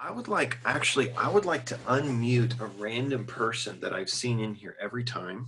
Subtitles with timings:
[0.00, 4.38] I would like actually I would like to unmute a random person that I've seen
[4.38, 5.46] in here every time.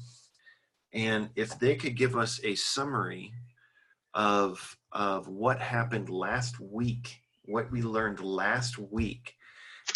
[0.92, 3.32] And if they could give us a summary
[4.12, 9.36] of of what happened last week, what we learned last week.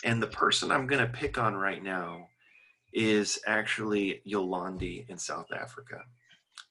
[0.04, 2.28] And the person I'm going to pick on right now
[2.92, 6.02] is actually Yolandi in South Africa.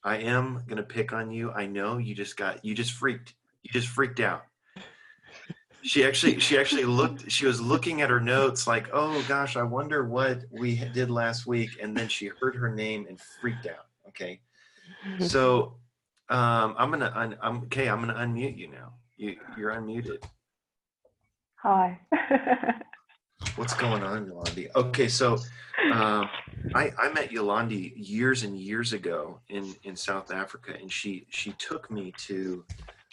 [0.02, 1.50] I am going to pick on you.
[1.52, 3.34] I know you just got you just freaked.
[3.62, 4.44] You just freaked out
[5.84, 9.62] she actually she actually looked she was looking at her notes like oh gosh i
[9.62, 13.86] wonder what we did last week and then she heard her name and freaked out
[14.08, 14.40] okay?
[15.20, 15.74] So
[16.30, 18.94] um i'm gonna un, i'm okay i'm gonna unmute you now.
[19.16, 20.24] You you're unmuted.
[21.56, 22.00] Hi.
[23.56, 24.68] what's going on yolandi?
[24.74, 25.38] Okay so
[25.92, 26.28] um
[26.74, 31.52] i i met yolandi years and years ago in in south africa and she she
[31.52, 32.64] took me to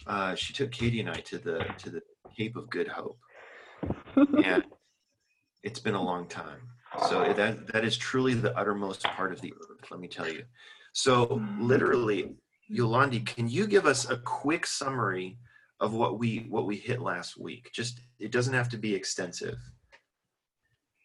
[0.08, 2.02] uh she took katie and i to the to the
[2.36, 3.20] Cape of Good Hope.
[4.44, 4.64] and
[5.64, 6.62] it's been a long time.
[7.08, 10.44] So that that is truly the uttermost part of the earth, let me tell you.
[10.94, 12.36] So literally,
[12.70, 15.38] Yolandi, can you give us a quick summary
[15.80, 17.70] of what we what we hit last week?
[17.74, 19.58] Just it doesn't have to be extensive.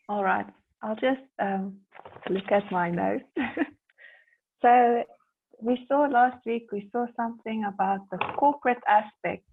[0.08, 0.46] All right.
[0.82, 1.78] I'll just um,
[2.28, 3.24] look at my notes.
[4.62, 5.04] so
[5.60, 9.44] we saw last week, we saw something about the corporate aspect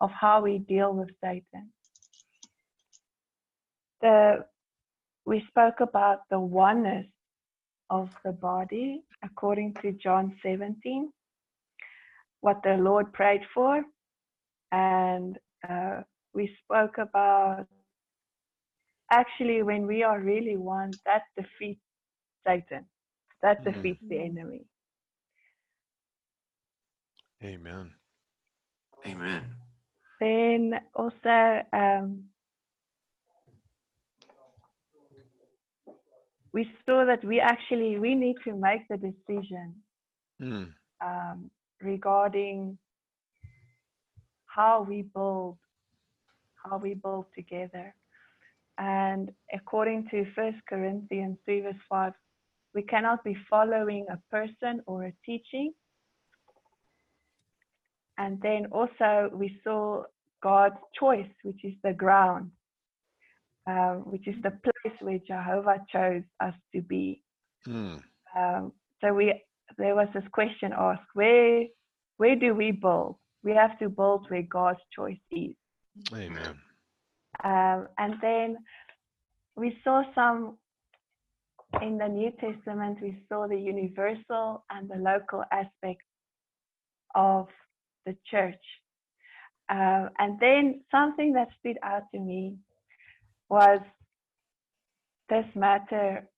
[0.00, 1.70] of how we deal with Satan.
[4.00, 4.44] The,
[5.26, 7.06] we spoke about the oneness
[7.90, 11.12] of the body according to John 17,
[12.40, 13.82] what the Lord prayed for,
[14.72, 16.02] and uh,
[16.34, 17.66] we spoke about
[19.10, 21.80] actually when we are really one, that defeats
[22.46, 22.86] Satan,
[23.42, 23.74] that Mhm.
[23.74, 24.64] defeats the enemy.
[27.42, 27.94] Amen.
[29.06, 29.59] Amen.
[30.20, 32.24] Then also, um,
[36.52, 39.74] we saw that we actually we need to make the decision
[40.40, 40.72] Mm.
[41.04, 41.50] um,
[41.82, 42.78] regarding
[44.46, 45.58] how we build,
[46.64, 47.94] how we build together.
[48.78, 52.12] And according to First Corinthians 3 verse 5,
[52.74, 55.72] we cannot be following a person or a teaching.
[58.20, 60.02] And then also we saw
[60.42, 62.50] God's choice, which is the ground,
[63.66, 67.22] uh, which is the place where Jehovah chose us to be.
[67.66, 68.02] Mm.
[68.36, 69.42] Um, so we
[69.78, 71.64] there was this question asked, where
[72.18, 73.16] where do we build?
[73.42, 75.54] We have to build where God's choice is.
[76.12, 76.58] Amen.
[77.42, 78.58] Um, and then
[79.56, 80.58] we saw some
[81.80, 86.02] in the New Testament, we saw the universal and the local aspect
[87.14, 87.48] of
[88.10, 88.64] the church.
[89.68, 92.56] Uh, and then something that stood out to me
[93.48, 93.80] was
[95.28, 96.28] this matter.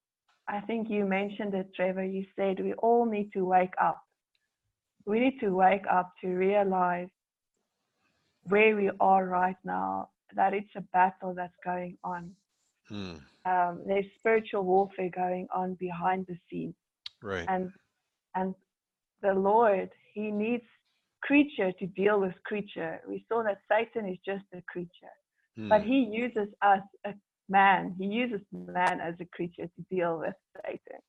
[0.48, 2.04] I think you mentioned it, Trevor.
[2.04, 4.00] You said we all need to wake up.
[5.06, 7.08] We need to wake up to realize
[8.44, 12.32] where we are right now, that it's a battle that's going on.
[12.90, 13.20] Mm.
[13.44, 16.74] Um, there's spiritual warfare going on behind the scenes,
[17.22, 17.46] Right.
[17.48, 17.70] and
[18.34, 18.54] and
[19.22, 20.64] the Lord He needs
[21.32, 23.00] creature to deal with creature.
[23.08, 25.16] We saw that Satan is just a creature,
[25.56, 25.86] but Mm.
[25.92, 27.14] He uses us, a
[27.48, 27.94] man.
[27.98, 31.00] He uses man as a creature to deal with Satan.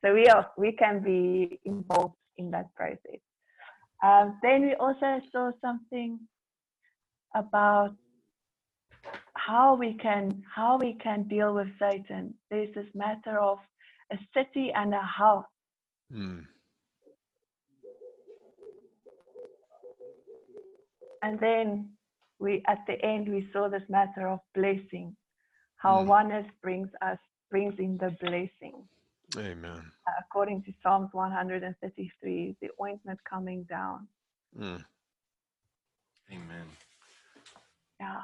[0.00, 1.20] So we are we can be
[1.64, 3.20] involved in that process.
[4.02, 6.10] Um, then we also saw something
[7.42, 7.92] about
[9.46, 10.24] how we can
[10.56, 12.22] how we can deal with Satan.
[12.50, 13.58] There's this matter of
[14.16, 15.52] a city and a house.
[16.12, 16.46] Mm.
[21.22, 21.90] And then
[22.38, 25.16] we at the end we saw this matter of blessing,
[25.76, 26.06] how Mm.
[26.06, 27.18] oneness brings us
[27.50, 28.88] brings in the blessing.
[29.36, 29.92] Amen.
[30.06, 34.08] Uh, according to Psalms 133, the ointment coming down.
[34.56, 34.84] Mm.
[36.32, 36.66] Amen.
[37.98, 38.22] Yeah.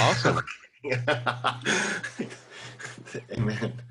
[0.00, 0.40] Awesome.
[3.32, 3.82] Amen.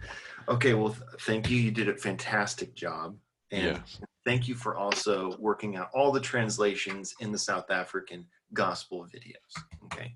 [0.48, 1.58] Okay, well, thank you.
[1.58, 3.18] You did a fantastic job.
[3.54, 4.02] And yes.
[4.26, 9.64] thank you for also working out all the translations in the South African gospel videos.
[9.86, 10.16] Okay.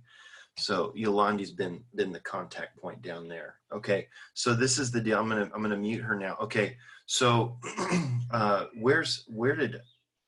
[0.57, 3.57] So Yolandi's been been the contact point down there.
[3.71, 4.07] Okay.
[4.33, 5.19] So this is the deal.
[5.19, 6.35] I'm gonna I'm gonna mute her now.
[6.41, 6.77] Okay.
[7.05, 7.59] So
[8.31, 9.81] uh where's where did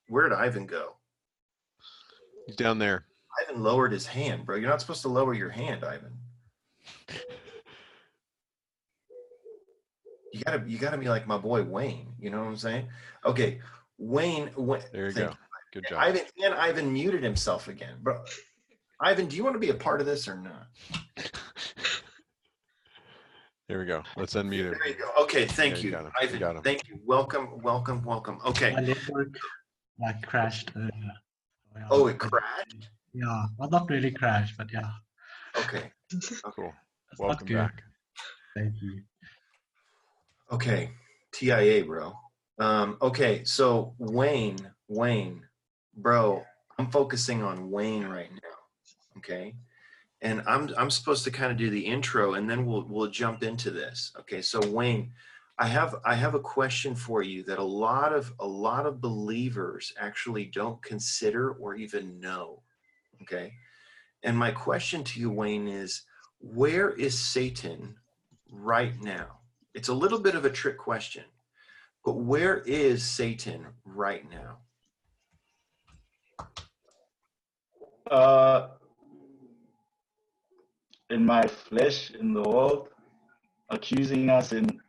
[0.08, 0.94] where did Ivan go?
[2.46, 3.06] He's down there.
[3.42, 4.54] Ivan lowered his hand, bro.
[4.54, 6.16] You're not supposed to lower your hand, Ivan.
[10.32, 12.14] You gotta you gotta be like my boy Wayne.
[12.20, 12.88] You know what I'm saying?
[13.24, 13.60] Okay,
[13.98, 14.50] Wayne.
[14.56, 15.32] Wayne There you go.
[15.72, 15.98] Good job.
[16.00, 18.22] Ivan and Ivan muted himself again, bro.
[19.00, 20.66] Ivan, do you want to be a part of this or not?
[23.68, 24.02] Here we go.
[24.16, 24.78] Let's unmute There him.
[24.88, 25.22] you go.
[25.22, 26.12] Okay, thank Yeah, you you, got him.
[26.22, 26.56] You got Ivan.
[26.56, 26.62] him.
[26.64, 26.98] Thank you.
[27.06, 28.38] Welcome, welcome, welcome.
[28.44, 28.72] Okay.
[28.74, 29.28] My network
[30.00, 30.90] like crashed earlier.
[31.72, 32.88] So, yeah, Oh, it crashed?
[33.12, 34.90] Yeah, well, not really crashed, but yeah.
[35.56, 35.92] Okay.
[36.56, 36.72] Cool.
[37.18, 37.82] Welcome back.
[38.56, 39.02] Thank you.
[40.52, 40.90] Okay.
[41.32, 42.12] TIA, bro.
[42.58, 44.58] Um, okay, so Wayne,
[44.88, 45.46] Wayne,
[45.96, 46.44] bro,
[46.78, 49.18] I'm focusing on Wayne right now.
[49.18, 49.54] Okay.
[50.22, 53.42] And I'm I'm supposed to kind of do the intro and then we'll we'll jump
[53.42, 54.12] into this.
[54.20, 55.12] Okay, so Wayne,
[55.58, 59.00] I have I have a question for you that a lot of a lot of
[59.00, 62.62] believers actually don't consider or even know.
[63.22, 63.54] Okay.
[64.22, 66.02] And my question to you, Wayne, is
[66.40, 67.96] where is Satan
[68.50, 69.39] right now?
[69.74, 71.24] It's a little bit of a trick question,
[72.04, 74.58] but where is Satan right now?
[78.10, 78.68] Uh,
[81.10, 82.88] in my flesh, in the world,
[83.68, 84.80] accusing us in,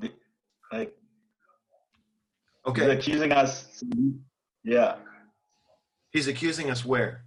[0.00, 0.10] the,
[0.72, 0.94] like,
[2.64, 3.82] he's Okay, accusing us.
[4.64, 4.96] Yeah,
[6.10, 7.24] he's accusing us where?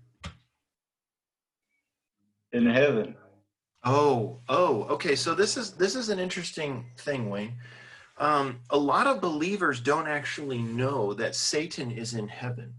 [2.54, 3.16] in heaven.
[3.84, 5.16] Oh, oh, okay.
[5.16, 7.54] So this is this is an interesting thing, Wayne.
[8.18, 12.74] Um, a lot of believers don't actually know that Satan is in heaven.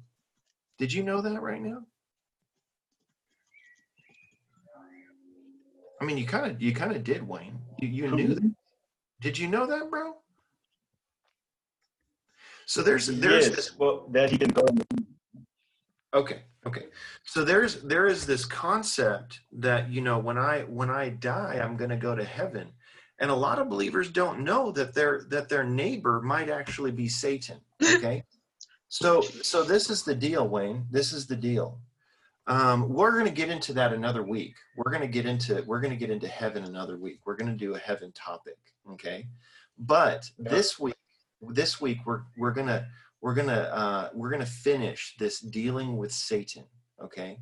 [0.78, 1.82] Did you know that right now?
[6.00, 7.58] I mean, you kind of you kind of did, Wayne.
[7.80, 8.54] You, you knew that.
[9.20, 10.16] Did you know that, bro?
[12.66, 14.64] So there's there's yes, this well, that he can go.
[16.14, 16.86] Okay, okay.
[17.24, 21.76] So there's there is this concept that you know when I when I die I'm
[21.76, 22.68] going to go to heaven.
[23.18, 27.08] And a lot of believers don't know that their that their neighbor might actually be
[27.08, 28.24] Satan, okay?
[28.88, 30.86] so so this is the deal, Wayne.
[30.90, 31.78] This is the deal.
[32.48, 34.56] Um, we're going to get into that another week.
[34.76, 37.20] We're going to get into we're going to get into heaven another week.
[37.24, 38.58] We're going to do a heaven topic,
[38.90, 39.28] okay?
[39.78, 40.96] But this week
[41.40, 42.86] this week we're we're going to
[43.22, 46.64] we're gonna uh, we're gonna finish this dealing with Satan,
[47.02, 47.38] okay,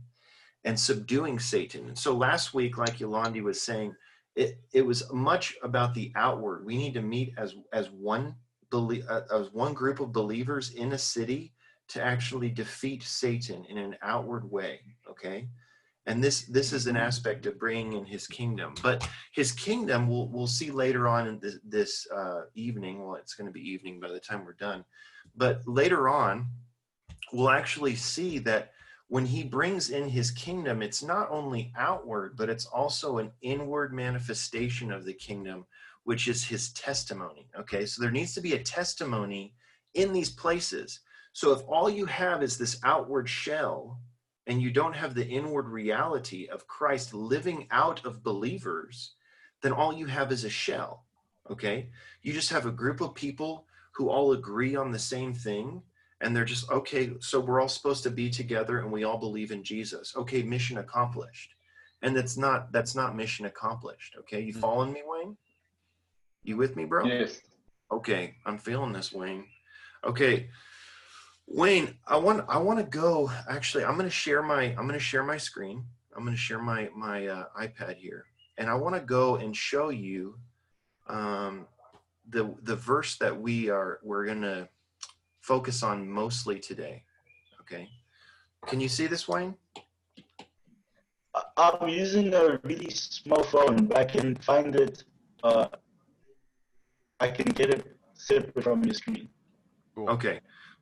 [0.64, 1.88] and subduing Satan.
[1.88, 3.94] And so last week, like Yolandi was saying,
[4.36, 6.64] it it was much about the outward.
[6.64, 8.36] We need to meet as as one
[8.70, 11.54] belie- uh, as one group of believers in a city
[11.88, 15.48] to actually defeat Satan in an outward way, okay.
[16.06, 20.28] And this this is an aspect of bringing in his kingdom, but his kingdom we'll
[20.28, 23.02] we'll see later on in this, this uh, evening.
[23.02, 24.84] Well, it's going to be evening by the time we're done
[25.36, 26.46] but later on,
[27.32, 28.72] we'll actually see that
[29.08, 33.92] when he brings in his kingdom, it's not only outward, but it's also an inward
[33.92, 35.66] manifestation of the kingdom,
[36.04, 37.48] which is his testimony.
[37.58, 39.54] Okay, so there needs to be a testimony
[39.94, 41.00] in these places.
[41.32, 44.00] So if all you have is this outward shell,
[44.46, 49.14] and you don't have the inward reality of Christ living out of believers,
[49.62, 51.04] then all you have is a shell.
[51.50, 51.90] Okay,
[52.22, 53.66] you just have a group of people
[54.00, 55.82] who all agree on the same thing
[56.22, 59.50] and they're just okay so we're all supposed to be together and we all believe
[59.50, 60.14] in jesus.
[60.16, 61.50] Okay mission accomplished.
[62.00, 64.40] And that's not that's not mission accomplished okay?
[64.40, 65.36] You following me wayne?
[66.44, 67.04] You with me bro?
[67.04, 67.42] Yes.
[67.92, 69.44] okay i'm feeling this wayne.
[70.02, 70.48] Okay
[71.46, 74.92] wayne i want i want to go actually i'm going to share my i'm going
[74.92, 75.84] to share my screen.
[76.16, 78.24] I'm going to share my my uh, ipad here.
[78.56, 80.38] And i want to go and show you
[81.06, 81.66] um,
[82.30, 84.68] the the verse that we are we're going to
[85.40, 87.02] focus on mostly today
[87.60, 87.88] okay
[88.66, 89.54] can you see this wayne
[91.34, 91.44] I-
[91.80, 95.04] I'm using a really small phone, but I can find it.
[95.42, 95.68] Uh,
[97.20, 99.28] I can get it separate from your screen.
[99.94, 100.08] Cool.
[100.10, 100.40] Okay.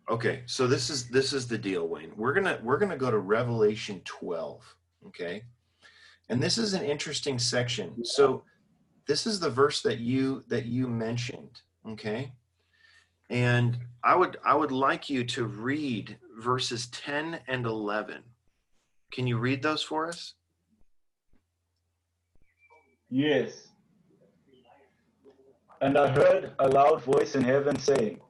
[0.09, 0.43] Okay.
[0.47, 2.12] So this is this is the deal, Wayne.
[2.17, 4.76] We're gonna we're gonna go to Revelation 12.
[5.09, 5.45] Okay.
[6.31, 8.05] And this is an interesting section.
[8.05, 8.45] So
[9.09, 11.62] this is the verse that you that you mentioned.
[11.88, 12.33] Okay.
[13.31, 18.23] And I would I would like you to read verses 10 and 11.
[19.11, 20.35] Can you read those for us?
[23.11, 23.69] Yes.
[25.81, 28.21] And I heard a loud voice in heaven saying,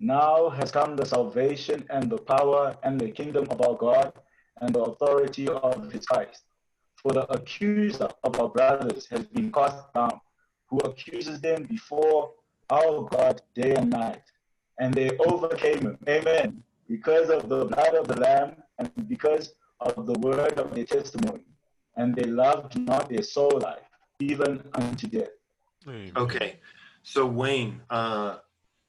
[0.00, 4.12] Now has come the salvation and the power and the kingdom of our God
[4.60, 6.45] and the authority of his Christ.
[6.96, 10.20] For the accuser of our brothers has been cast down,
[10.68, 12.32] who accuses them before
[12.70, 14.22] our God day and night.
[14.78, 15.98] And they overcame him.
[16.08, 16.62] Amen.
[16.88, 21.44] Because of the blood of the Lamb and because of the word of their testimony.
[21.96, 23.86] And they loved not their soul life
[24.20, 25.28] even unto death.
[25.86, 26.12] Amen.
[26.16, 26.56] Okay.
[27.02, 28.38] So Wayne, uh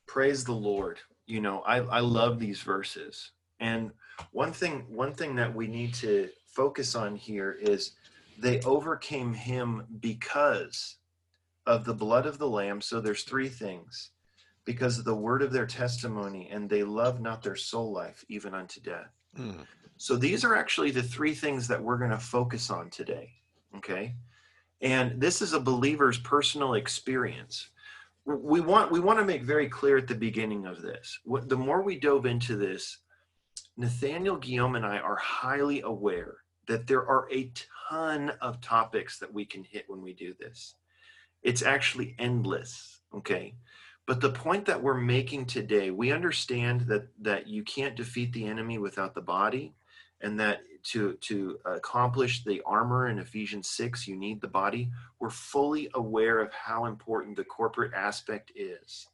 [0.08, 1.00] praise the Lord.
[1.26, 3.32] You know, I I love these verses.
[3.60, 3.92] And
[4.32, 7.92] one thing one thing that we need to focus on here is
[8.40, 10.98] they overcame him because
[11.68, 12.82] of the blood of the lamb.
[12.82, 14.12] So there's three things
[14.66, 18.56] because of the word of their testimony, and they love not their soul life even
[18.56, 19.14] unto death.
[19.38, 19.66] Mm,
[19.98, 23.30] So these are actually the three things that we're going to focus on today.
[23.78, 24.16] Okay.
[24.82, 27.70] And this is a believer's personal experience.
[28.26, 31.20] We want we want to make very clear at the beginning of this.
[31.24, 32.98] What, the more we dove into this,
[33.78, 37.52] Nathaniel Guillaume and I are highly aware that there are a
[37.90, 40.76] ton of topics that we can hit when we do this.
[41.44, 43.00] It's actually endless.
[43.14, 43.56] Okay.
[44.06, 48.46] But the point that we're making today, we understand that that you can't defeat the
[48.46, 49.76] enemy without the body,
[50.22, 54.90] and that to to accomplish the armor in Ephesians 6, you need the body.
[55.20, 59.08] We're fully aware of how important the corporate aspect is.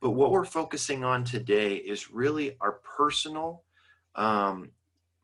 [0.00, 3.62] But what we're focusing on today is really our personal
[4.16, 4.70] um,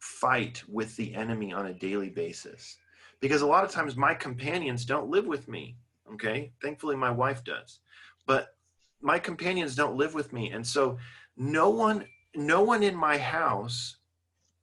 [0.01, 2.77] fight with the enemy on a daily basis.
[3.21, 5.77] Because a lot of times my companions don't live with me.
[6.15, 6.53] Okay.
[6.63, 7.81] Thankfully, my wife does.
[8.27, 8.55] But
[9.01, 10.51] my companions don't live with me.
[10.51, 10.99] And so
[11.37, 13.97] no one, no one in my house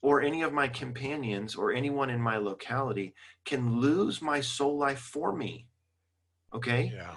[0.01, 3.13] or any of my companions or anyone in my locality
[3.45, 5.67] can lose my soul life for me.
[6.53, 6.91] Okay.
[6.93, 7.15] yeah.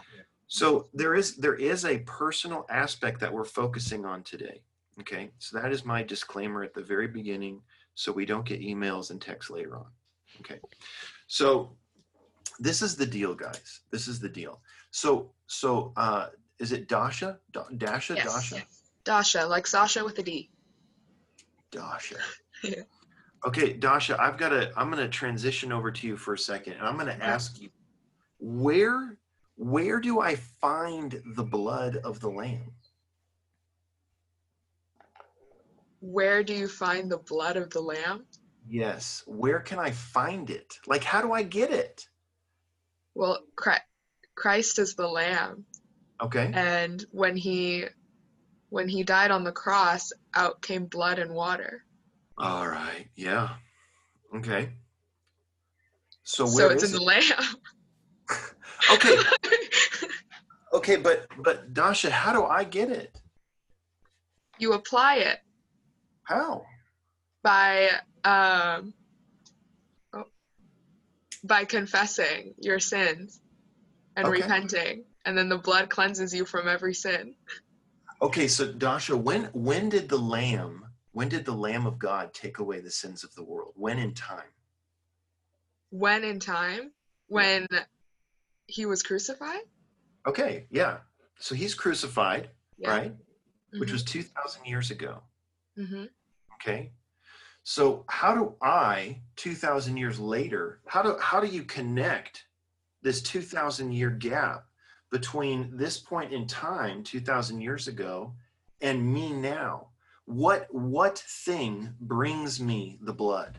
[0.51, 4.63] So there is there is a personal aspect that we're focusing on today.
[4.99, 7.63] Okay, so that is my disclaimer at the very beginning,
[8.01, 9.85] so we don't get emails and texts later on.
[10.41, 10.59] Okay,
[11.27, 11.77] so
[12.59, 13.81] this is the deal, guys.
[13.91, 14.63] This is the deal.
[14.91, 16.29] So so uh,
[16.59, 17.39] is it Dasha?
[17.53, 18.15] Da- Dasha?
[18.15, 18.25] Yes.
[18.25, 18.63] Dasha?
[19.05, 20.51] Dasha, like Sasha with a D.
[21.71, 22.17] Dasha.
[22.63, 22.83] Yeah.
[23.47, 24.71] Okay, Dasha, I've got to.
[24.77, 27.59] I'm going to transition over to you for a second, and I'm going to ask
[27.59, 27.71] you,
[28.39, 29.17] where
[29.57, 32.71] where do I find the blood of the lamb?
[36.01, 38.27] Where do you find the blood of the lamb?
[38.67, 39.23] Yes.
[39.27, 40.75] Where can I find it?
[40.87, 42.07] Like, how do I get it?
[43.15, 43.41] Well,
[44.35, 45.65] Christ is the lamb,
[46.23, 46.51] Okay.
[46.55, 47.85] and when he
[48.71, 51.85] when he died on the cross, out came blood and water.
[52.39, 53.09] All right.
[53.17, 53.57] Yeah.
[54.37, 54.71] Okay.
[56.23, 57.23] So where so it's in the lamb.
[58.93, 59.17] Okay.
[60.73, 63.15] Okay, but but Dasha, how do I get it?
[64.59, 65.41] you apply it
[66.31, 66.65] How?
[67.43, 67.89] by
[68.25, 68.95] um,
[70.13, 70.25] oh,
[71.43, 73.41] by confessing your sins
[74.15, 74.41] and Okay.
[74.43, 77.35] repenting, and then the blood cleanses you from every sin.
[78.23, 82.61] Okay, so Dasha, when when did the lamb when did the lamb of God take
[82.61, 83.73] away the sins of the world?
[83.75, 84.53] When in time?
[85.91, 86.93] When in time,
[87.27, 87.67] when
[88.69, 89.63] he was crucified,
[90.29, 90.99] Okay, yeah.
[91.41, 92.91] So he's crucified, Yeah.
[92.91, 93.15] right?
[93.79, 93.93] Which Mhm.
[93.93, 95.23] was 2000 years ago.
[95.77, 96.05] hmm
[96.61, 96.93] Okay.
[97.63, 102.45] So how do I, 2000 years later, how do how do you connect
[103.03, 104.65] this 2000 year gap
[105.11, 108.35] between this point in time 2000 years ago
[108.81, 109.89] and me now?
[110.25, 113.59] What what thing brings me the blood?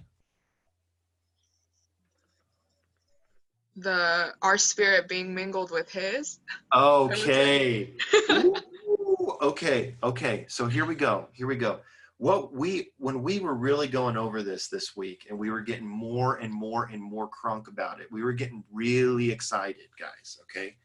[3.78, 6.40] the our spirit being mingled with his.
[6.76, 7.94] Okay.
[8.30, 9.96] Ooh, okay.
[10.04, 10.46] Okay.
[10.48, 11.28] So here we go.
[11.34, 11.80] Here we go.
[12.22, 15.88] What we when we were really going over this this week and we were getting
[15.88, 18.12] more and more and more crunk about it.
[18.12, 20.76] We were getting really excited, guys, okay?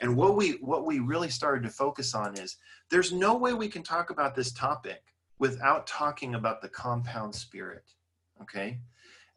[0.00, 2.56] And what we what we really started to focus on is
[2.90, 5.02] there's no way we can talk about this topic
[5.38, 7.84] without talking about the compound spirit,
[8.40, 8.78] okay?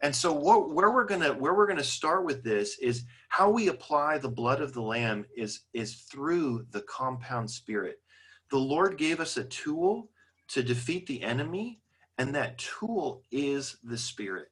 [0.01, 3.67] And so what where we're to where we're to start with this is how we
[3.67, 8.00] apply the blood of the lamb is is through the compound spirit
[8.51, 10.10] the lord gave us a tool
[10.53, 11.79] to defeat the enemy
[12.17, 14.51] and that tool is the spirit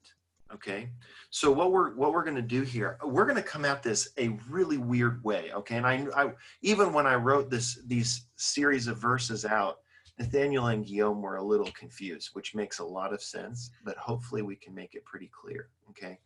[0.51, 0.89] okay
[1.29, 4.09] so what we're what we're going to do here we're going to come at this
[4.17, 8.87] a really weird way okay and I, I even when i wrote this these series
[8.87, 9.77] of verses out
[10.17, 14.41] nathaniel and guillaume were a little confused which makes a lot of sense but hopefully
[14.41, 16.17] we can make it pretty clear okay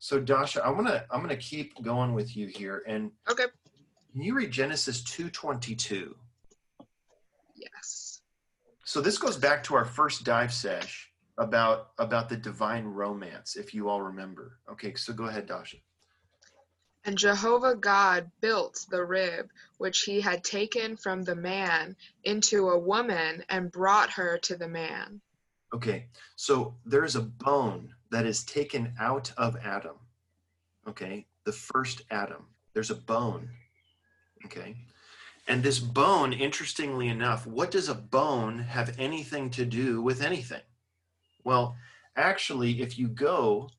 [0.00, 3.46] so Dasha, I'm gonna I'm gonna keep going with you here, and Okay.
[4.12, 6.14] can you read Genesis two twenty two?
[7.56, 7.97] Yes.
[8.88, 13.74] So this goes back to our first dive sesh about about the divine romance, if
[13.74, 14.60] you all remember.
[14.72, 15.76] Okay, so go ahead, Dasha.
[17.04, 22.78] And Jehovah God built the rib which he had taken from the man into a
[22.78, 25.20] woman and brought her to the man.
[25.74, 29.96] Okay, so there's a bone that is taken out of Adam.
[30.88, 32.46] Okay, the first Adam.
[32.72, 33.50] There's a bone.
[34.46, 34.76] Okay,
[35.48, 40.60] and this bone, interestingly enough, what does a bone have anything to do with anything?
[41.42, 41.74] Well,
[42.16, 43.70] actually, if you go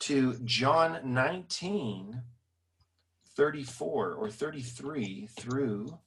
[0.00, 2.22] to John 19,
[3.34, 5.98] 34 or 33 through,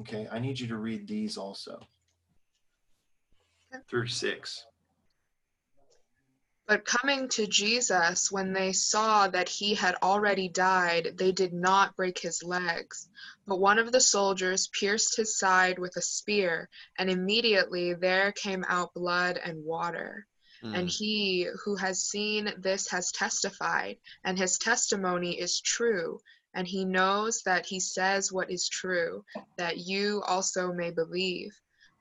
[0.00, 1.80] okay, I need you to read these also.
[3.88, 4.66] Through six.
[6.66, 11.94] But coming to Jesus, when they saw that he had already died, they did not
[11.94, 13.08] break his legs.
[13.46, 18.64] But one of the soldiers pierced his side with a spear, and immediately there came
[18.68, 20.26] out blood and water.
[20.62, 20.96] And Mm.
[20.96, 26.20] he who has seen this has testified, and his testimony is true.
[26.54, 29.24] And he knows that he says what is true,
[29.58, 31.52] that you also may believe.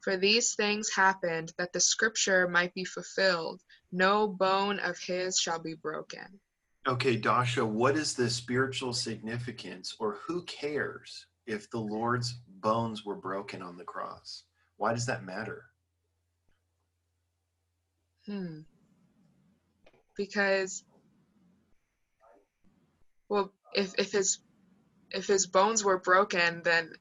[0.01, 5.59] For these things happened that the scripture might be fulfilled no bone of his shall
[5.59, 6.39] be broken.
[6.88, 13.15] Okay, Dasha, what is the spiritual significance or who cares if the Lord's bones were
[13.15, 14.43] broken on the cross?
[14.77, 15.63] Why does that matter?
[18.25, 18.62] Hmm.
[20.15, 20.83] Because,
[23.29, 24.39] well, if if his
[25.12, 26.91] if his bones were broken, then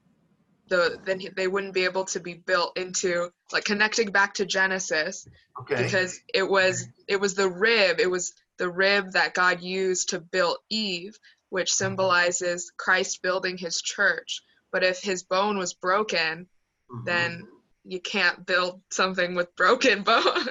[0.69, 4.45] the then he, they wouldn't be able to be built into like connecting back to
[4.45, 5.27] Genesis
[5.59, 5.83] Okay.
[5.83, 10.19] because it was it was the rib it was the rib that God used to
[10.19, 11.17] build Eve,
[11.53, 14.41] which symbolizes Christ building His church.
[14.71, 16.47] But if his bone was broken,
[16.89, 17.05] Mhm.
[17.05, 17.47] then
[17.83, 20.49] you can't build something with broken bones.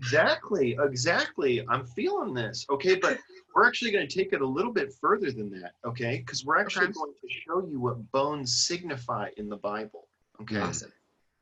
[0.00, 1.64] Exactly, exactly.
[1.68, 2.66] I'm feeling this.
[2.68, 3.20] Okay, but
[3.54, 5.74] we're actually going to take it a little bit further than that.
[5.84, 6.94] Okay, because we're actually Okay.
[6.94, 10.08] going to show you what bones signify in the Bible.
[10.42, 10.92] Okay, Awesome.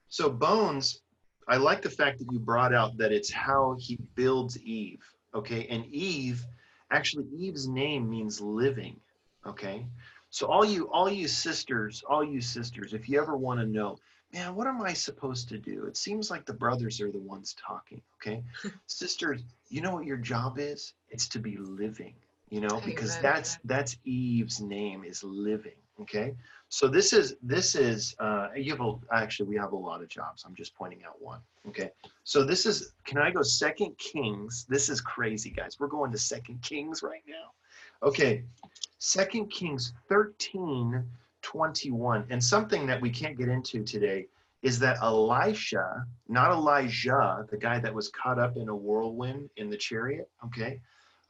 [0.09, 1.00] so bones.
[1.49, 5.03] I like the fact that you brought out that it's how he builds Eve.
[5.35, 6.45] Okay, and Eve,
[6.90, 8.97] actually, Eve's name means living.
[9.47, 9.87] Okay,
[10.30, 13.99] so all you, all you sisters, all you sisters, if you ever want to know,
[14.33, 15.85] man, what am I supposed to do?
[15.87, 18.02] It seems like the brothers are the ones talking.
[18.21, 18.42] Okay,
[18.87, 20.92] sisters, you know what your job is?
[21.11, 22.14] It's to be living.
[22.50, 23.23] You know, because Amen.
[23.23, 25.76] that's that's Eve's name is living.
[26.00, 26.35] Okay,
[26.69, 30.09] so this is this is uh, you have a actually we have a lot of
[30.09, 30.45] jobs.
[30.47, 31.40] I'm just pointing out one.
[31.66, 31.90] Okay,
[32.25, 34.66] so this is can I go Second Kings?
[34.69, 35.79] This is crazy, guys.
[35.79, 37.53] We're going to Second Kings right now.
[38.07, 38.45] Okay,
[38.99, 41.05] Second Kings 13,
[41.42, 42.27] 21.
[42.31, 44.27] And something that we can't get into today
[44.62, 49.71] is that Elisha, not Elijah, the guy that was caught up in a whirlwind in
[49.71, 50.81] the chariot, okay?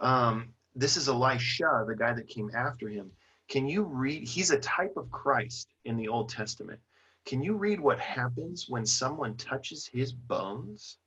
[0.00, 3.10] Um, this is Elisha, the guy that came after him.
[3.48, 4.28] Can you read?
[4.28, 6.80] He's a type of Christ in the Old Testament.
[7.24, 10.98] Can you read what happens when someone touches his bones?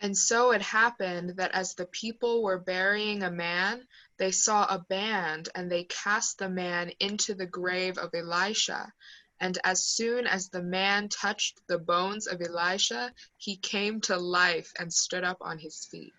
[0.00, 3.86] And so it happened that as the people were burying a man,
[4.18, 8.92] they saw a band, and they cast the man into the grave of Elisha.
[9.40, 14.72] And as soon as the man touched the bones of Elisha, he came to life
[14.78, 16.12] and stood up on his feet.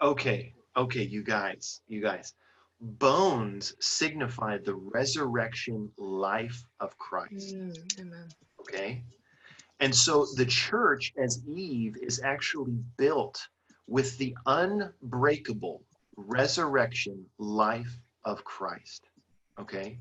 [0.00, 2.32] Okay, okay, you guys, you guys.
[2.80, 7.56] Bones signify the resurrection life of Christ.
[7.56, 8.28] Mm, amen.
[8.60, 9.02] Okay.
[9.80, 13.48] And so the church, as Eve, is actually built
[13.86, 15.82] with the unbreakable
[16.16, 19.04] resurrection life of Christ.
[19.58, 19.98] Okay.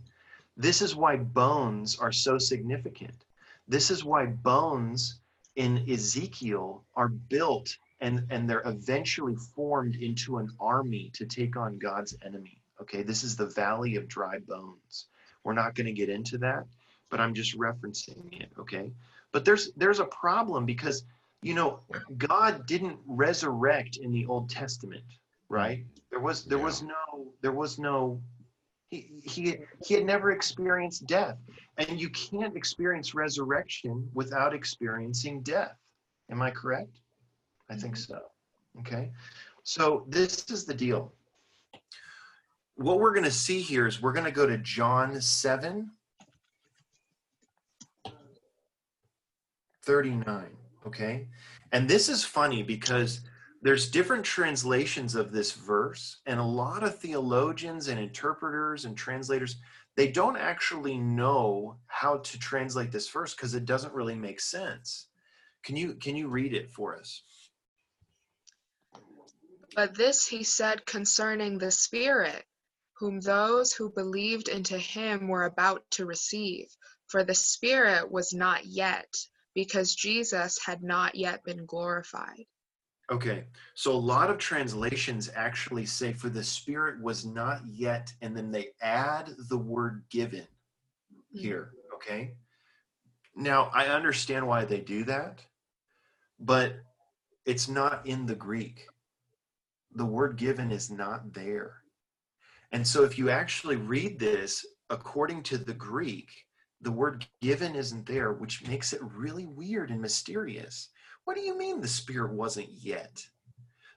[0.58, 3.26] This is why bones are so significant.
[3.68, 5.20] This is why bones
[5.56, 11.78] in Ezekiel are built and, and they're eventually formed into an army to take on
[11.78, 12.62] God's enemy.
[12.82, 13.04] Okay.
[13.04, 15.08] This is the valley of dry bones.
[15.44, 16.66] We're not going to get into that,
[17.10, 18.50] but I'm just referencing it.
[18.60, 18.92] Okay?
[19.32, 21.04] But there's there's a problem because
[21.42, 21.80] you know
[22.18, 25.04] god didn't resurrect in the old testament
[25.50, 25.86] right?
[26.10, 28.22] There was there was no there was no
[28.90, 31.38] he, he he had never experienced death.
[31.78, 35.78] And you can't experience resurrection without experiencing death.
[36.30, 37.00] Am i correct?
[37.70, 38.14] I think mm-hmm.
[38.14, 38.22] so
[38.80, 39.12] okay?
[39.64, 41.14] So this is the deal
[42.76, 45.92] what we're going to see here is we're going to go to john 7
[49.84, 50.46] 39
[50.86, 51.28] okay?
[51.72, 53.22] And this is funny because
[53.62, 59.58] there's different translations of this verse and a lot of theologians and interpreters and translators
[59.96, 65.08] they don't actually know how to translate this verse because it doesn't really make sense.
[65.64, 67.24] Can you can you read it for us?
[69.74, 72.44] But this he said concerning the Spirit,
[72.98, 76.68] whom those who believed into him were about to receive.
[77.08, 79.14] For the Spirit was not yet,
[79.54, 82.46] because Jesus had not yet been glorified.
[83.12, 88.36] okay so a lot of translations actually say for the spirit was not yet and
[88.36, 91.38] then they add the word given mm-hmm.
[91.38, 92.34] here okay
[93.36, 95.46] now i understand why they do that
[96.40, 96.74] but
[97.46, 98.88] it's not in the greek
[99.96, 101.78] the word given is not there.
[102.76, 106.30] And so if you actually read this according to the Greek,
[106.82, 110.90] the word given isn't there, which makes it really weird and mysterious.
[111.24, 113.26] What do you mean the Spirit wasn't yet?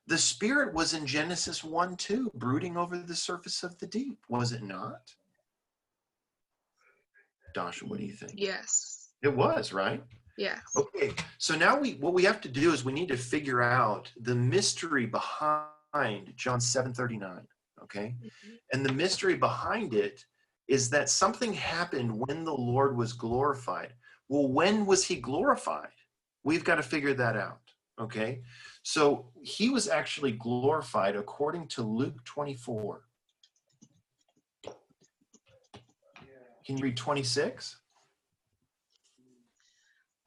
[0.07, 4.53] The Spirit was in Genesis 1 2, brooding over the surface of the deep, was
[4.53, 5.13] it not?
[7.55, 8.35] Dasha, what do you think?
[8.37, 9.09] Yes.
[9.25, 10.05] It was, right?
[10.37, 10.61] Yes.
[10.77, 14.13] Okay, so now we what we have to do is we need to figure out
[14.21, 17.45] the mystery behind John 7:39,
[17.83, 18.17] okay?
[18.21, 18.59] Mhm.
[18.73, 20.25] And the mystery behind it
[20.67, 23.95] is that something happened when the Lord was glorified.
[24.29, 25.93] Well, when was he glorified?
[26.45, 27.61] We've got to figure that out,
[27.99, 28.43] okay?
[28.83, 33.03] So he was actually glorified according to Luke 24.
[36.65, 37.79] Can you read 26?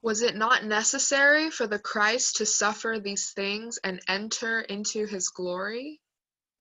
[0.01, 5.29] Was it not necessary for the Christ to suffer these things and enter into his
[5.29, 6.00] glory?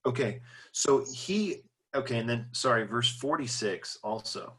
[0.06, 0.40] Okay,
[0.72, 1.62] so he,
[1.94, 4.54] okay, and then, sorry, verse 46 also.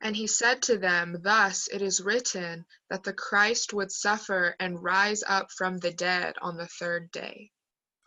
[0.00, 4.82] And he said to them, Thus it is written that the Christ would suffer and
[4.82, 7.50] rise up from the dead on the third day.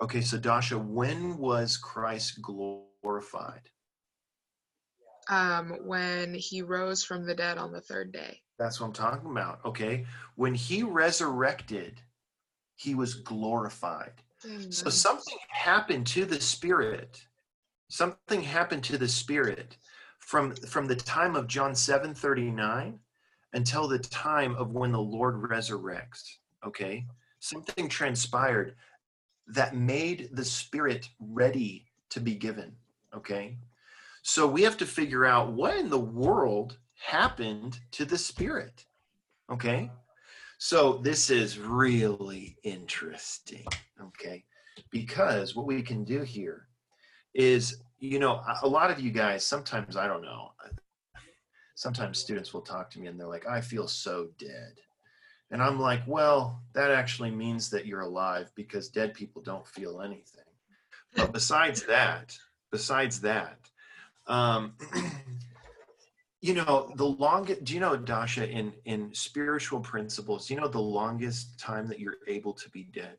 [0.02, 3.70] Okay, so Dasha, when was Christ glorified?
[5.30, 8.42] Um, when he rose from the dead on the third day.
[8.58, 9.60] That's what I'm talking about.
[9.66, 12.02] Okay, when he resurrected,
[12.76, 14.14] he was glorified.
[14.42, 14.90] So mm-hmm.
[14.90, 17.24] something happened to the spirit.
[17.90, 19.78] Something happened to the spirit
[20.18, 22.98] from from the time of John 7:39
[23.54, 26.38] until the time of when the Lord resurrects.
[26.66, 27.06] Okay?
[27.40, 28.76] Something transpired
[29.48, 32.76] that made the spirit ready to be given.
[33.14, 33.58] Okay?
[34.24, 38.86] So we have to figure out what in the world happened to the spirit.
[39.52, 39.92] Okay?
[40.64, 43.66] So this is really interesting,
[44.00, 44.46] okay?
[44.92, 46.68] Because what we can do here
[47.34, 50.52] is, you know, a- lot of you guys, sometimes I don't know,
[51.74, 54.74] sometimes students will talk to me and they're like, I feel so dead.
[55.50, 60.00] And I'm like, well, that actually means that you're alive because dead people don't feel
[60.00, 60.46] anything.
[61.16, 62.38] But besides that,
[62.72, 63.58] besides that,
[64.28, 64.76] um,
[66.42, 70.68] you know the longest do you know dasha in in spiritual principles do you know
[70.68, 73.18] the longest time that you're able to be dead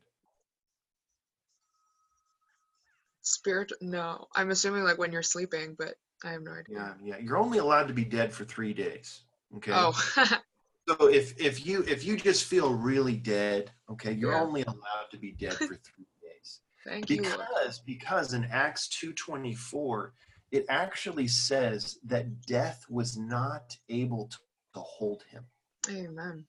[3.25, 3.71] Spirit?
[3.79, 6.77] No, I'm assuming like when you're sleeping, but I have no idea.
[6.77, 9.21] yeah yeah you're only allowed to be dead for three days
[9.55, 9.91] okay Oh,
[10.87, 14.41] so if if you if you just feel really dead okay you're Yeah.
[14.41, 17.17] only allowed to be dead for three days thank you.
[17.17, 20.13] Because because in acts 224
[20.53, 24.37] it actually says that death was not able to,
[24.75, 25.43] to hold him
[25.89, 26.45] Amen.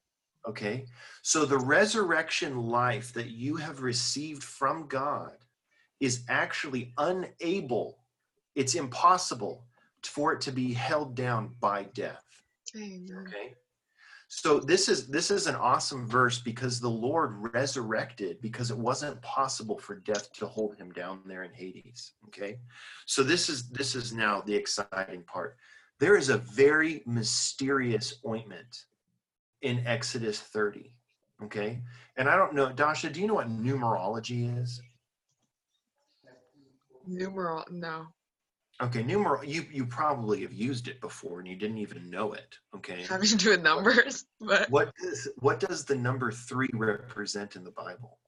[0.46, 0.84] Okay.
[1.22, 5.32] So the resurrection life that you have received from God
[6.00, 7.98] is actually unable,
[8.54, 9.64] it's impossible
[10.02, 12.24] for it to be held down by death.
[12.76, 13.26] Amen.
[13.26, 13.54] Okay.
[14.36, 19.22] So this is this is an awesome verse because the Lord resurrected because it wasn't
[19.22, 22.14] possible for death to hold him down there in Hades.
[22.26, 22.58] Okay.
[23.06, 25.56] So this is this is now the exciting part.
[26.00, 28.86] There is a very mysterious ointment
[29.62, 30.92] in Exodus 30.
[31.44, 31.80] Okay.
[32.16, 34.82] And I don't know, Dasha, do you know what numerology is?
[37.06, 37.64] Numeral?
[37.70, 38.08] No,
[38.82, 42.58] Okay, numeral you you probably have used it before and you didn't even know it.
[42.74, 43.02] Okay.
[43.04, 47.64] having to do with numbers, but What does what does the number three represent in
[47.64, 48.18] the Bible?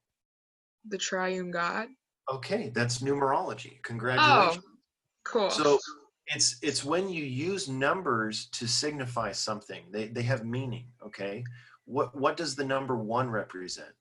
[0.89, 1.89] the triune God.
[2.31, 3.73] Okay, that's numerology.
[3.75, 4.63] Oh, Congratulations.
[4.65, 4.77] Oh,
[5.25, 5.49] cool.
[5.49, 5.79] So
[6.27, 9.83] it's it's when you use numbers to signify something.
[9.91, 10.87] They they have meaning.
[11.05, 11.43] Okay.
[11.85, 13.95] What what does the number one represent?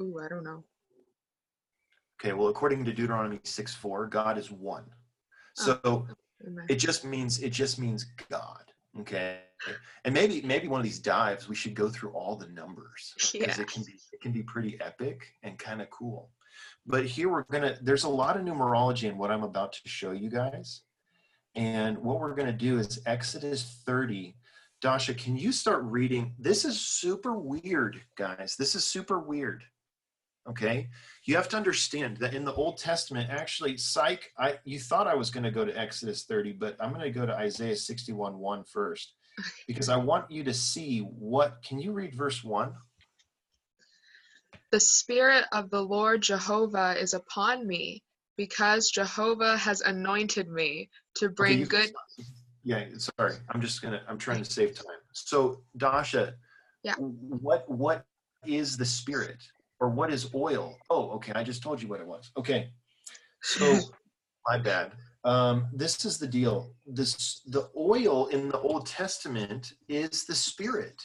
[0.00, 0.64] Ooh, I don't know.
[2.20, 4.84] Okay, well, according to Deuteronomy 6 4, God is one.
[5.60, 6.06] Ah, so
[6.46, 6.66] Amen.
[6.68, 8.64] it just means it just means God.
[9.00, 9.38] Okay.
[10.04, 13.14] And maybe maybe one of these dives we should go through all the numbers.
[13.32, 13.62] because Yeah.
[13.62, 16.30] it can be it can be pretty epic and kind of cool.
[16.86, 20.12] But here we're gonna there's a lot of numerology in what I'm about to show
[20.12, 20.82] you guys.
[21.54, 24.36] And what we're gonna do is Exodus 30.
[24.82, 26.34] Dasha, can you start reading?
[26.38, 28.56] This is super weird, guys.
[28.58, 29.64] This is super weird.
[30.48, 30.88] Okay.
[31.24, 35.14] You have to understand that in the Old Testament, actually, psych, I you thought I
[35.14, 38.38] was going to go to Exodus 30, but I'm going to go to Isaiah 61
[38.38, 39.14] 1 first
[39.66, 42.72] because I want you to see what can you read verse 1?
[44.72, 48.02] The Spirit of the Lord Jehovah is upon me,
[48.36, 51.92] because Jehovah has anointed me to bring you- good.
[52.62, 53.36] Yeah, sorry.
[53.48, 54.02] I'm just gonna.
[54.08, 54.98] I'm trying to save time.
[55.12, 56.34] So, Dasha,
[56.82, 56.94] Yeah.
[56.96, 58.04] what what
[58.44, 59.38] is the spirit?
[59.80, 60.76] Or what is oil?
[60.90, 61.32] Oh, okay.
[61.34, 62.30] I just told you what it was.
[62.36, 62.70] Okay.
[63.42, 63.78] So,
[64.46, 64.92] my bad.
[65.24, 66.70] Um, this is the deal.
[66.86, 71.02] This the oil in the Old Testament is the Spirit,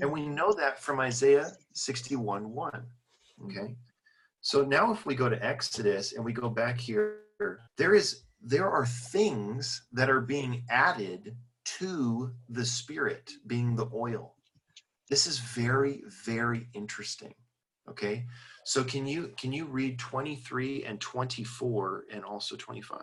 [0.00, 2.86] and we know that from Isaiah 61 1.
[3.46, 3.74] Okay.
[4.40, 7.22] So now if we go to Exodus and we go back here,
[7.76, 11.36] there is there are things that are being added
[11.78, 14.34] to the spirit being the oil.
[15.10, 17.34] This is very very interesting.
[17.88, 18.26] Okay?
[18.64, 23.00] So can you can you read 23 and 24 and also 25?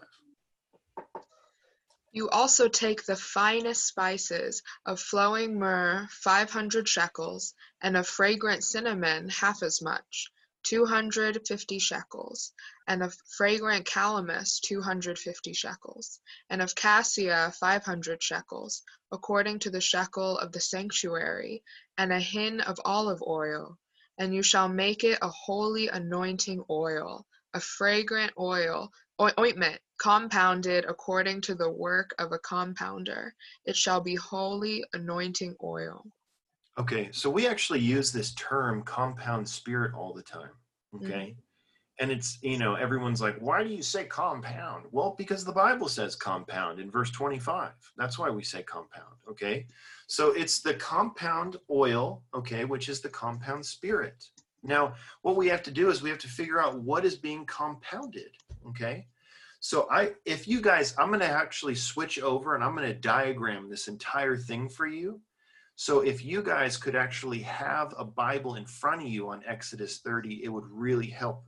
[2.11, 9.27] You also take the finest spices of flowing myrrh, 500 shekels, and of fragrant cinnamon,
[9.27, 10.31] half as much,
[10.63, 12.53] 250 shekels,
[12.87, 16.19] and of fragrant calamus, 250 shekels,
[16.49, 21.63] and of cassia, 500 shekels, according to the shekel of the sanctuary,
[21.97, 23.77] and a hin of olive oil.
[24.17, 30.85] And you shall make it a holy anointing oil, a fragrant oil, oi- ointment, compounded
[30.85, 33.33] according to the work of a compounder.
[33.65, 36.05] It shall be holy anointing oil.
[36.77, 40.51] Okay, so we actually use this term compound spirit all the time.
[40.95, 41.31] Okay.
[41.31, 41.39] Mm-hmm.
[41.99, 44.85] And it's, you know, everyone's like, why do you say compound?
[44.91, 47.71] Well, because the Bible says compound in verse 25.
[47.97, 49.15] That's why we say compound.
[49.29, 49.65] Okay.
[50.07, 54.25] So it's the compound oil, okay, which is the compound spirit.
[54.61, 57.45] Now, what we have to do is we have to figure out what is being
[57.45, 58.31] compounded.
[58.67, 59.07] Okay.
[59.59, 63.87] So I if you guys, I'm gonna actually switch over and I'm gonna diagram this
[63.87, 65.21] entire thing for you.
[65.75, 69.99] So if you guys could actually have a Bible in front of you on Exodus
[69.99, 71.43] 30, it would really help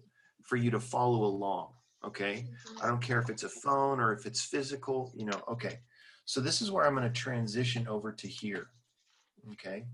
[0.47, 1.73] for you to follow along.
[2.03, 2.47] Okay.
[2.81, 5.79] I don't care if it's a phone or if it's physical, you know, okay.
[6.25, 8.67] So this is where I'm going to transition over to here.
[9.53, 9.85] Okay.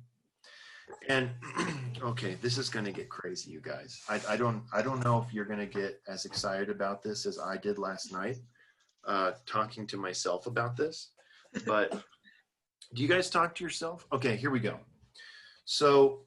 [1.10, 1.32] And
[2.02, 4.02] okay, this is going to get crazy, you guys.
[4.10, 7.26] I, I don't I don't know if you're going to get as excited about this
[7.26, 8.38] as I did last night,
[9.06, 11.12] uh, talking to myself about this.
[11.66, 11.92] But
[12.94, 14.06] do you guys talk to yourself?
[14.12, 14.80] Okay, here we go.
[15.66, 16.22] So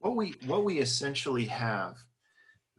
[0.00, 1.96] what we what we essentially have,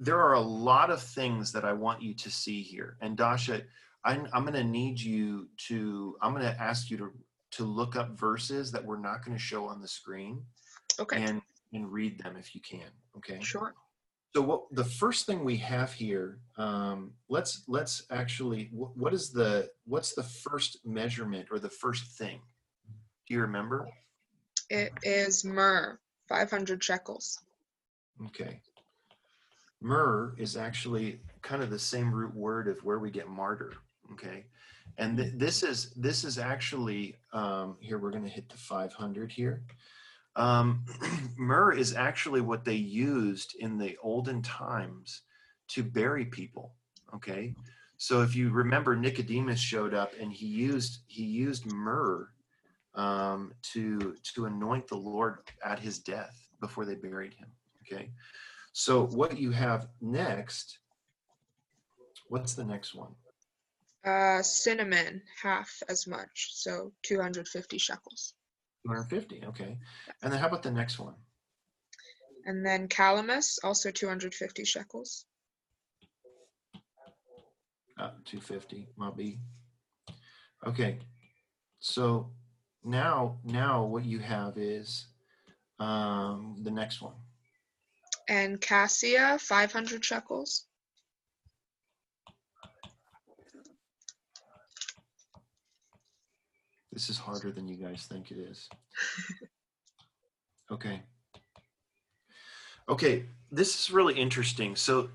[0.03, 2.97] there are a lot of things that I want you to see here.
[3.01, 3.61] And Dasha,
[4.03, 7.11] I'm, I'm going to need you to I'm going to ask you to
[7.51, 10.41] to look up verses that we're not going to show on the screen
[10.99, 11.41] Okay, and
[11.73, 12.89] and read them if you can.
[13.17, 13.39] Okay.
[13.41, 13.73] sure.
[14.35, 19.31] So what the first thing we have here, um, let's let's actually, wh- what is
[19.31, 22.41] the what's the first measurement or the first thing?
[23.27, 23.87] Do you remember?
[24.69, 27.39] It is myrrh, 500 shekels.
[28.25, 28.59] Okay.
[29.83, 33.73] Myrrh is actually kind of the same root word of where we get martyr.
[34.13, 34.45] Okay.
[34.97, 37.97] And th- this is this is actually um, here.
[37.97, 39.63] We're going to hit the 500 here.
[40.35, 40.85] Um,
[41.37, 45.21] myrrh is actually what they used in the olden times
[45.69, 46.73] to bury people.
[47.13, 47.53] Okay.
[47.97, 52.29] So if you remember, Nicodemus showed up and he used he used myrrh
[52.95, 57.49] um, to to anoint the Lord at his death before they buried him.
[57.85, 58.09] Okay.
[58.73, 60.79] So what you have next,
[62.27, 63.11] what's the next one?
[64.03, 68.33] Uh, cinnamon, half as much, so 250 shekels.
[68.85, 69.43] 250.
[69.45, 69.77] Okay.
[70.21, 71.13] And then how about the next one?
[72.45, 75.25] And then calamus, also 250 shekels.
[77.97, 79.39] Uh, 250 might be.
[80.65, 80.97] Okay.
[81.79, 82.31] So
[82.83, 85.05] now, now what you have is
[85.79, 87.13] um, the next one.
[88.29, 90.65] And cassia, 500 shekels.
[96.91, 98.69] This is harder than you guys think it is.
[100.71, 101.03] Okay.
[102.89, 104.75] Okay, this is really interesting.
[104.75, 105.09] So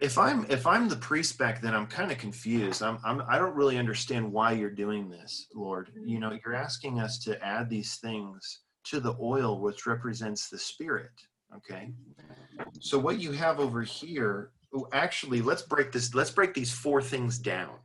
[0.00, 2.82] if I'm if I'm the priest back then, I'm kind of confused.
[2.82, 5.90] I'm, I'm I don't really understand why you're doing this, Lord.
[5.94, 10.58] You know, you're asking us to add these things to the oil, which represents the
[10.58, 11.10] spirit.
[11.54, 11.90] Okay.
[11.92, 12.62] Mm-hmm.
[12.80, 16.14] So what you have over here, oh, actually, let's break this.
[16.14, 17.78] Let's break these four things down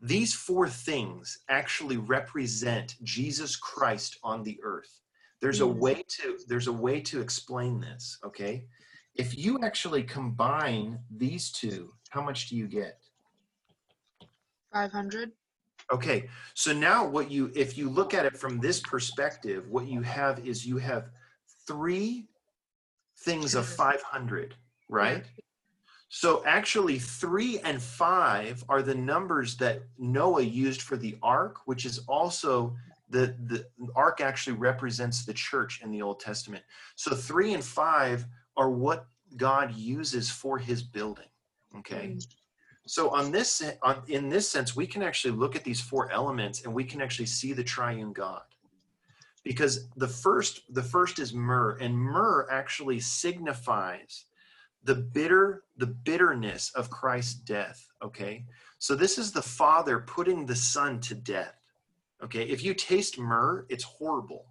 [0.00, 5.00] these four things actually represent jesus christ on the earth
[5.40, 5.74] there's a mm.
[5.74, 8.64] way to there's a way to explain this okay
[9.16, 13.00] if you actually combine these two how much do you get
[14.72, 15.32] 500.
[15.92, 20.02] Okay so now what you if you look at it from this perspective what you
[20.02, 21.10] have is you have
[21.66, 22.26] three
[23.18, 24.54] things of 500
[24.88, 25.24] right
[26.08, 31.84] so actually, three and five are the numbers that Noah used for the ark, which
[31.84, 32.74] is also
[33.10, 36.64] the the ark actually represents the church in the Old Testament.
[36.96, 38.24] So three and five
[38.56, 41.28] are what God uses for His building.
[41.78, 42.16] Okay.
[42.16, 42.26] Mm.
[42.88, 46.64] So on this on in this sense, we can actually look at these four elements
[46.64, 48.42] and we can actually see the triune God.
[49.44, 54.24] Because the first the first is myrrh, and myrrh actually signifies
[54.84, 57.86] the bitter the bitterness of Christ's death.
[58.02, 58.46] Okay.
[58.78, 61.60] So this is the Father putting the Son to death.
[62.24, 62.44] Okay.
[62.44, 64.46] If you taste myrrh, it's horrible.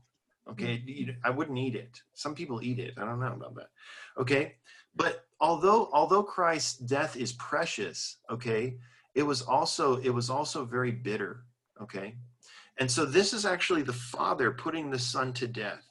[0.49, 0.77] Okay.
[0.77, 0.89] Mm-hmm.
[0.89, 2.01] You- I wouldn't eat it.
[2.13, 2.93] Some people eat it.
[2.97, 3.69] I don't know about that.
[4.17, 4.55] Okay.
[4.95, 8.77] But although although Christ's death is precious, okay,
[9.13, 11.43] it was also it was also very bitter.
[11.81, 12.15] Okay.
[12.79, 15.83] And so this is actually the Father putting the Son to death.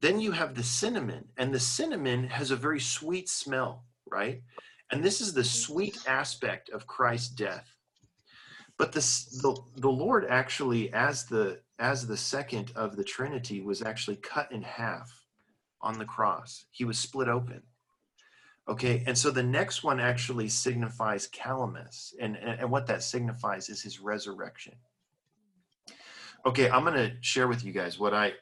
[0.00, 4.42] Then you have the cinnamon, and the cinnamon has a very sweet smell, right?
[4.90, 7.76] And this is the sweet aspect of Christ's death.
[8.78, 13.82] But this, the, the Lord actually, as the as the second of the Trinity, was
[13.82, 15.24] actually cut in half
[15.80, 16.66] on the cross.
[16.70, 17.62] He was split open.
[18.68, 23.68] Okay, and so the next one actually signifies calamus, and, and, and what that signifies
[23.68, 24.74] is his resurrection.
[26.46, 28.34] Okay, I'm going to share with you guys what I.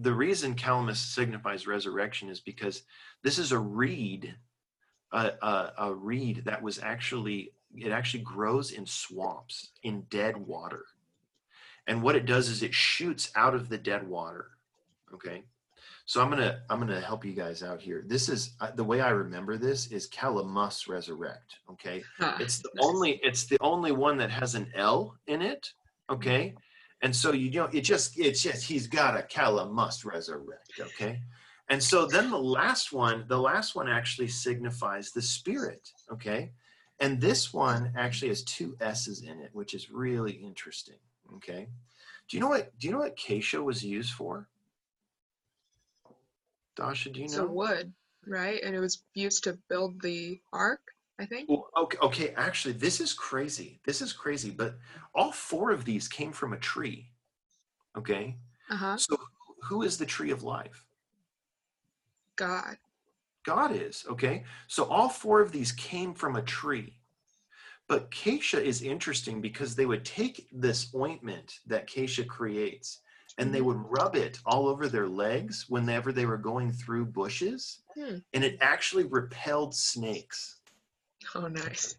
[0.00, 2.82] The reason calamus signifies resurrection is because
[3.22, 4.34] this is a reed,
[5.12, 10.84] a, a, a reed that was actually it actually grows in swamps in dead water,
[11.88, 14.50] and what it does is it shoots out of the dead water.
[15.12, 15.42] Okay,
[16.04, 18.04] so I'm gonna I'm gonna help you guys out here.
[18.06, 21.56] This is uh, the way I remember this is calamus resurrect.
[21.70, 22.36] Okay, Huh.
[22.38, 22.86] it's the Nice.
[22.86, 25.72] only it's the only one that has an L in it.
[26.10, 26.54] Okay,
[27.02, 30.72] and so you know it just it's just he's got a calamus resurrect.
[30.78, 31.20] Okay,
[31.70, 35.90] and so then the last one the last one actually signifies the Spirit.
[36.12, 36.52] Okay,
[37.00, 40.98] and this one actually has two S's in it, which is really interesting.
[41.36, 41.68] Okay,
[42.28, 44.48] do you know what do you know what cassia was used for?
[46.76, 47.44] Dasha, do you know?
[47.44, 47.92] a wood,
[48.26, 48.60] right?
[48.62, 50.80] And it was used to build the ark,
[51.18, 51.48] I think.
[51.48, 53.80] Well, okay, okay, actually, this is crazy.
[53.84, 54.78] This is crazy, but
[55.14, 57.10] all four of these came from a tree.
[57.96, 58.36] Okay,
[58.70, 58.96] Uh huh.
[58.96, 59.18] so
[59.64, 60.84] who is the tree of life?
[62.36, 62.76] God.
[63.44, 64.04] God is.
[64.08, 66.97] Okay, so all four of these came from a tree.
[67.88, 73.00] But cassia is interesting because they would take this ointment that cassia creates
[73.38, 77.80] and they would rub it all over their legs whenever they were going through bushes,
[77.94, 78.16] Hmm.
[78.32, 80.56] and it actually repelled snakes.
[81.34, 81.96] Oh, nice.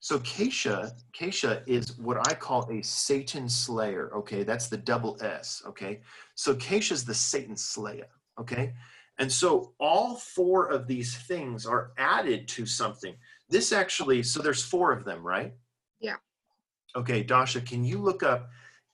[0.00, 4.12] So cassia, cassia is what I call a Satan slayer.
[4.14, 5.62] Okay, that's the double S.
[5.66, 6.00] Okay,
[6.34, 8.08] so cassia's the Satan slayer.
[8.38, 8.74] Okay,
[9.18, 13.14] and so all four of these things are added to something.
[13.48, 15.54] This actually, so there's four of them, right?
[16.00, 16.16] Yeah.
[16.96, 18.48] Okay, Dasha, can you look up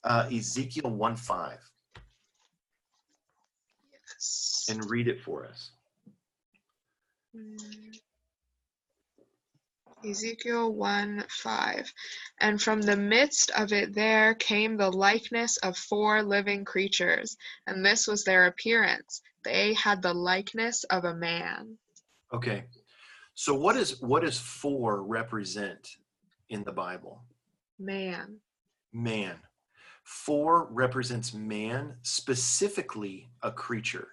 [0.04, 1.58] uh, Ezekiel one five
[3.92, 4.66] Yes.
[4.68, 5.70] and read it for us?
[7.36, 7.98] Mm.
[10.04, 11.92] Ezekiel 1 5.
[12.40, 17.36] And from the midst of it there came the likeness of four living creatures,
[17.66, 19.22] and this was their appearance.
[19.44, 21.78] They had the likeness of a man.
[22.32, 22.64] Okay,
[23.34, 25.96] so what is what does four represent
[26.50, 27.22] in the Bible?
[27.78, 28.38] Man.
[28.92, 29.36] man.
[30.04, 34.08] Four represents man, specifically a creature.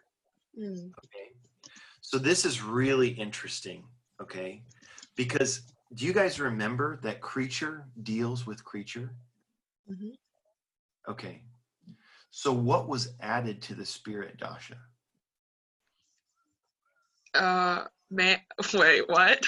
[0.57, 0.91] Mm.
[1.05, 1.31] Okay.
[2.01, 3.83] So this is really interesting.
[4.21, 4.63] Okay.
[5.15, 5.61] Because
[5.93, 9.13] do you guys remember that creature deals with creature?
[9.89, 10.15] Mhm.
[11.07, 11.43] Okay.
[12.31, 14.77] So what was added to the spirit, Dasha?
[17.33, 18.37] Uh, man.
[18.73, 19.45] Wait, what?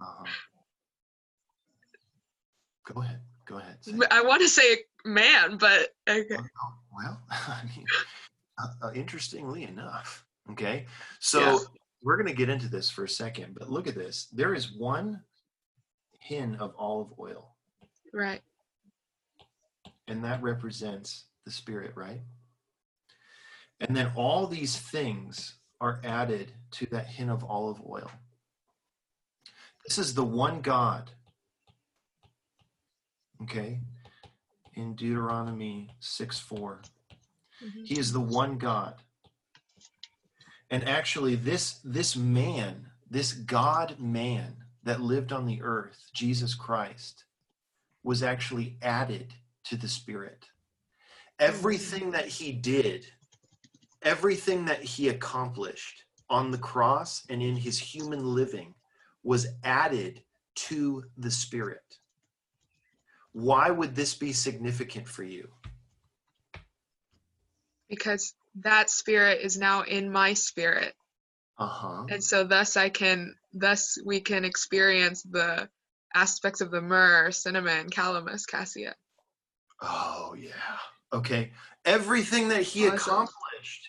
[0.00, 0.24] Uh-huh.
[2.92, 3.20] Go ahead.
[3.46, 3.78] Go ahead.
[4.10, 6.36] I want to say man, but okay.
[6.36, 7.84] Oh, Well, I mean,
[8.58, 10.86] uh, uh, interestingly enough, okay.
[11.20, 11.58] So Yeah.
[12.02, 14.26] we're going to get into this for a second, but look at this.
[14.32, 15.22] There is one
[16.20, 17.56] hin of olive oil,
[18.12, 18.42] right.
[20.08, 22.20] and that represents the spirit, right?
[23.80, 28.10] And then all these things are added to that hin of olive oil.
[29.86, 31.10] This is the one God,
[33.42, 33.80] okay,
[34.74, 36.82] in Deuteronomy 6 4.
[37.62, 37.86] Mhm.
[37.86, 39.02] He is the one God.
[40.70, 47.24] And actually this this man, this God man that lived on the earth, Jesus Christ,
[48.02, 50.46] was actually added to the spirit.
[51.38, 53.12] Everything that he did,
[54.06, 58.74] everything that he accomplished on the cross and in his human living
[59.22, 60.22] was added
[60.54, 61.98] to the spirit.
[63.32, 65.48] Why would this be significant for you?
[67.88, 70.94] because that spirit is now in my spirit.
[71.58, 72.04] Uh-huh.
[72.10, 75.68] And so thus I can thus we can experience the
[76.14, 78.94] aspects of the myrrh, cinnamon, calamus, cassia.
[79.80, 80.50] Oh yeah.
[81.12, 81.52] Okay.
[81.84, 82.96] Everything that he Awesome.
[82.96, 83.34] accomplished.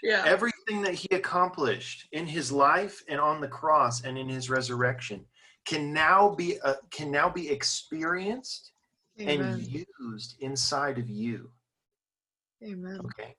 [0.03, 0.23] Yeah.
[0.25, 5.25] Everything that he accomplished in his life and on the cross and in his resurrection
[5.65, 8.71] can now be uh, can now be experienced
[9.19, 9.53] Amen.
[9.53, 11.51] and used inside of you.
[12.63, 12.99] Amen.
[13.05, 13.35] Okay.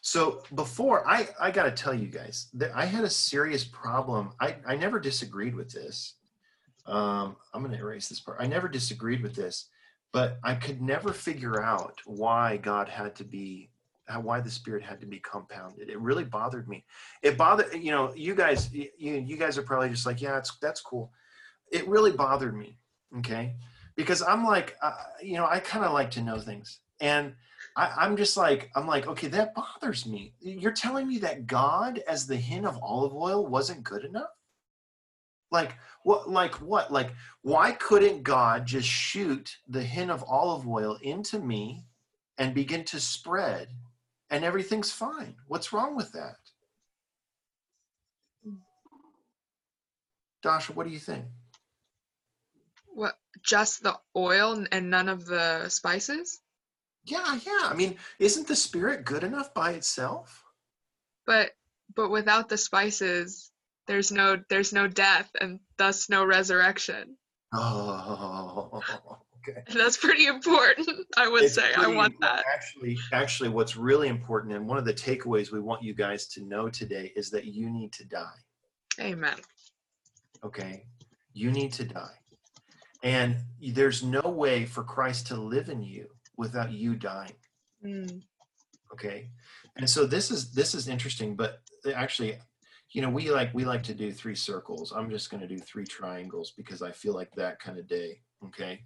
[0.00, 4.32] So before I I got to tell you guys that I had a serious problem.
[4.40, 6.14] I I never disagreed with this.
[6.86, 8.38] Um, I'm going to erase this part.
[8.40, 9.68] I never disagreed with this,
[10.12, 13.70] but I could never figure out why God had to be
[14.08, 15.88] how, why the spirit had to be compounded.
[15.90, 16.84] It really bothered me.
[17.22, 20.56] It bothered you know you guys you you guys are probably just like yeah it's
[20.56, 21.12] that's cool.
[21.70, 22.78] It really bothered me.
[23.18, 23.54] Okay,
[23.96, 24.92] because I'm like uh,
[25.22, 27.34] you know I kind of like to know things and.
[27.76, 30.32] I, I'm just like, I'm like, okay, that bothers me.
[30.40, 34.30] You're telling me that God, as the hin of olive oil, wasn't good enough?
[35.50, 36.28] Like what?
[36.28, 36.92] Like what?
[36.92, 41.84] Like why couldn't God just shoot the hin of olive oil into me
[42.36, 43.68] and begin to spread,
[44.30, 45.36] and everything's fine?
[45.46, 46.36] What's wrong with that?
[50.42, 51.24] Dasha, what do you think?
[52.94, 56.40] What just the oil and none of the spices?
[57.04, 57.68] Yeah, yeah.
[57.70, 60.44] I mean, isn't the spirit good enough by itself?
[61.26, 61.52] But
[61.94, 63.50] but without the spices,
[63.86, 67.16] there's no there's no death and thus no resurrection.
[67.52, 68.82] Oh,
[69.46, 69.62] okay.
[69.74, 70.88] That's pretty important.
[71.16, 72.20] I would It's say I want important.
[72.20, 72.44] that.
[72.52, 76.42] Actually, actually, what's really important, and one of the takeaways we want you guys to
[76.44, 78.36] know today is that you need to die.
[79.00, 79.36] Amen.
[80.44, 80.84] Okay,
[81.32, 82.14] you need to die,
[83.02, 87.34] and there's no way for Christ to live in you without you dying.
[87.84, 88.22] Mm,
[88.92, 89.28] Okay,
[89.76, 91.60] and so this is this is interesting, but
[91.94, 92.38] actually,
[92.92, 94.92] you know, we like we like to do three circles.
[94.96, 98.20] I'm just going to do three triangles because I feel like that kind of day.
[98.46, 98.80] Okay.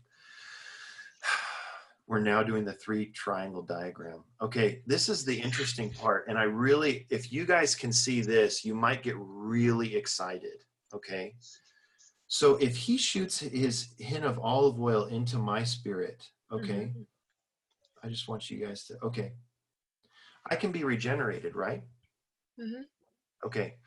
[2.12, 4.22] We're now doing the three triangle diagram.
[4.42, 6.28] Okay, this is the interesting part.
[6.28, 10.62] And I really, if you guys can see this, you might get really excited.
[10.92, 11.34] Okay.
[12.26, 16.92] So if he shoots his hin of olive oil into my spirit, okay,
[18.04, 19.32] I just want you guys to, okay,
[20.50, 21.82] I can be regenerated, right?
[22.60, 22.84] Mhm.
[23.42, 23.78] Okay.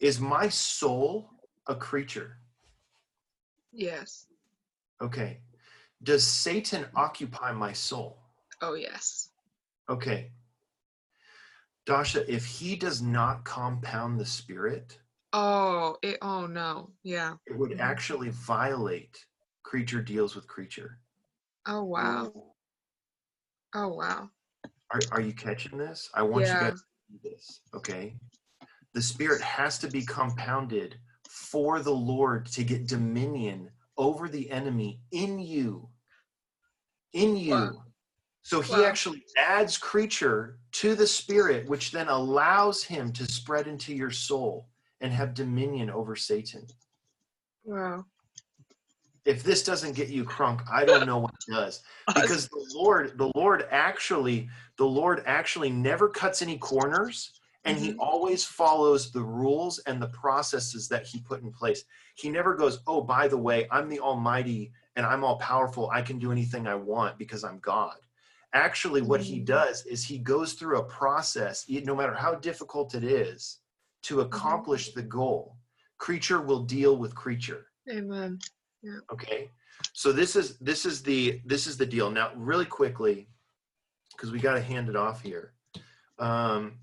[0.00, 1.28] Is my soul
[1.66, 2.38] a creature?
[3.70, 4.28] Yes.
[5.02, 5.42] Okay.
[6.06, 8.16] Does Satan occupy my soul?
[8.62, 9.30] Oh yes.
[9.90, 10.30] Okay.
[11.84, 14.98] Dasha, if he does not compound the spirit,
[15.32, 16.90] Oh it oh no.
[17.02, 17.34] Yeah.
[17.46, 19.26] it would actually violate
[19.64, 21.00] creature deals with creature.
[21.66, 22.32] Oh wow.
[23.74, 24.30] Oh wow.
[24.92, 26.08] Are, are you catching this?
[26.14, 26.54] I want Yeah.
[26.54, 27.62] you guys to do this.
[27.74, 28.14] Okay.
[28.94, 35.00] The spirit has to be compounded for the Lord to get dominion over the enemy
[35.10, 35.90] in you.
[37.16, 37.54] In you.
[37.54, 37.82] Wow.
[38.42, 38.84] So he Wow.
[38.84, 44.68] actually adds creature to the spirit, which then allows him to spread into your soul
[45.00, 46.66] and have dominion over Satan.
[47.64, 48.04] Wow.
[49.24, 51.82] If this doesn't get you crunk, I don't know what does.
[52.14, 57.32] because the lord the lord actually the lord actually never cuts any corners
[57.64, 57.96] and he Mhm.
[57.98, 61.82] always follows the rules and the processes that he put in place
[62.14, 66.02] he never goes oh by the way i'm the almighty and i'm all powerful i
[66.02, 67.96] can do anything i want because i'm god.
[68.52, 69.44] Actually what he Mhm.
[69.44, 73.58] does is he goes through a process no matter how difficult it is
[74.02, 75.58] to accomplish the goal.
[75.98, 77.66] Creature will deal with creature.
[77.90, 78.38] Amen.
[79.12, 79.50] okay?
[79.92, 82.10] So this is this is the this is the deal.
[82.10, 83.28] Now really quickly
[84.12, 85.52] because we got to hand it off here.
[86.18, 86.78] Um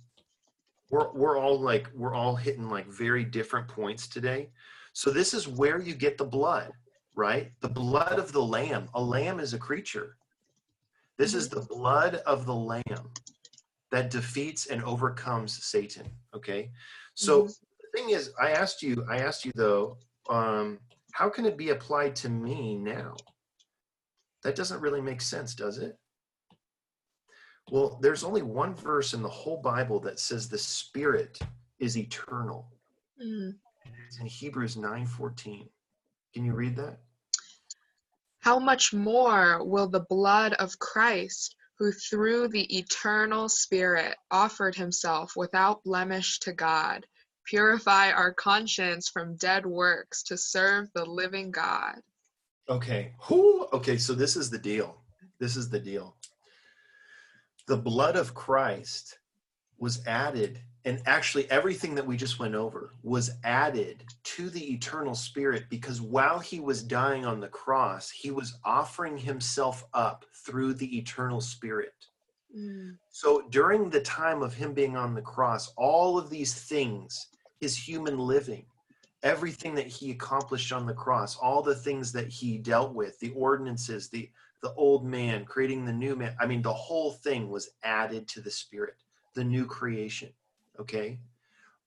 [0.91, 4.51] we're we're all like we're all hitting like very different points today.
[4.91, 6.71] So this is where you get the blood
[7.15, 7.51] right?
[7.61, 8.89] The blood of the lamb.
[8.93, 10.17] A lamb is a creature.
[11.17, 13.11] This is the blood of the lamb
[13.91, 16.71] that defeats and overcomes satan okay?
[17.13, 17.59] So Mhm.
[17.81, 19.99] the thing is i asked you i asked you though
[20.29, 20.79] um
[21.11, 23.15] how can it be applied to me now?
[24.41, 25.99] That doesn't really make sense does it?
[27.69, 31.37] Well there's only one verse in the whole bible that says the spirit
[31.77, 32.71] is eternal.
[33.23, 33.59] Mm.
[34.07, 35.69] it's in hebrews 9:14
[36.33, 36.99] can you read that
[38.39, 45.33] How much more will the blood of Christ, who through the eternal Spirit offered himself
[45.35, 47.05] without blemish to God,
[47.45, 51.99] purify our conscience from dead works to serve the living God?
[52.69, 53.13] Okay.
[53.23, 53.67] Who?
[53.73, 55.01] Okay, so this is the deal.
[55.39, 56.15] This is the deal.
[57.67, 59.19] The blood of Christ
[59.83, 65.13] was added, and actually everything that we just went over was added to the eternal
[65.13, 70.73] spirit because while he was dying on the cross, he was offering himself up through
[70.73, 71.93] the eternal spirit.
[72.57, 72.95] Mm.
[73.11, 77.27] So during the time of him being on the cross, all of these things,
[77.59, 78.65] his human living,
[79.21, 83.31] everything that he accomplished on the cross, all the things that he dealt with, the
[83.31, 84.29] ordinances, the
[84.61, 86.33] the old man, creating the new man.
[86.39, 88.95] I mean, the whole thing was added to the spirit,
[89.33, 90.29] the new creation.
[90.79, 91.19] Okay?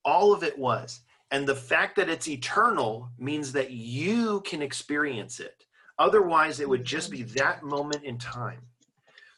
[0.05, 1.01] All of it was.
[1.31, 5.65] And the fact that it's eternal means that you can experience it.
[5.99, 8.61] Otherwise, it would just be that moment in time.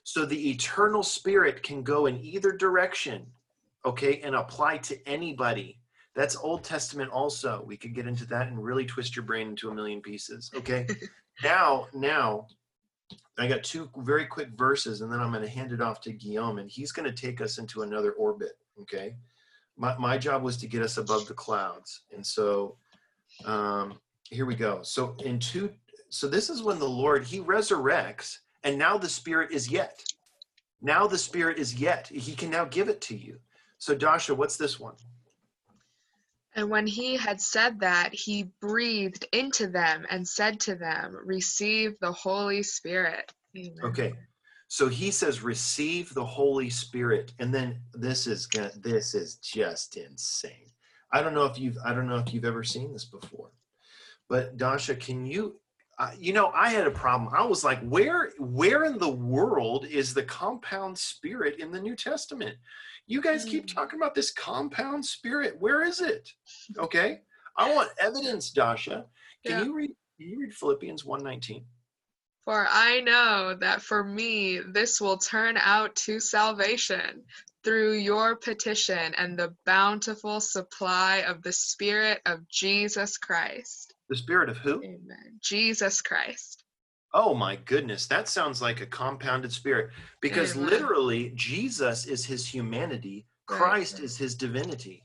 [0.03, 3.27] So the eternal spirit can go in either direction,
[3.85, 5.81] okay, and apply to anybody.
[6.15, 7.63] That's Old Testament also.
[7.67, 10.87] We could get into that and really twist your brain into a million pieces, okay?
[11.43, 12.49] now, now,
[13.39, 16.13] I got two very quick verses, and then I'm going to hand it off to
[16.13, 19.15] Guillaume, and he's going to take us into another orbit, okay?
[19.77, 22.03] My, my job was to get us above the clouds.
[22.13, 22.77] And so
[23.45, 24.83] um, here we go.
[24.83, 25.71] So in two,
[26.09, 30.03] so this is when the Lord, he resurrects, and now the Spirit is yet.
[30.83, 32.09] Now the Spirit is yet.
[32.09, 33.39] He can now give it to you.
[33.79, 34.95] So Dasha, what's this one?
[36.55, 41.94] And when he had said that, he breathed into them and said to them, Receive
[42.01, 43.30] the Holy Spirit.
[43.57, 43.84] Amen.
[43.84, 44.14] Okay.
[44.68, 47.32] So he says, receive the Holy Spirit.
[47.38, 50.70] And then this is gonna, this is just insane.
[51.11, 53.51] I don't know if you've I don't know if you've ever seen this before.
[54.28, 55.59] But Dasha, can you
[55.99, 57.32] uh, you know, I had a problem.
[57.34, 61.96] I was like, where where in the world is the compound spirit in the New
[61.96, 62.57] Testament?
[63.09, 63.75] You guys keep Mm.
[63.75, 65.59] talking about this compound spirit.
[65.59, 66.31] Where is it?
[66.77, 67.23] Okay.
[67.57, 69.07] I want evidence, Dasha.
[69.45, 69.65] Can Yeah.
[69.65, 71.65] you read can you read Philippians 119?
[72.45, 77.25] For I know that for me this will turn out to salvation
[77.63, 83.95] through your petition and the bountiful supply of the Spirit of Jesus Christ.
[84.09, 84.83] The spirit of who?
[84.83, 85.39] Amen.
[85.41, 86.65] Jesus Christ.
[87.15, 89.91] Oh my goodness, that sounds like a compounded spirit
[90.21, 93.27] because literally Jesus is his humanity.
[93.47, 95.03] Christ is his divinity.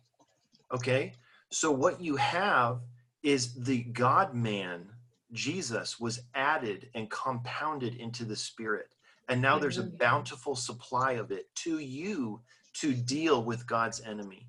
[0.73, 1.13] Okay?
[1.49, 2.81] So what you have
[3.21, 4.89] is the God man,
[5.31, 8.95] Jesus, was added and compounded into the spirit.
[9.29, 12.41] And now there's a bountiful supply of it to you
[12.73, 14.47] to deal with God's enemy.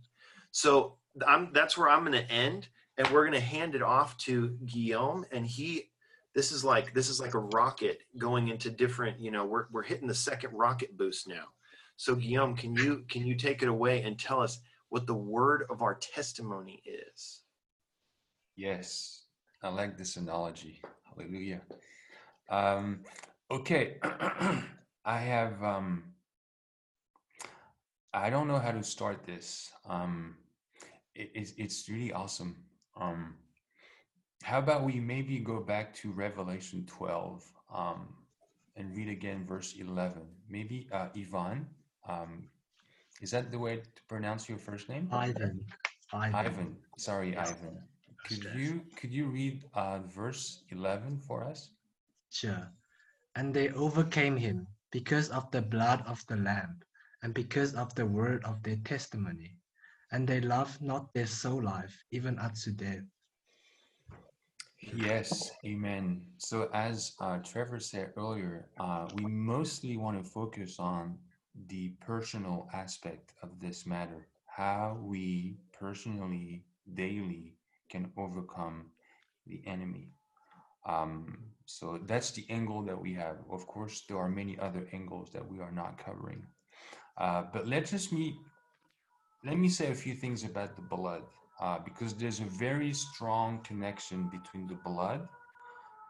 [0.50, 0.94] So
[1.26, 4.56] I'm that's where I'm going to end and we're going to hand it off to
[4.66, 5.90] Guillaume and he
[6.34, 9.82] this is like this is like a rocket going into different you know we're, we're
[9.82, 11.44] hitting the second rocket boost now
[11.96, 14.58] so guillaume can you can you take it away and tell us
[14.88, 17.44] what the word of our testimony is
[18.56, 19.24] Yes,
[19.62, 20.80] I like this analogy.
[21.04, 21.60] Hallelujah.
[22.48, 23.00] Um,
[23.50, 23.96] okay,
[25.04, 25.62] I have.
[25.62, 26.04] Um,
[28.12, 29.72] I don't know how to start this.
[29.88, 30.36] Um,
[31.16, 32.56] it, it's it's really awesome.
[32.96, 33.34] Um,
[34.44, 38.08] how about we maybe go back to Revelation 12 um,
[38.76, 40.22] and read again verse 11?
[40.48, 41.66] Maybe uh, Ivan.
[42.08, 42.50] Um,
[43.22, 45.08] is that the way to pronounce your first name?
[45.12, 45.66] Ivan.
[46.12, 46.34] Ivan.
[46.34, 46.76] Ivan.
[46.98, 47.82] Sorry, Ivan.
[48.26, 48.56] Could Yes.
[48.56, 51.70] you could you read uh, verse eleven for us?
[52.30, 52.72] Sure.
[53.36, 56.80] And they overcame him because of the blood of the Lamb
[57.22, 59.58] and because of the word of their testimony.
[60.12, 63.04] And they loved not their soul life, even unto death.
[64.92, 66.22] Yes, amen.
[66.38, 71.18] So as uh, Trevor said earlier, uh, we mostly want to focus on
[71.66, 76.64] the personal aspect of this matter, how we personally,
[76.94, 77.56] daily
[77.88, 78.90] can overcome
[79.46, 80.10] the enemy.
[80.86, 83.38] Um, so that's the angle that we have.
[83.50, 86.44] Of course, there are many other angles that we are not covering.
[87.18, 88.34] Uh, but let's just meet.
[89.44, 91.22] Let me say a few things about the blood,
[91.64, 95.26] uh, because there's a very strong connection between the blood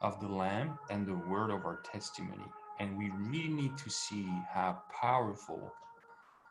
[0.03, 2.49] of the Lamb and the word of our testimony.
[2.81, 5.73] And we really need to see how powerful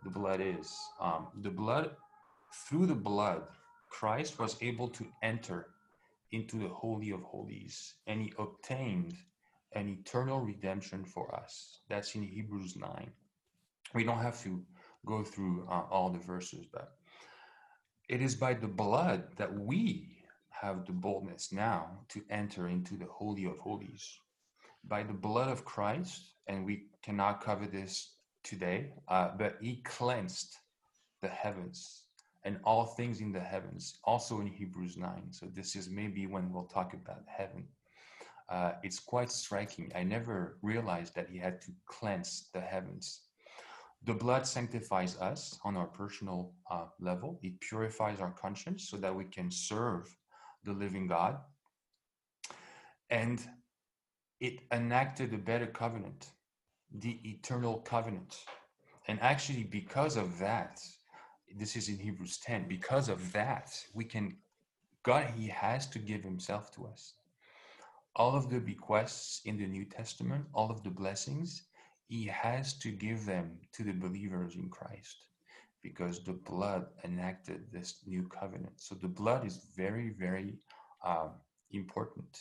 [0.06, 0.74] the blood is.
[1.01, 1.91] Um, the blood,
[2.66, 3.41] through the blood,
[3.89, 5.68] Christ was able to enter
[6.32, 9.16] into the Holy of Holies and he obtained
[9.74, 11.80] an eternal redemption for us.
[11.89, 13.12] That's in Hebrews 9.
[13.93, 14.62] We don't have to
[15.06, 16.93] go through uh, all the verses, but
[18.10, 20.10] it is by the blood that we
[20.49, 24.20] have the boldness now to enter into the Holy of Holies.
[24.86, 30.56] By the blood of Christ, and we cannot cover this today, uh, but he cleansed
[31.22, 32.04] the heavens
[32.45, 35.28] and all things in the heavens, also in Hebrews 9.
[35.32, 37.66] So this is maybe when we'll talk about heaven.
[38.49, 39.91] Uh, it's quite striking.
[39.95, 43.22] I never realized that he had to cleanse the heavens.
[44.06, 47.39] The blood sanctifies us on our personal uh, level.
[47.41, 50.14] It purifies our conscience so that we can serve
[50.66, 51.38] the living God.
[53.10, 53.41] And
[54.41, 56.32] it enacted a better covenant,
[56.91, 58.43] the eternal covenant.
[59.08, 60.82] And actually, because of that,
[61.56, 64.36] this is in Hebrews 10, because of that, we can,
[65.04, 67.14] God, He has to give Himself to us.
[68.18, 71.64] All of the bequests in the New Testament, all of the blessings,
[72.14, 75.18] He has to give them to the believers in Christ
[75.82, 78.74] because the blood enacted this new covenant.
[78.76, 80.59] So the blood is very, very
[81.03, 81.32] um,
[81.72, 82.32] important.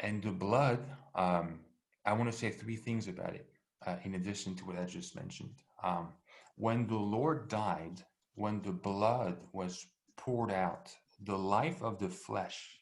[0.00, 0.80] And the blood,
[1.14, 1.60] um,
[2.04, 3.48] I want to say three things about it,
[3.86, 5.54] uh, in addition to what I just mentioned.
[5.82, 6.08] Um,
[6.56, 8.04] when the Lord died,
[8.34, 9.86] when the blood was
[10.18, 10.94] poured out,
[11.24, 12.78] the life of the flesh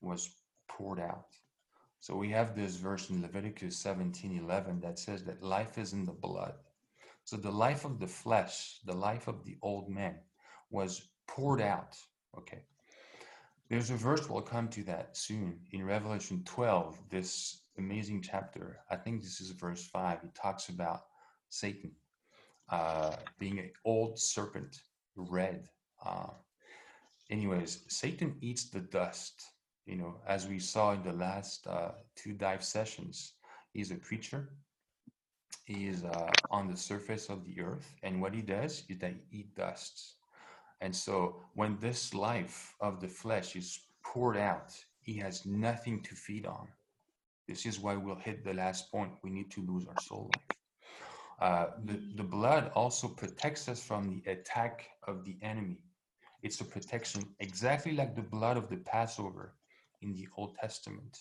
[0.00, 0.30] was
[0.66, 1.26] poured out.
[2.00, 6.04] So we have this verse in Leviticus 17 11 that says that life is in
[6.04, 6.54] the blood.
[7.24, 10.16] So the life of the flesh, the life of the old man,
[10.70, 11.96] was poured out.
[12.36, 12.62] Okay.
[13.68, 18.80] There's a verse, we'll come to that soon in Revelation 12, this amazing chapter.
[18.90, 20.18] I think this is verse 5.
[20.24, 21.02] It talks about
[21.50, 21.92] Satan
[22.70, 24.80] uh, being an old serpent,
[25.14, 25.68] red.
[26.04, 26.30] Uh,
[27.30, 29.40] anyways, Satan eats the dust.
[29.86, 33.34] You know, as we saw in the last uh, two dive sessions,
[33.72, 34.48] he's a creature.
[35.64, 39.14] He is uh, on the surface of the earth, and what he does is that
[39.14, 40.16] he eats dust.
[40.80, 46.14] And so, when this life of the flesh is poured out, he has nothing to
[46.14, 46.68] feed on.
[47.48, 49.12] This is why we'll hit the last point.
[49.22, 50.56] We need to lose our soul life.
[51.40, 55.78] Uh, the, the blood also protects us from the attack of the enemy.
[56.42, 59.54] It's a protection exactly like the blood of the Passover
[60.02, 61.18] in the Old Testament.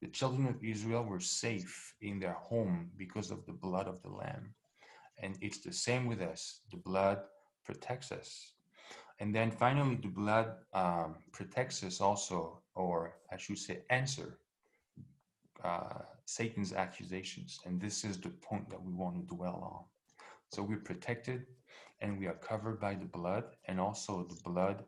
[0.00, 4.10] The children of Israel were safe in their home because of the blood of the
[4.10, 4.54] Lamb.
[5.20, 6.60] And it's the same with us.
[6.70, 7.18] The blood
[7.64, 8.52] protects us.
[9.20, 14.38] And then finally, the blood um, protects us also, or I should say, answer
[15.64, 17.58] uh, Satan's accusations.
[17.64, 19.84] And this is the point that we want to dwell on.
[20.52, 21.46] So we're protected
[22.00, 24.84] and we are covered by the blood, and also the blood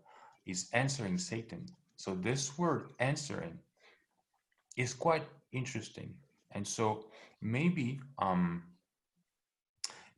[0.46, 1.66] is answering Satan.
[2.00, 3.58] So this word answering
[4.74, 6.14] is quite interesting.
[6.52, 7.04] And so
[7.42, 8.62] maybe um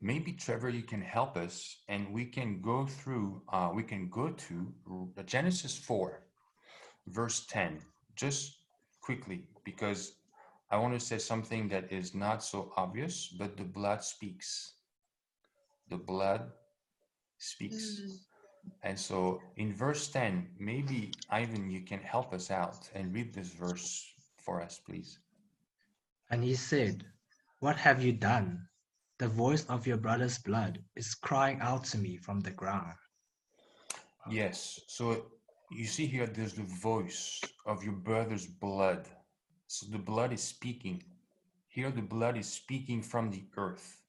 [0.00, 4.30] maybe Trevor you can help us and we can go through uh we can go
[4.46, 4.54] to
[5.26, 6.22] Genesis 4
[7.08, 7.80] verse 10
[8.14, 8.58] just
[9.00, 10.12] quickly because
[10.70, 14.74] I want to say something that is not so obvious but the blood speaks.
[15.90, 16.42] The blood
[17.38, 17.82] speaks.
[17.98, 18.31] Mm.
[18.82, 23.48] And so in verse 10, maybe Ivan, you can help us out and read this
[23.48, 25.18] verse for us, please.
[26.30, 27.04] And he said,
[27.60, 28.66] What have you done?
[29.18, 32.94] The voice of your brother's blood is crying out to me from the ground.
[34.28, 34.80] Yes.
[34.88, 35.26] So
[35.70, 39.06] you see here, there's the voice of your brother's blood.
[39.68, 41.02] So the blood is speaking.
[41.68, 44.02] Here, the blood is speaking from the earth.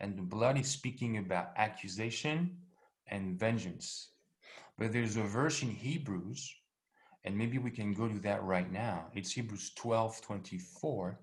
[0.00, 2.56] And the blood is speaking about accusation
[3.08, 4.10] and vengeance.
[4.78, 6.52] But there's a verse in Hebrews,
[7.24, 9.06] and maybe we can go to that right now.
[9.14, 11.20] It's Hebrews 12 24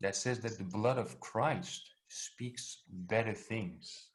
[0.00, 4.08] that says that the blood of Christ speaks better things.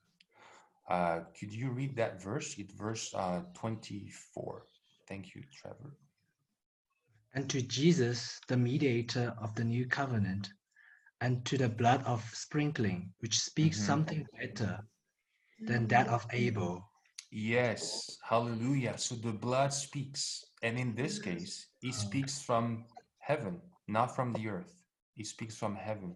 [0.90, 2.56] Uh, could you read that verse?
[2.58, 4.66] It's verse uh, 24.
[5.08, 5.96] Thank you, Trevor.
[7.36, 10.50] And to Jesus, the mediator of the new covenant,
[11.22, 13.86] and to the blood of sprinkling, which speaks Mhm.
[13.86, 14.80] something better
[15.60, 16.90] than that of Abel.
[17.36, 18.96] Yes, hallelujah.
[19.00, 20.46] So the blood speaks.
[20.62, 22.86] And in this case, it speaks from
[23.18, 24.76] heaven, not from the earth.
[25.18, 26.16] It speaks from heaven.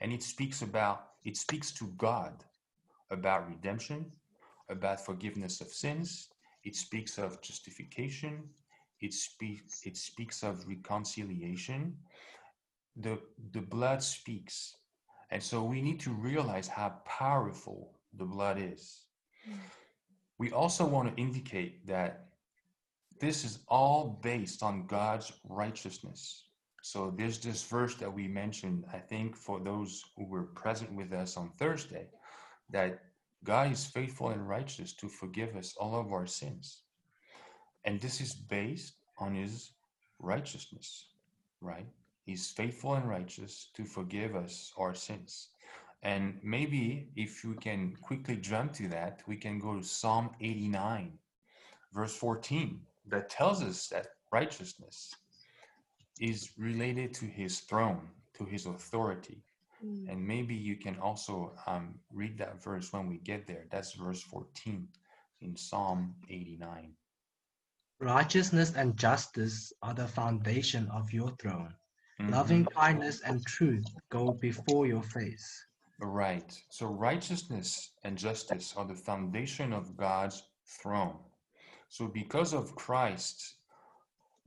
[0.00, 2.44] And it speaks about, it speaks to God
[3.10, 4.10] about redemption,
[4.70, 6.28] about forgiveness of sins.
[6.64, 8.48] It speaks of justification.
[9.02, 11.94] It speaks, it speaks of reconciliation.
[12.96, 13.18] The,
[13.52, 14.76] the blood speaks.
[15.30, 19.02] And so we need to realize how powerful the blood is.
[19.44, 19.56] Hmm.
[20.38, 22.26] We also want to indicate that
[23.20, 26.44] this is all based on God's righteousness.
[26.82, 31.12] So there's this verse that we mentioned, I think, for those who were present with
[31.12, 32.08] us on Thursday,
[32.70, 33.00] that
[33.44, 36.82] God is faithful and righteous to forgive us all of our sins.
[37.84, 39.72] And this is based on his
[40.18, 41.06] righteousness,
[41.60, 41.86] right?
[42.24, 45.48] He's faithful and righteous to forgive us our sins.
[46.04, 51.18] And maybe if we can quickly jump to that, we can go to Psalm 89,
[51.94, 52.78] verse 14,
[53.08, 55.14] that tells us that righteousness
[56.20, 59.42] is related to his throne, to his authority.
[59.82, 60.10] Mm.
[60.10, 63.64] And maybe you can also um, read that verse when we get there.
[63.70, 64.86] That's verse 14
[65.40, 66.92] in Psalm 89.
[67.98, 71.74] Righteousness and justice are the foundation of your throne.
[72.20, 72.30] Mhm.
[72.30, 75.66] Loving kindness and truth go before your face.
[76.00, 76.60] Right.
[76.70, 81.16] So righteousness and justice are the foundation of God's throne.
[81.88, 83.54] So because of Christ,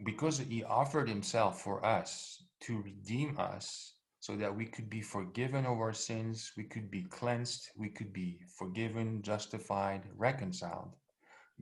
[0.04, 5.66] because he offered himself for us to redeem us so that we could be forgiven
[5.66, 10.95] of our sins, we could be cleansed, we could be forgiven, justified, reconciled.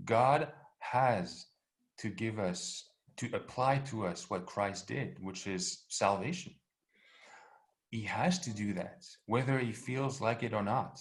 [0.03, 1.45] God has
[1.99, 6.55] to give us to apply to us what Christ did, which is salvation
[7.89, 10.99] he has to do that, whether he feels like it or not.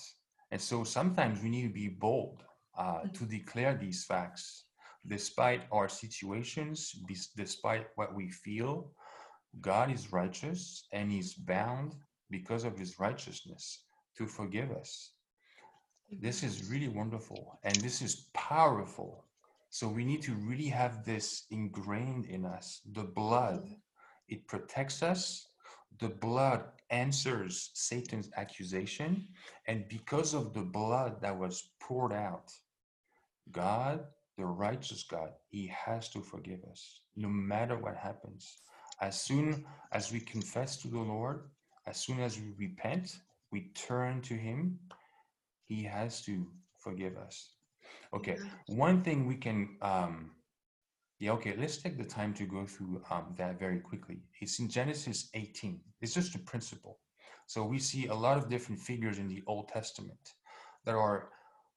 [0.51, 2.45] And so sometimes we need to be bold
[2.79, 4.65] uh, to declare these facts,
[5.07, 6.93] despite our situations,
[7.37, 8.93] despite what we feel.
[9.61, 11.95] God is righteous and he's bound
[12.31, 13.85] because of his righteousness
[14.17, 15.13] to forgive us.
[16.11, 19.25] This is really wonderful and this is powerful.
[19.71, 22.81] So we need to really have this ingrained in us.
[22.93, 23.69] The blood,
[24.29, 25.49] it protects us.
[26.01, 29.29] The blood answers Satan's accusation.
[29.67, 32.53] And because of the blood that was poured out,
[33.51, 34.05] God,
[34.37, 38.59] the righteous God, He has to forgive us no matter what happens.
[39.01, 41.49] As soon as we confess to the Lord,
[41.87, 43.19] as soon as we repent,
[43.51, 44.79] we turn to Him,
[45.67, 46.47] He has to
[46.79, 47.51] forgive us.
[48.13, 50.31] Okay, one thing we can, um,
[51.25, 54.19] yeah, okay, let's take the time to go through um, that very quickly.
[54.43, 55.81] It's in Genesis 18.
[56.03, 56.99] It's just a principle.
[57.47, 60.35] So we see a lot of different figures in the Old Testament
[60.85, 61.31] that are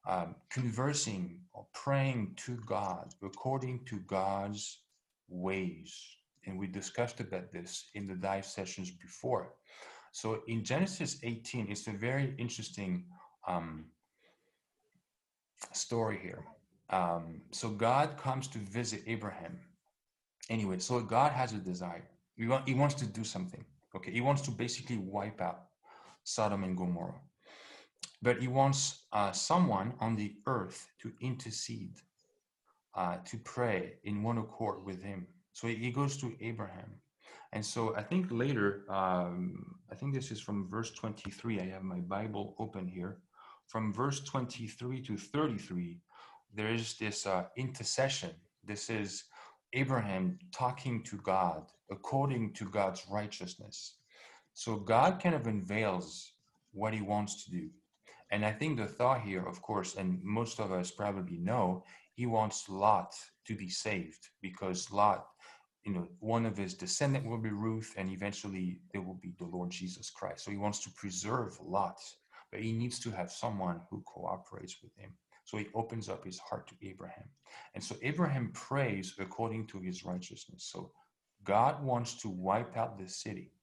[0.05, 4.79] um, conversing or praying to God according to God's
[5.29, 5.97] ways.
[6.45, 9.53] And we discussed about this in the dive sessions before.
[10.11, 13.05] So in Genesis 18, it's a very interesting
[13.47, 13.85] um,
[15.71, 16.43] story here.
[16.89, 19.59] Um, so God comes to visit Abraham.
[20.49, 22.07] Anyway, so God has a desire.
[22.35, 23.63] He, want, he wants to do something.
[23.95, 25.65] Okay, he wants to basically wipe out
[26.23, 27.19] Sodom and Gomorrah.
[28.21, 31.97] But he wants uh, someone on the earth to intercede,
[32.95, 35.27] uh, to pray in one accord with him.
[35.53, 36.91] So he goes to Abraham.
[37.53, 41.59] And so I think later, um, I think this is from verse 23.
[41.59, 43.19] I have my Bible open here.
[43.67, 45.97] From verse 23 to 33,
[46.53, 48.31] there is this uh, intercession.
[48.63, 49.23] This is
[49.73, 53.97] Abraham talking to God according to God's righteousness.
[54.53, 56.31] So God kind of unveils
[56.71, 57.69] what he wants to do.
[58.31, 61.83] And I think the thought here, of course, and most of us probably know,
[62.13, 63.13] he wants Lot
[63.45, 65.25] to be saved because Lot,
[65.85, 69.45] you know, one of his descendant will be Ruth, and eventually there will be the
[69.45, 70.43] Lord Jesus Christ.
[70.43, 71.99] So he wants to preserve Lot,
[72.51, 75.11] but he needs to have someone who cooperates with him.
[75.47, 77.23] So he opens up his heart to Abraham.
[77.73, 80.69] And so Abraham prays according to his righteousness.
[80.71, 80.91] So
[81.45, 83.53] God wants to wipe out the city.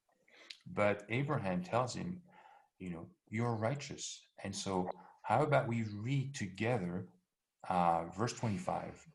[0.73, 2.23] But Abraham tells him,
[2.79, 4.25] you know, you're righteous.
[4.43, 4.89] And so
[5.23, 7.07] how about we read together
[7.69, 9.07] uh, verse 25?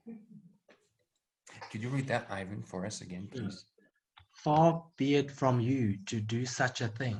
[1.71, 3.65] Could you read that, Ivan, for us again, please?
[4.31, 7.17] Far be it from you to do such a thing,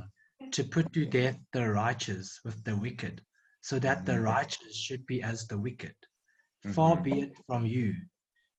[0.52, 3.24] to put to death the righteous with the wicked,
[3.62, 4.24] so that the Mhm.
[4.24, 5.96] righteous should be as the wicked.
[6.74, 7.04] Far Mhm.
[7.04, 7.96] be it from you.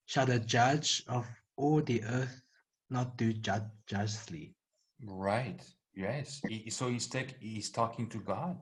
[0.06, 1.26] Shall the judge of
[1.56, 2.42] all the earth
[2.88, 4.54] not do ju- justly?
[5.02, 5.62] Right.
[5.94, 6.40] Yes.
[6.46, 8.58] He- so he's take, he's talking to God,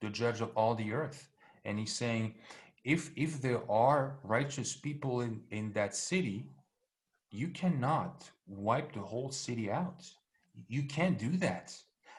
[0.00, 1.30] the judge of all the earth,
[1.64, 2.34] and he's saying,
[2.84, 6.50] if if there are righteous people in in that city,
[7.30, 10.02] you cannot wipe the whole city out.
[10.68, 11.72] You can't do that.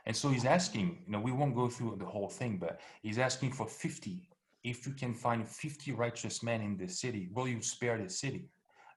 [0.06, 3.20] And so he's asking, you know, we won't go through the whole thing, but he's
[3.20, 4.28] asking for 50.
[4.64, 8.50] If you can find 50 righteous men in the city, will you spare the city?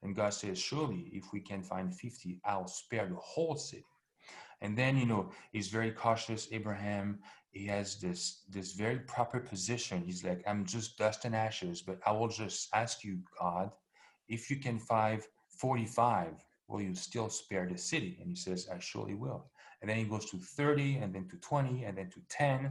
[0.03, 3.85] And God says, surely if we can find 50, I'll spare the whole city.
[4.61, 7.19] And then, you know, he's very cautious, Abraham.
[7.51, 10.03] He has this this very proper position.
[10.05, 13.71] He's like, I'm just dust and ashes, but I will just ask you, God,
[14.29, 15.23] if you can find
[15.59, 16.33] 45,
[16.69, 18.19] will you still spare the city?
[18.21, 19.51] And he says, I surely will.
[19.81, 22.71] And then he goes to 30, and then to 20, and then to 10.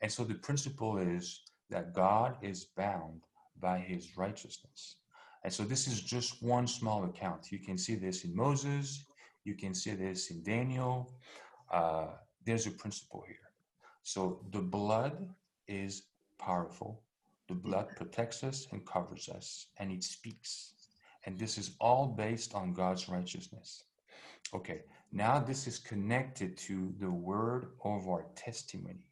[0.00, 3.22] And so the principle is that God is bound
[3.60, 4.96] by his righteousness.
[5.44, 7.50] And so this is just one small account.
[7.50, 9.04] You can see this in Moses,
[9.44, 11.12] you can see this in Daniel.
[11.72, 12.08] Uh,
[12.44, 13.36] there's a principle here.
[14.02, 15.28] So the blood
[15.68, 16.04] is
[16.38, 17.02] powerful.
[17.48, 20.74] The blood protects us and covers us, and it speaks.
[21.24, 23.84] And this is all based on God's righteousness.
[24.54, 24.82] Okay,
[25.12, 29.06] now this is connected to the word of our testimony.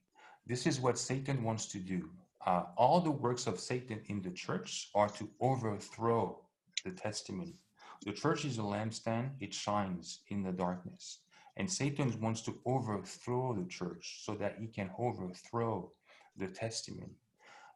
[0.46, 2.10] This is what Satan wants to do.
[2.46, 6.40] Uh, all the works of Satan in the church are to overthrow
[6.84, 7.56] the testimony.
[8.04, 11.18] The church is a lampstand, it shines in the darkness.
[11.56, 15.92] And Satan wants to overthrow the church so that he can overthrow
[16.36, 17.16] the testimony.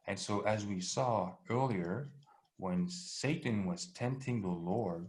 [0.07, 2.09] And so, as we saw earlier,
[2.57, 5.07] when Satan was tempting the Lord,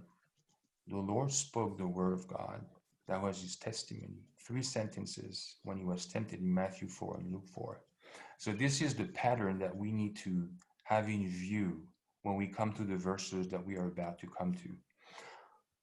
[0.89, 2.61] the Lord spoke the word of God.
[3.09, 4.25] That was his testimony.
[4.47, 7.81] Three sentences when he was tempted in Matthew 4 and Luke 4.
[8.39, 10.49] So, this is the pattern that we need to
[10.85, 11.83] have in view
[12.23, 14.71] when we come to the verses that we are about to come to.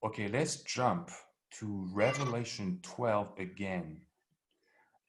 [0.05, 1.09] Okay, let's jump
[1.59, 4.01] to Revelation 12 again.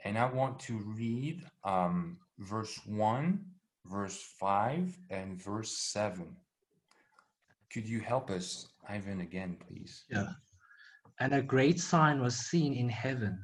[0.04, 3.44] And I want to read um, verse 1,
[3.86, 6.36] verse 5, and verse 7.
[7.74, 10.04] Could you help us, Ivan, again, please?
[10.08, 10.34] Yeah.
[11.18, 13.42] And a great sign was seen in heaven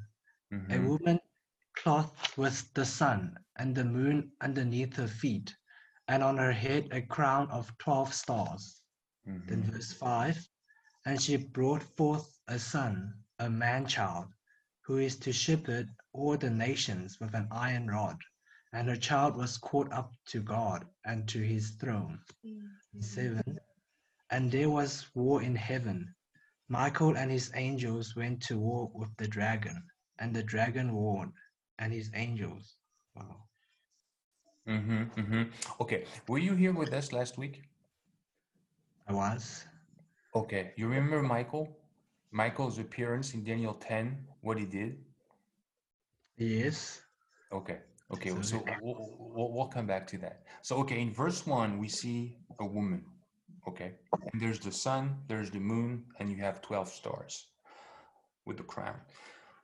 [0.70, 1.20] a Mhm, woman
[1.74, 5.57] clothed with the sun and the moon underneath her feet,
[6.09, 8.83] and on her head a crown of 12 stars.
[9.49, 9.72] Then mhm.
[9.72, 10.49] verse 5
[11.07, 14.33] And she brought forth a son, a man child,
[14.83, 18.18] who is to shepherd all the nations with an iron rod.
[18.72, 22.20] And her child was caught up to God and to his throne.
[23.01, 23.59] 7
[24.31, 26.14] And there was war in heaven.
[26.68, 29.83] Michael and his angels went to war with the dragon,
[30.20, 31.33] and the dragon won,
[31.78, 32.76] and his angels.
[33.16, 33.49] Wow.
[34.68, 35.53] Mhm, mhm.
[35.81, 37.62] Okay, were you here with us last week?
[39.09, 39.64] I was.
[40.35, 41.76] Okay, you remember Michael?
[42.31, 45.05] Michael's appearance in Daniel 10, what he did?
[46.37, 47.03] Yes.
[47.51, 47.81] Okay,
[48.12, 50.47] okay, So- so we'll, we'll, we'll come back to that.
[50.62, 53.05] So, okay, in verse 1, we see a woman,
[53.69, 53.93] okay?
[54.33, 57.47] And there's the sun, there's the moon, and you have 12 stars
[58.47, 58.97] with the crown.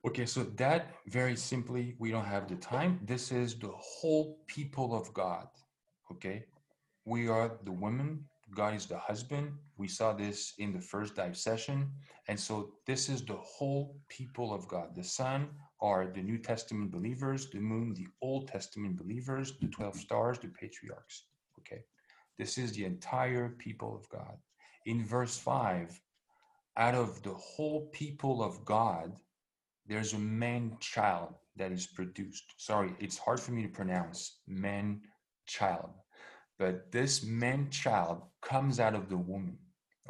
[0.07, 3.01] Okay, so that very simply, we don't have the time.
[3.05, 5.49] This is the whole people of God,
[6.13, 6.45] okay?
[7.05, 8.25] We are the women,
[8.55, 9.53] God is the husband.
[9.77, 11.91] We saw this in the first dive session.
[12.29, 14.95] And so this is the whole people of God.
[14.95, 15.49] The sun
[15.81, 20.49] are the New Testament believers, the moon, the Old Testament believers, the 12 stars, the
[20.49, 21.25] patriarchs.
[21.59, 21.83] Okay.
[22.39, 24.37] This is the entire people of God.
[24.85, 26.01] In verse 5,
[26.77, 29.13] out of the whole people of God,
[29.87, 32.45] there's a man child that is produced.
[32.59, 35.01] Sorry, it's hard for me to pronounce man
[35.47, 35.91] child.
[36.59, 39.59] But this man child comes out of the woman.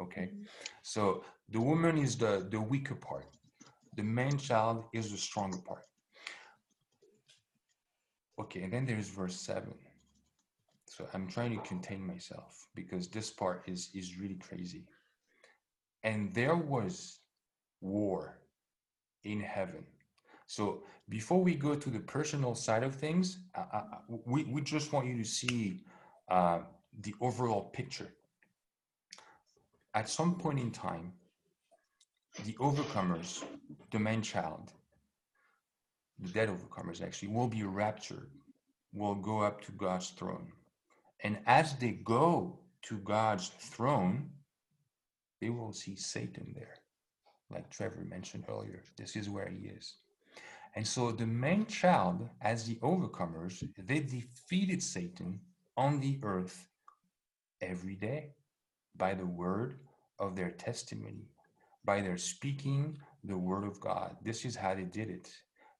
[0.01, 0.29] Okay.
[0.33, 0.43] Mm-hmm.
[0.83, 3.27] So the woman is the, the weaker part.
[3.95, 5.83] The man child is the stronger part.
[8.39, 9.73] Okay, and then there's verse 7.
[10.87, 14.85] So I'm trying to contain myself because this part is, is really crazy.
[16.03, 17.19] And there was
[17.81, 18.39] war
[19.23, 19.83] in heaven.
[20.47, 24.93] So before we go to the personal side of things, I, I, we, we just
[24.93, 25.83] want you to see
[26.29, 26.59] uh,
[27.01, 28.09] the overall picture.
[29.93, 31.13] At some point in time,
[32.45, 33.43] the overcomers,
[33.91, 34.71] the man child,
[36.19, 38.29] the dead overcomers actually, will be raptured,
[38.93, 40.51] will go up to God's throne.
[41.23, 44.29] And as they go to God's throne,
[45.41, 46.75] they will see Satan there,
[47.51, 48.83] like Trevor mentioned earlier.
[48.97, 49.95] This is where he is.
[50.75, 55.39] And so the main child, as the overcomers, they defeated Satan
[55.75, 56.67] on the earth
[57.61, 58.31] every day
[58.95, 59.79] by the word
[60.19, 61.29] of their testimony,
[61.83, 64.17] by their speaking the word of God.
[64.21, 65.29] This is how they did it.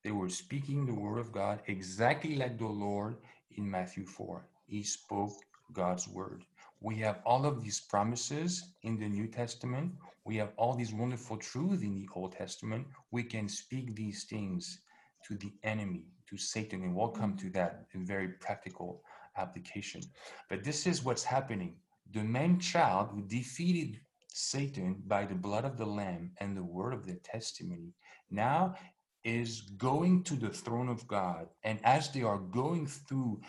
[0.04, 3.18] They were speaking the word of God exactly like the Lord
[3.52, 4.46] in Matthew 4.
[4.68, 5.34] He spoke
[5.74, 6.44] God's word.
[6.82, 9.94] We have all of these promises in the New Testament.
[10.26, 12.86] We have all these wonderful truths in the Old Testament.
[13.12, 14.80] We can speak these things
[15.28, 19.02] to the enemy, to Satan, and we'll come to that in very practical
[19.38, 20.02] application.
[20.50, 21.76] But this is what's happening.
[22.12, 26.94] The man child who defeated Satan by the blood of the Lamb and the word
[26.94, 27.94] of their testimony
[28.30, 28.76] now
[29.24, 31.48] is going to the throne of God.
[31.64, 33.42] And as they are going through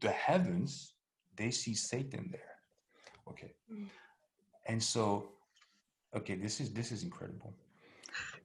[0.00, 0.94] the heavens,
[1.36, 2.54] they see Satan there.
[3.28, 3.52] Okay.
[3.72, 3.88] Mm.
[4.66, 5.28] And so,
[6.16, 7.54] okay, this is this is incredible.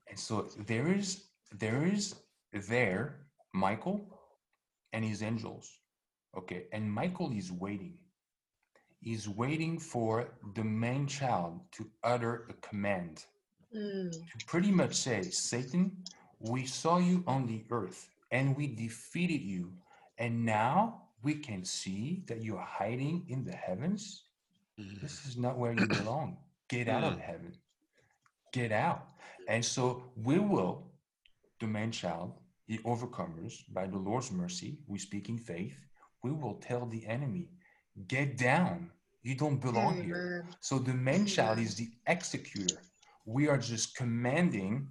[0.09, 1.25] And so there is
[1.57, 2.15] there is
[2.53, 3.17] there
[3.53, 4.01] Michael
[4.93, 5.69] and his angels.
[6.37, 7.97] Okay, and Michael is waiting.
[8.99, 13.25] He's waiting for the man child to utter a command
[13.75, 14.11] Mm.
[14.11, 16.03] to pretty much say, Satan,
[16.39, 19.71] we saw you on the earth and we defeated you.
[20.17, 24.23] And now we can see that you're hiding in the heavens.
[25.01, 26.37] This is not where you belong.
[26.69, 27.21] Get out of mm.
[27.21, 27.53] heaven.
[28.51, 29.07] Get out.
[29.47, 30.87] And so we will,
[31.59, 32.33] the man child,
[32.67, 35.77] the overcomers, by the Lord's mercy, we speak in faith,
[36.23, 37.49] we will tell the enemy,
[38.07, 38.89] get down.
[39.23, 40.47] You don't belong here.
[40.61, 42.81] So the man child is the executor.
[43.25, 44.87] We are just commanding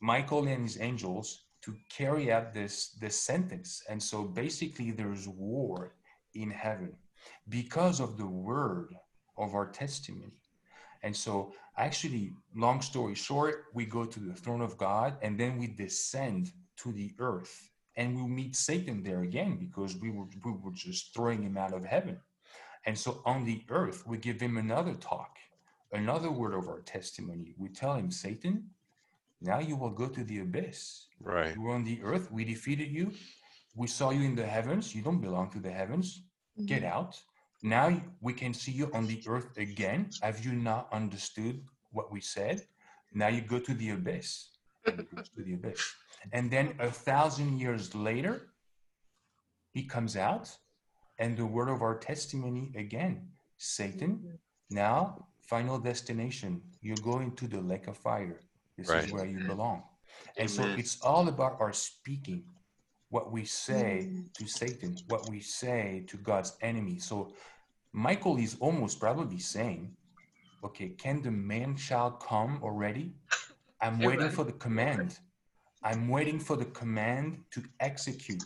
[0.00, 3.82] Michael and his angels to carry out this, this sentence.
[3.88, 5.94] And so basically, there's war
[6.34, 6.92] in heaven
[7.48, 8.94] because of the word
[9.36, 10.32] of our testimony.
[11.02, 15.58] And so, actually, long story short, we go to the throne of God and then
[15.58, 20.52] we descend to the earth and we meet Satan there again because we were, we
[20.52, 22.18] were just throwing him out of heaven.
[22.84, 25.36] And so, on the earth, we give him another talk,
[25.92, 27.54] another word of our testimony.
[27.58, 28.70] We tell him, Satan,
[29.46, 31.06] now you will go to the abyss.
[31.20, 31.54] Right.
[31.54, 33.12] You were on the earth, we defeated you.
[33.74, 34.94] We saw you in the heavens.
[34.94, 36.22] You don't belong to the heavens.
[36.64, 36.98] Get mm-hmm.
[36.98, 37.20] out.
[37.62, 40.10] Now we can see you on the earth again.
[40.22, 42.62] Have you not understood what we said?
[43.12, 44.48] Now you go to the abyss.
[44.86, 45.82] And goes to the abyss.
[46.32, 48.48] And then a thousand years later,
[49.72, 50.48] he comes out,
[51.18, 53.28] and the word of our testimony again
[53.58, 54.36] Satan, mm-hmm.
[54.70, 56.62] now final destination.
[56.82, 58.40] You're going to the lake of fire.
[58.76, 59.04] This Right.
[59.04, 59.82] is where you belong.
[60.36, 62.44] And so it's all about our speaking,
[63.08, 64.22] what we say mm-hmm.
[64.34, 66.98] to Satan, what we say to God's enemy.
[66.98, 67.32] So
[67.92, 69.96] Michael is almost probably saying,
[70.62, 73.14] okay, can the man child come already?
[73.80, 75.18] I'm waiting for the command.
[75.82, 78.42] I'm waiting for the command to execute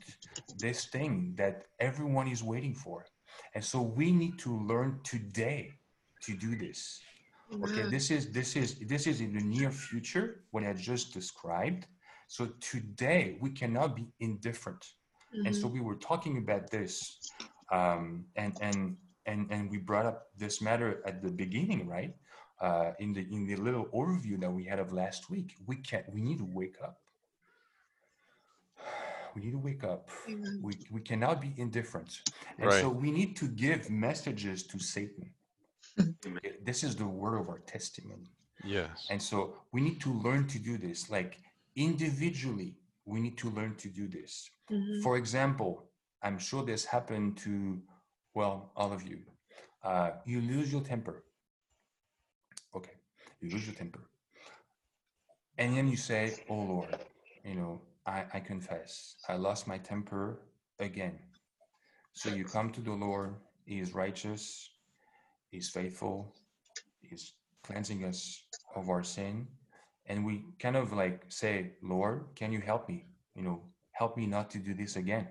[0.58, 3.06] this thing that everyone is waiting for.
[3.54, 5.72] And so we need to learn today
[6.22, 7.00] to do this.
[7.52, 11.86] Okay, this is this is this is in the near future what I just described.
[12.28, 14.84] So today we cannot be indifferent.
[15.46, 17.18] And so we were talking about this,
[17.70, 18.96] um, and and
[19.26, 22.14] and and we brought up this matter at the beginning, right?
[22.60, 26.02] Uh, in the in the little overview that we had of last week, we can
[26.12, 26.98] we need to wake up.
[29.36, 30.10] We need to wake up.
[30.28, 30.58] Amen.
[30.60, 32.22] We we cannot be indifferent,
[32.58, 32.80] and Right.
[32.80, 35.30] so we need to give messages to Satan.
[36.64, 38.30] This is the word of our testimony.
[38.64, 39.06] Yes.
[39.10, 41.10] And so we need to learn to do this.
[41.10, 41.38] Like
[41.76, 42.76] individually,
[43.06, 44.50] we need to learn to do this.
[44.70, 45.02] Mhm.
[45.02, 45.90] For example,
[46.22, 47.80] I'm sure this happened to,
[48.34, 49.20] well, all of you.
[49.82, 51.24] Uh, you lose your temper.
[52.74, 52.92] Okay,
[53.40, 54.00] you lose your temper.
[55.58, 56.96] And then you say, Oh Lord,
[57.44, 60.42] you know, I, I confess, I lost my temper
[60.78, 61.18] again.
[62.12, 63.34] So you come to the Lord,
[63.64, 64.69] He is righteous,
[65.50, 66.34] He's faithful,
[67.00, 67.32] He's
[67.64, 68.42] cleansing us
[68.74, 69.48] of our sin.
[70.06, 73.06] And we kind of like say, Lord, can you help me?
[73.34, 75.28] You know, help me not to do this again.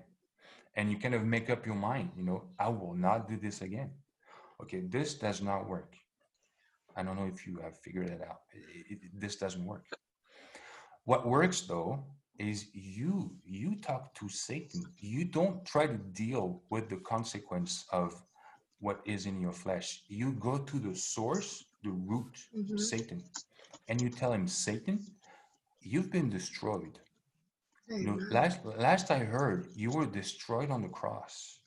[0.76, 3.60] And you kind of make up your mind, you know, I will not do this
[3.62, 3.90] again.
[4.62, 5.94] Okay, this does not work.
[6.96, 8.42] I don't know if you have figured it out.
[8.52, 9.86] It- it- this doesn't work.
[11.04, 12.04] What works though
[12.38, 14.82] is you you talk to Satan.
[14.98, 18.22] You don't try to deal with the consequence of
[18.80, 20.02] what is in your flesh.
[20.08, 22.78] You go to the source, the root, Mhm.
[22.78, 23.22] Satan,
[23.88, 25.06] and you tell him, Satan,
[25.80, 27.00] you've been destroyed.
[27.98, 31.60] You know, last last I heard, you were destroyed on the cross.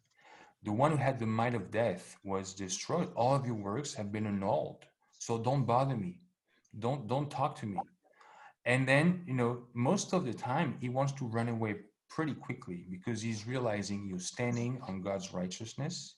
[0.64, 3.14] The one who had the might of death was destroyed.
[3.16, 4.86] All of your works have been annulled.
[5.20, 6.20] So don't bother me.
[6.80, 7.80] Don't don't talk to me.
[8.66, 11.76] And then, you know, most of the time he wants to run away
[12.09, 16.16] pretty quickly because he's realizing you're standing on God's righteousness.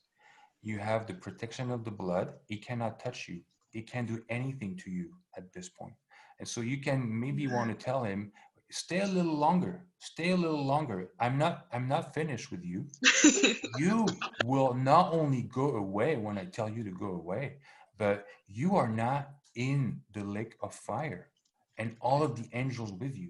[0.65, 2.33] You have the protection of the blood.
[2.49, 3.39] It cannot touch you.
[3.73, 5.93] It can't do anything to you at this point.
[6.39, 8.33] And so you can maybe want to tell him,
[8.71, 12.85] stay a little longer stay a little longer i'm not i'm not finished with you
[13.77, 14.05] you
[14.43, 17.57] will not only go away when i tell you to go away
[17.97, 21.29] but you are not in the lake of fire
[21.77, 23.29] and all of the angels with you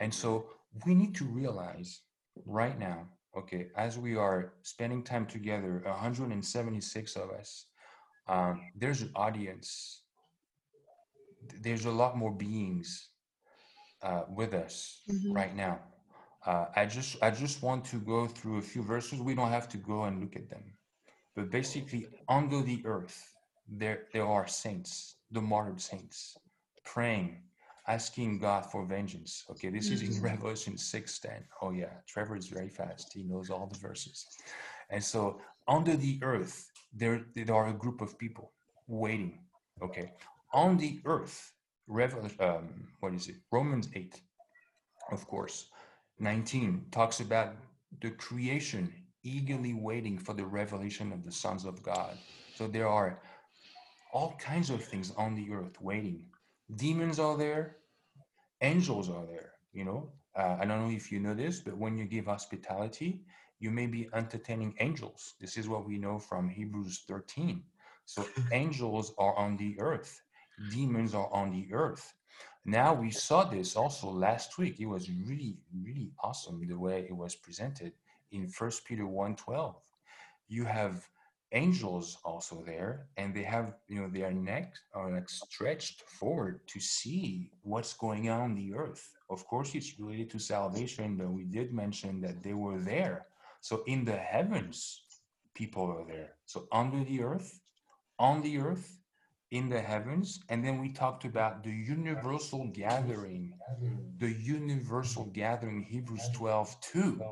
[0.00, 0.46] and so
[0.84, 2.00] we need to realize
[2.44, 3.06] right now
[3.36, 7.66] okay as we are spending time together 176 of us
[8.28, 10.02] um, there's an audience
[11.62, 13.10] there's a lot more beings
[14.02, 15.34] uh, with us Mhm.
[15.34, 15.80] right now.
[16.44, 19.20] Uh, I just I just want to go through a few verses.
[19.20, 20.64] We don't have to go and look at them,
[21.34, 23.18] but basically, under the earth,
[23.68, 26.36] there there are saints, the martyred saints,
[26.84, 27.42] praying,
[27.88, 29.44] asking God for vengeance.
[29.50, 30.22] Okay, this is in Mhm.
[30.22, 31.44] Revelation six ten.
[31.62, 33.12] Oh yeah, Trevor is very fast.
[33.12, 34.26] He knows all the verses,
[34.90, 38.52] and so under the earth, there there are a group of people
[38.86, 39.38] waiting.
[39.82, 40.12] Okay,
[40.52, 41.52] on the earth,
[41.86, 43.36] Revel um, what is it?
[43.52, 44.20] Romans eight
[45.10, 45.70] of course.
[46.18, 47.54] 19 talks about
[48.00, 52.16] the creation eagerly waiting for the revelation of the sons of God.
[52.54, 53.20] So there are
[54.12, 56.24] all kinds of things on the earth waiting.
[56.74, 57.76] Demons are there,
[58.60, 59.52] angels are there.
[59.72, 63.20] You know, uh, I don't know if you know this, but when you give hospitality,
[63.58, 65.34] you may be entertaining angels.
[65.40, 67.62] This is what we know from Hebrews 13.
[68.04, 70.20] So angels are on the earth,
[70.70, 72.14] demons are on the earth.
[72.64, 74.80] Now we saw this also last week.
[74.80, 77.92] It was really, really awesome the way it was presented
[78.32, 79.76] in First Peter 1:12.
[80.48, 81.08] You have
[81.52, 86.80] angels also there, and they have, you know, their necks are like stretched forward to
[86.80, 89.08] see what's going on on the earth.
[89.30, 93.26] Of course, it's related to salvation, but we did mention that they were there.
[93.60, 95.02] So in the heavens,
[95.54, 96.34] people are there.
[96.46, 97.60] So under the earth,
[98.18, 98.98] on the earth,
[99.52, 103.52] in the heavens, and then we talked about the universal gathering,
[104.18, 107.22] the universal gathering, Hebrews 12, 2.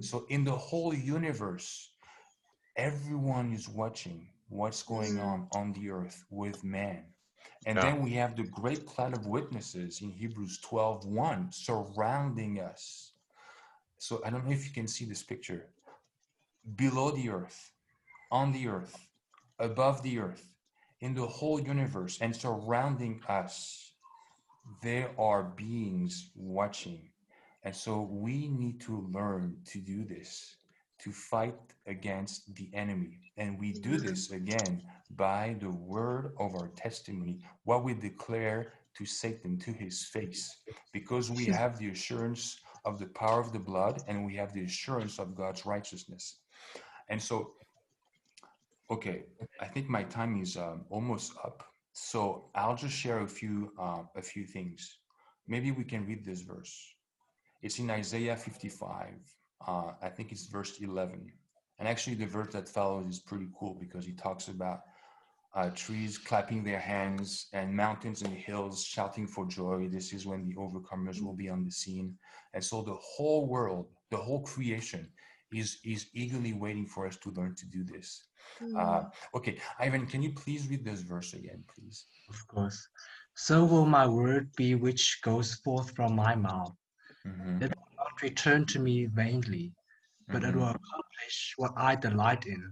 [0.00, 1.91] So in the whole universe,
[2.76, 5.28] everyone is watching what's going mm-hmm.
[5.28, 7.04] on on the earth with man.
[7.66, 7.82] And Yeah.
[7.82, 13.12] then we have the great cloud of witnesses in Hebrews 12, 1 surrounding us.
[13.98, 15.68] So I don't know if you can see this picture.
[16.76, 17.72] Below the earth,
[18.30, 19.06] on the earth,
[19.58, 20.48] above the earth,
[21.00, 23.92] in the whole universe, and surrounding us,
[24.82, 27.10] there are beings watching.
[27.64, 30.56] And so we need to learn to do this,
[31.02, 33.18] to fight against the enemy.
[33.36, 34.82] And we do this again
[35.16, 40.54] by the word of our testimony, what we declare to Satan to his face,
[40.92, 44.64] because we have the assurance of the power of the blood and we have the
[44.64, 46.40] assurance of God's righteousness.
[47.08, 47.52] And so,
[48.90, 49.24] okay,
[49.60, 51.64] I think my time is um, almost up.
[51.92, 54.98] So I'll just share a few uh, a few things.
[55.46, 56.74] Maybe we can read this verse.
[57.62, 59.08] It's in Isaiah 55.
[59.66, 61.32] Uh, I think it's verse 11.
[61.78, 64.80] And actually, the verse that follows is pretty cool because he talks about
[65.54, 69.88] uh, trees clapping their hands and mountains and hills shouting for joy.
[69.88, 72.16] This is when the overcomers will be on the scene.
[72.54, 75.08] And so the whole world, the whole creation
[75.52, 78.26] is, is eagerly waiting for us to learn to do this.
[78.78, 79.04] Uh,
[79.34, 82.06] okay, Ivan, can you please read this verse again, please?
[82.28, 82.88] Of course.
[83.34, 86.74] So will my word be which goes forth from my mouth.
[87.26, 89.72] Mhm, It will not return to me vainly,
[90.28, 90.56] but it mhm.
[90.56, 92.62] will accomplish what I delight in,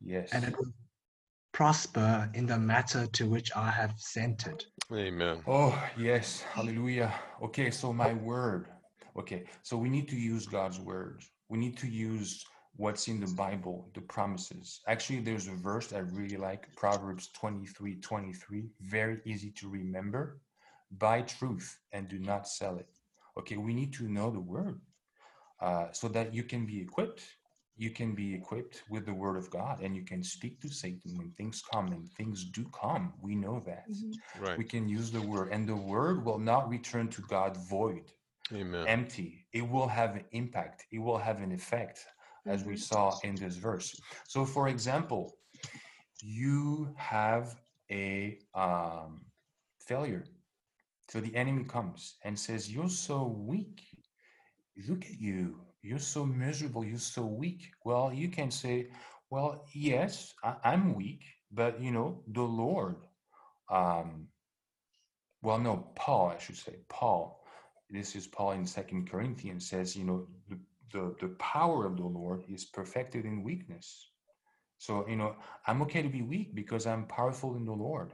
[0.00, 0.32] Yes.
[0.32, 0.72] and it will
[1.52, 4.64] prosper in the matter to which I have sent it.
[4.92, 5.42] Amen.
[5.46, 6.42] Oh, yes.
[6.42, 7.12] Hallelujah.
[7.42, 8.68] Okay, so my word.
[9.16, 11.22] Okay, so we need to use God's word.
[11.48, 12.44] We need to use
[12.76, 14.80] what's in the Bible, the promises.
[14.86, 18.70] Actually, there's a verse I really like Proverbs 23 23.
[18.80, 20.40] Very easy to remember.
[20.98, 22.88] Buy truth and do not sell it.
[23.40, 24.80] Okay, we need to know the word
[25.60, 27.22] uh, so that you can be equipped.
[27.76, 31.16] You can be equipped with the word of God and you can speak to Satan
[31.16, 33.14] when things come, and things do come.
[33.22, 33.86] We know that
[34.38, 34.58] Right.
[34.58, 38.12] we can use the word and the word will not return to god void
[38.52, 38.86] Amen.
[38.86, 41.98] empty it will have an impact it will have an effect
[42.46, 42.80] as we Mhm.
[42.90, 45.22] saw in this verse so for example
[46.22, 47.56] you have
[47.90, 49.24] a um,
[49.80, 50.24] failure
[51.10, 53.82] so the enemy comes and says you're so weak.
[54.88, 55.60] Look at you.
[55.82, 56.84] You're so miserable.
[56.84, 57.72] You're so weak.
[57.84, 58.88] Well you can say
[59.30, 62.96] well yes I, i'm weak but you know the lord
[63.70, 64.28] um,
[65.42, 67.44] well no paul i should say paul.
[67.90, 70.58] This is paul in second corinthians says you know the,
[70.92, 74.10] the the power of the lord is perfected in weakness.
[74.78, 78.12] So you know i'm okay to be weak because i'm powerful in the lord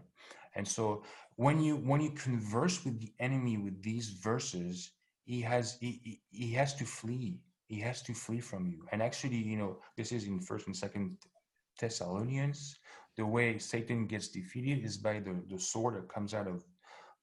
[0.57, 1.03] and so
[1.37, 4.91] when you when you converse with the enemy with these verses
[5.24, 7.41] he has he, he, has to flee.
[7.66, 8.87] He has to flee from you.
[8.93, 11.16] And actually you know this is in first and second
[11.81, 12.78] thessalonians.
[13.16, 16.65] The way satan gets defeated is by the, the sword that comes out of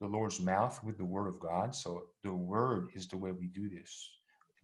[0.02, 1.76] the lord's mouth with the word of god.
[1.76, 3.92] So the word is the way we do this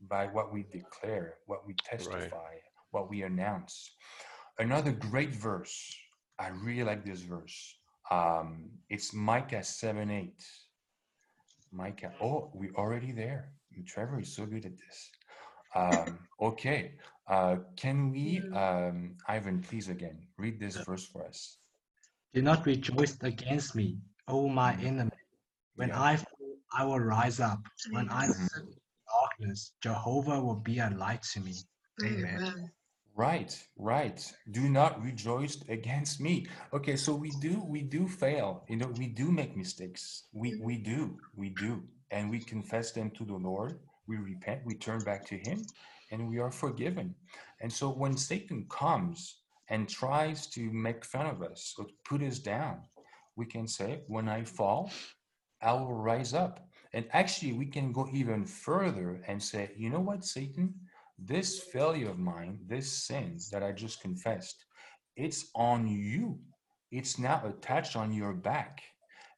[0.09, 2.55] by what we declare what we testify
[2.91, 3.91] what we announce.
[4.57, 5.95] Another great verse.
[6.39, 7.75] I really like this verse
[8.11, 10.33] um, it's micah 7 8
[11.71, 13.53] micah oh we're already there
[13.85, 15.09] trevor is so good at this
[15.75, 16.95] um, okay
[17.27, 21.59] uh, can we um, ivan please again read this verse for us
[22.33, 24.85] Do not rejoice against me, O my Mhm.
[24.85, 25.11] enemy.
[25.75, 26.01] When Yeah.
[26.01, 27.59] I fall, I will rise up.
[27.91, 28.47] When I Mhm.
[28.49, 28.77] sit in
[29.09, 31.53] darkness, Jehovah will be a light to me.
[32.03, 32.37] Amen.
[32.37, 32.71] Amen.
[33.19, 34.33] Right, right.
[34.51, 36.47] Do not rejoice against me.
[36.71, 38.63] Okay, so we do we do fail.
[38.69, 40.23] You know, we do make mistakes.
[40.31, 41.83] We we do, we do.
[42.11, 43.77] And we confess them to the Lord.
[44.07, 45.65] We repent, we turn back to him,
[46.11, 47.13] and we are forgiven.
[47.59, 52.39] And so when Satan comes and tries to make fun of us or put us
[52.39, 52.77] down,
[53.35, 54.91] we can say, when I fall,
[55.61, 56.65] I will rise up.
[56.93, 60.73] And actually, we can go even further and say, you know what, Satan?
[61.25, 64.65] This failure of mine, this sin that I just confessed,
[65.15, 66.39] it's on you.
[66.91, 68.81] It's now attached on your back.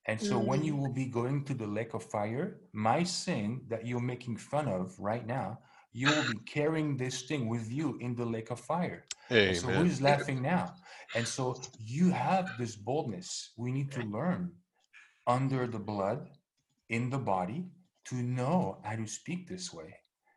[0.07, 1.11] And so when you will be mm.
[1.11, 5.59] going to the lake of fire, my sin that you're making fun of right now,
[5.93, 9.05] you will be carrying this thing with you in the lake of fire.
[9.29, 9.85] And so Amen.
[9.85, 10.73] who's laughing now?
[11.15, 13.51] And so you have this boldness.
[13.57, 14.51] We need to learn
[15.27, 16.29] under the blood,
[16.89, 17.65] in the body,
[18.05, 19.93] to know how to speak this way.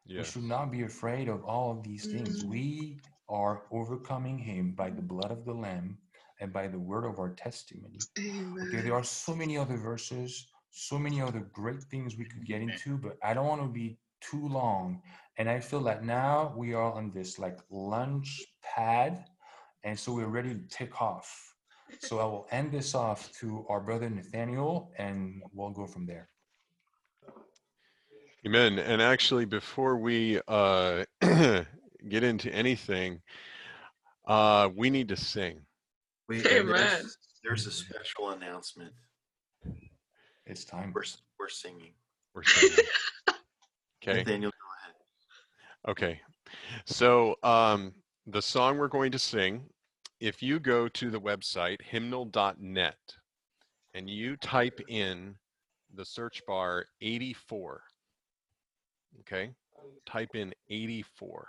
[0.09, 2.45] We should not be afraid of all of these things.
[2.45, 2.49] Mm.
[2.49, 5.97] We are overcoming him by the blood of the Lamb
[6.41, 7.99] and by the word of our testimony.
[8.19, 12.61] Okay, there are so many other verses, so many other great things we could get
[12.61, 15.01] into, but I don't want to be too long.
[15.39, 19.25] And I feel that now we are on this like lunch pad,
[19.85, 21.55] and so we're ready to take off.
[22.01, 26.29] So I will end this off to our brother Nathaniel, and we'll go from there.
[28.47, 28.79] Amen.
[28.79, 33.23] And actually, before we uh, get into anything,
[34.27, 35.61] uh, we need to sing.
[36.29, 36.67] We, Amen.
[36.67, 38.93] there's, there's a special announcement.
[40.47, 40.93] It's time.
[40.95, 41.05] We're,
[41.39, 41.95] we're singing.
[42.35, 42.85] We're singing.
[44.03, 44.19] Okay.
[44.19, 44.95] Nathaniel, go ahead.
[45.89, 46.21] Okay.
[46.85, 47.95] So um,
[48.27, 49.63] the song we're going to sing,
[50.21, 52.99] if you go to the website hymnal.net
[53.95, 55.35] and you type in
[55.95, 57.83] the search bar 84,
[59.21, 59.55] okay,
[60.07, 61.49] type in 84.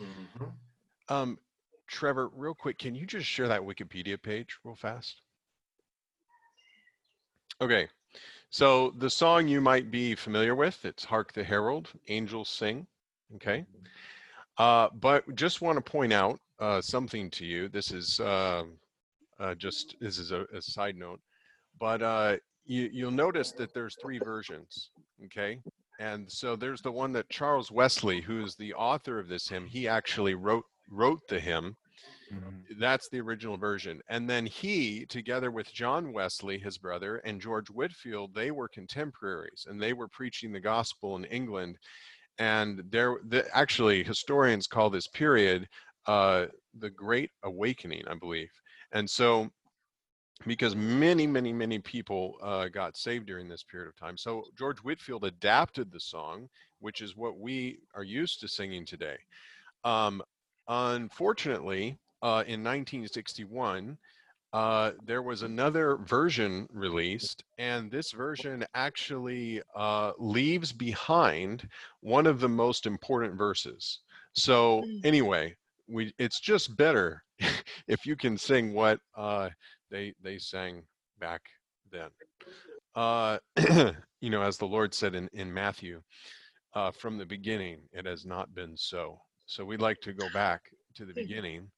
[0.00, 0.52] Mhm.
[1.08, 1.38] Um,
[1.86, 5.22] Trevor, real quick, can you just share that Wikipedia page real fast?
[7.60, 7.88] Okay,
[8.48, 12.86] so the song you might be familiar with, it's Hark the Herald, Angels Sing.
[13.36, 13.66] Okay.
[14.58, 17.68] Uh, but just want to point out uh, something to you.
[17.68, 18.64] This is uh,
[19.38, 21.20] uh, just this is a, a side note,
[21.78, 24.90] but uh, you, you'll notice that there's three versions.
[25.26, 25.60] Okay,
[26.00, 29.66] and so there's the one that Charles Wesley, who is the author of this hymn,
[29.66, 31.76] he actually wrote wrote the hymn.
[32.32, 32.78] Mhm.
[32.78, 34.00] That's the original version.
[34.08, 39.66] And then he, together with John Wesley, his brother, and George Whitefield, they were contemporaries
[39.68, 41.76] and they were preaching the gospel in England.
[42.38, 45.68] And there, the, actually, historians call this period
[46.06, 48.50] uh, the Great Awakening, I believe.
[48.92, 49.50] And so,
[50.46, 54.16] because many, many, many people uh, got saved during this period of time.
[54.16, 56.48] So, George Whitefield adapted the song,
[56.80, 59.16] which is what we are used to singing today.
[59.84, 60.22] Um,
[60.68, 63.98] unfortunately, uh, in 1961,
[64.52, 71.68] uh, there was another version released, and this version actually uh, leaves behind
[72.00, 74.00] one of the most important verses.
[74.32, 75.04] So Mm.
[75.04, 75.56] anyway,
[75.88, 77.22] we it's just better
[77.88, 79.50] if you can sing what uh,
[79.90, 80.82] they they sang
[81.18, 81.42] back
[81.90, 82.10] then.
[82.94, 83.38] Uh,
[84.20, 86.00] you know, as the Lord said in in Matthew,
[86.74, 89.18] uh, from the beginning it has not been so.
[89.46, 90.62] So we'd like to go back
[90.94, 91.68] to the beginning.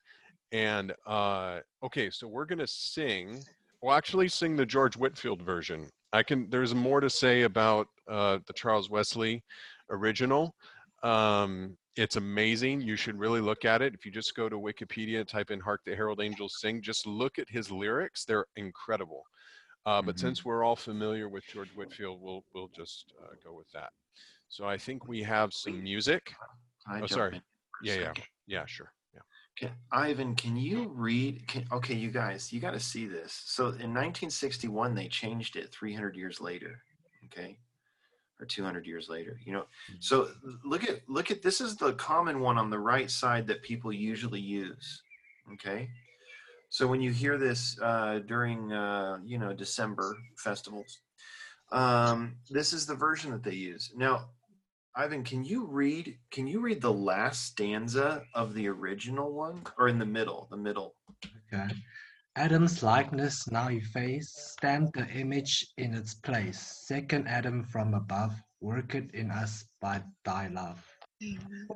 [0.53, 3.39] And uh, okay, so we're gonna sing.
[3.83, 5.89] We'll actually sing the George Whitefield version.
[6.13, 6.49] I can.
[6.51, 9.43] There's more to say about uh, the Charles Wesley
[9.91, 10.55] original.
[11.03, 12.81] Um, it's amazing.
[12.81, 13.95] You should really look at it.
[13.95, 17.39] If you just go to Wikipedia, type in "Hark the Herald Angels Sing," just look
[17.39, 18.25] at his lyrics.
[18.25, 19.27] They're incredible.
[19.85, 20.21] Uh, but Mhm.
[20.21, 23.93] since we're all familiar with George Whitefield, we'll we'll just uh, go with that.
[24.49, 26.35] So I think we have some music.
[26.91, 27.43] Oh, sorry.
[27.83, 28.13] Yeah, yeah,
[28.47, 28.93] yeah, sure.
[29.15, 29.21] Yeah.
[29.57, 31.47] Can, Ivan, can you read?
[31.49, 33.33] Can, okay, you guys, you got to see this.
[33.33, 36.83] So in 1961, they changed it 300 years later.
[37.27, 37.59] Okay,
[38.43, 39.39] or 200 years later.
[39.45, 39.65] You know,
[40.01, 40.29] so
[40.65, 43.93] look at look at this is the common one on the right side that people
[43.93, 45.03] usually use.
[45.55, 45.89] Okay,
[46.69, 50.99] so when you hear this uh, during uh, you know December festivals,
[51.71, 53.93] um, this is the version that they use.
[53.97, 54.31] Now,
[54.97, 56.19] Ivan, can you read?
[56.31, 60.49] Can you read the last stanza of the original one, or in the middle?
[60.51, 60.97] The middle.
[61.53, 61.73] Okay.
[62.37, 66.61] Adam's likeness now effaced, stand the image in its place.
[66.87, 70.85] Second Adam from above, work it in us by thy love.
[71.23, 71.69] Amen.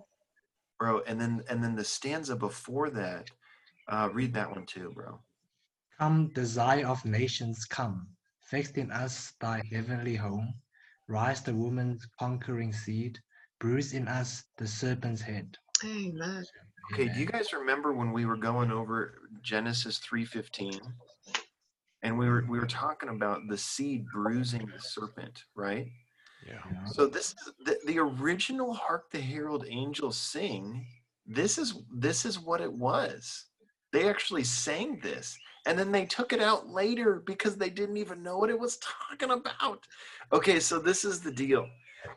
[0.79, 3.31] bro and then and then the stanza before that
[3.89, 5.21] uh read that one too bro
[5.99, 8.09] Come, desire of nations, come.
[8.41, 10.55] Fixed in us thy heavenly home.
[11.09, 13.19] Rise the woman's conquering seed.
[13.61, 15.57] Bruise in us the serpent's head.
[15.85, 16.45] Amen.
[16.93, 20.81] Okay do you guys remember when we were going over genesis 3.15
[22.03, 25.87] and we were we were talking about the seed bruising the serpent right
[26.47, 26.55] Yeah.
[26.71, 26.85] Yeah.
[26.87, 30.87] so this is the, the original hark the herald angels sing
[31.27, 33.47] this is this is what it was
[33.93, 35.37] They actually sang this
[35.67, 38.79] and then they took it out later because they didn't even know what it was
[39.11, 39.81] talking about.
[40.33, 41.69] Okay, so this is the deal.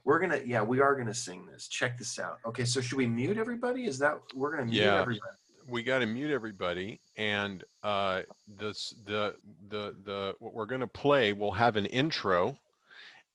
[0.03, 1.68] We're gonna, yeah, we are gonna sing this.
[1.68, 2.40] Check this out.
[2.45, 3.86] Okay, so should we mute everybody?
[3.86, 5.32] Is that we're gonna mute yeah, everybody?
[5.68, 8.22] We got to mute everybody, and uh,
[8.57, 9.36] this the
[9.70, 12.57] the the what we're gonna play will have an intro,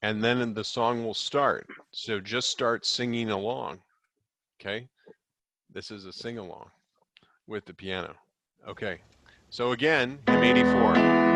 [0.02, 1.66] and then the song will start.
[1.93, 3.81] So just start singing along.
[4.60, 4.89] Okay,
[5.72, 6.70] this is a sing along
[7.47, 8.14] with the piano.
[8.66, 8.98] Okay,
[9.51, 11.34] so again, M84.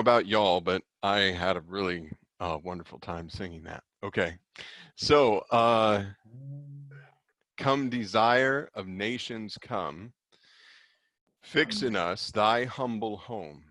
[0.00, 2.10] Know about y'all, but I had a really
[2.40, 3.82] uh, wonderful time singing that.
[4.02, 4.38] Okay.
[4.96, 6.04] So, uh,
[7.58, 10.14] come desire of nations come,
[11.42, 13.64] fix in us thy humble home.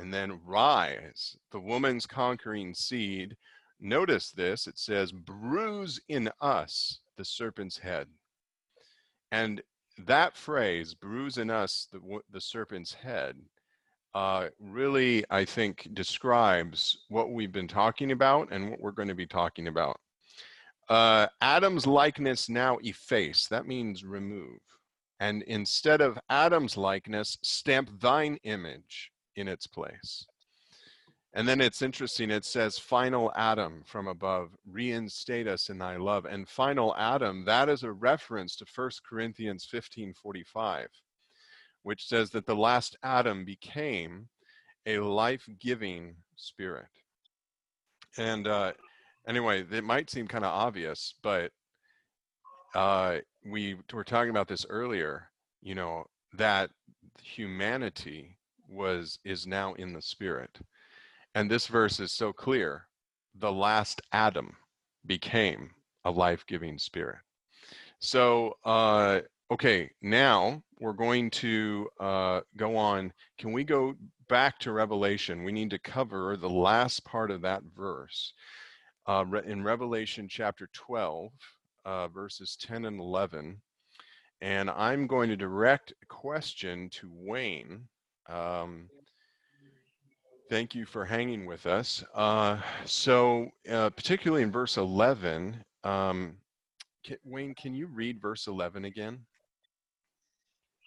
[0.00, 3.36] And then rise, the woman's conquering seed.
[3.80, 8.08] Notice this it says, bruise in us the serpent's head.
[9.30, 9.62] And
[10.06, 12.00] that phrase, bruise in us the,
[12.32, 13.36] the serpent's head,
[14.16, 19.14] uh, really, I think, describes what we've been talking about and what we're going to
[19.14, 20.00] be talking about.
[20.88, 23.46] Uh, Adam's likeness now efface.
[23.48, 24.58] That means remove.
[25.20, 30.24] And instead of Adam's likeness, stamp thine image in its place.
[31.34, 36.24] And then it's interesting, it says, Final Adam from above, reinstate us in thy love.
[36.24, 40.88] And final Adam, that is a reference to 1 Corinthians 15 45
[41.86, 44.26] which says that the last Adam became
[44.86, 46.88] a life giving spirit.
[48.18, 48.72] And uh,
[49.28, 51.52] anyway, it might seem kind of obvious, but
[52.74, 53.18] uh,
[53.48, 55.28] we were talking about this earlier,
[55.62, 56.02] you know,
[56.32, 56.70] that
[57.22, 58.36] humanity
[58.68, 60.58] was is now in the spirit.
[61.36, 62.88] And this verse is so clear.
[63.38, 64.56] The last Adam
[65.06, 65.70] became
[66.04, 67.18] a life-giving spirit.
[68.00, 73.12] So uh, okay, now we're going to uh, go on.
[73.38, 73.94] Can we go
[74.28, 75.44] back to Revelation?
[75.44, 78.32] We need to cover the last part of that verse.
[79.06, 81.30] Uh, in Revelation chapter 12,
[81.84, 83.60] uh, verses 10 and 11.
[84.40, 87.86] And I'm going to direct a question to Wayne.
[88.28, 88.90] Um,
[90.50, 92.04] thank you for hanging with us.
[92.14, 96.36] Uh, so, uh, particularly in verse 11, um,
[97.04, 99.20] can, Wayne, can you read verse 11 again?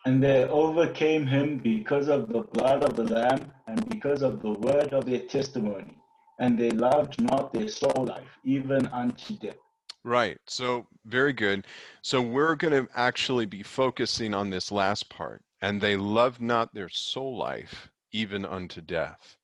[0.10, 4.54] And they overcame him because of the blood of the Lamb and because of the
[4.54, 5.94] word of their testimony.
[6.40, 9.62] And they loved not their soul life, even unto death.
[10.04, 10.40] Right.
[10.48, 11.68] So, very good.
[12.02, 15.44] So, we're going to actually be focusing on this last part.
[15.62, 19.38] And they loved not their soul life, even unto death.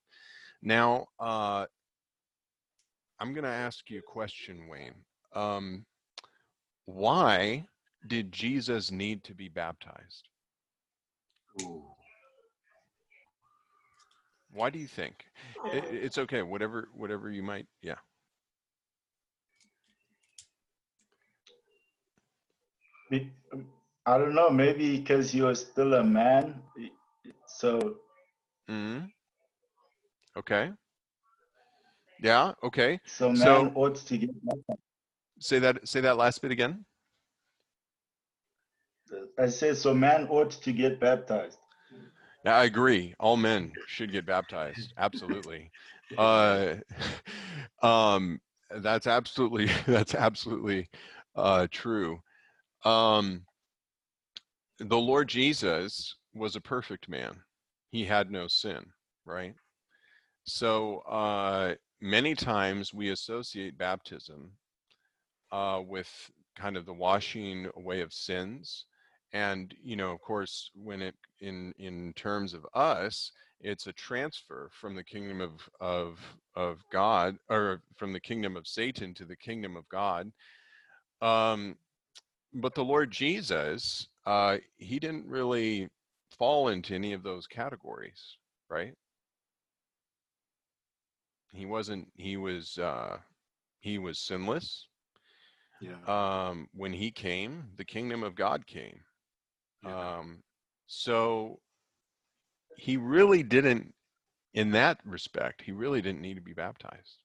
[0.63, 1.67] Now, uh,
[3.19, 4.95] I'm going to ask you a question, Wayne.
[5.35, 5.85] Um,
[6.85, 7.67] why
[8.07, 10.27] did Jesus need to be baptized?
[11.61, 11.84] Ooh.
[14.52, 15.26] Why do you think?
[15.73, 16.41] It, it's okay.
[16.41, 17.68] Whatever, whatever you might.
[17.82, 17.95] Yeah.
[23.53, 23.68] Um,
[24.06, 24.49] I don't know.
[24.49, 26.61] Maybe because you're still a man.
[27.48, 27.98] So.
[28.68, 28.99] Hmm.
[30.38, 30.72] Okay.
[32.22, 32.53] Yeah.
[32.64, 32.99] Okay.
[33.06, 34.30] So man so, ought to get.
[35.40, 35.88] Say that.
[35.88, 36.86] Say that last bit again.
[39.38, 41.60] I say, so man ought to get baptized.
[42.44, 43.15] Yeah, I agree.
[43.19, 44.94] All men should get baptized.
[44.98, 45.72] Absolutely.
[46.18, 46.76] uh,
[47.82, 48.40] um,
[48.82, 50.90] that's absolutely that's absolutely
[51.36, 52.19] uh, true.
[52.84, 53.45] Um,
[54.80, 57.36] the Lord Jesus was a perfect man.
[57.91, 58.86] He had no sin,
[59.26, 59.56] right?
[60.44, 64.52] So uh, many times we associate baptism
[65.52, 66.10] uh, with
[66.56, 68.86] kind of the washing away of sins
[69.35, 74.69] and you know of course when it in in terms of us it's a transfer
[74.71, 75.51] from the kingdom of
[75.81, 76.19] of
[76.55, 80.31] of god or from the kingdom of satan to the kingdom of god
[81.21, 81.75] um
[82.53, 85.89] but the lord jesus uh he didn't really
[86.37, 88.37] fall into any of those categories
[88.69, 88.93] right?
[91.53, 93.17] He wasn't he was uh
[93.79, 94.87] he was sinless
[95.81, 96.49] yeah.
[96.49, 98.99] um when he came the kingdom of god came
[99.85, 100.17] yeah.
[100.17, 100.43] Um,
[100.87, 101.59] so
[102.77, 103.93] he really didn't,
[104.53, 107.17] in that respect, he really didn't need to be baptized.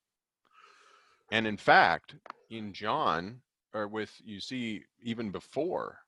[1.31, 2.15] And in fact,
[2.51, 3.41] in John,
[3.73, 5.99] or with, you see, even before,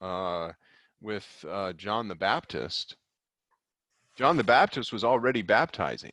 [0.00, 0.52] uh,
[1.00, 2.96] with uh, John the Baptist,
[4.16, 6.12] John the Baptist was already baptizing.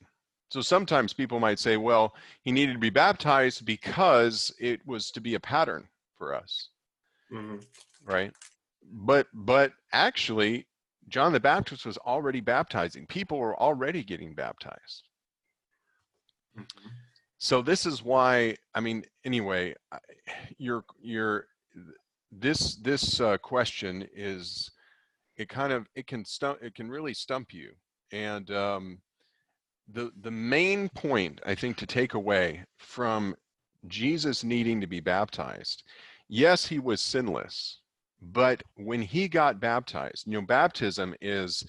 [0.50, 5.22] So sometimes people might say, well, he needed to be baptized because it was to
[5.22, 5.88] be a pattern
[6.18, 6.70] for us.
[7.32, 7.58] Mm-hmm.
[8.06, 8.34] Right?
[8.84, 10.68] But but actually
[11.10, 13.06] john the baptist was already baptizing.
[13.08, 15.08] People were already getting baptized.
[16.58, 16.90] Mm-hmm.
[17.38, 19.74] so this is why i mean anyway
[20.58, 21.46] your your
[22.32, 24.70] this this uh, question is
[25.38, 27.72] it kind of it can stump it can really stump you.
[28.12, 29.00] And um
[29.94, 33.36] the the main point i think to take away from
[33.88, 35.84] jesus needing to be baptized
[36.30, 37.81] yes he was sinless
[38.22, 41.66] but when he got baptized, you know, baptism is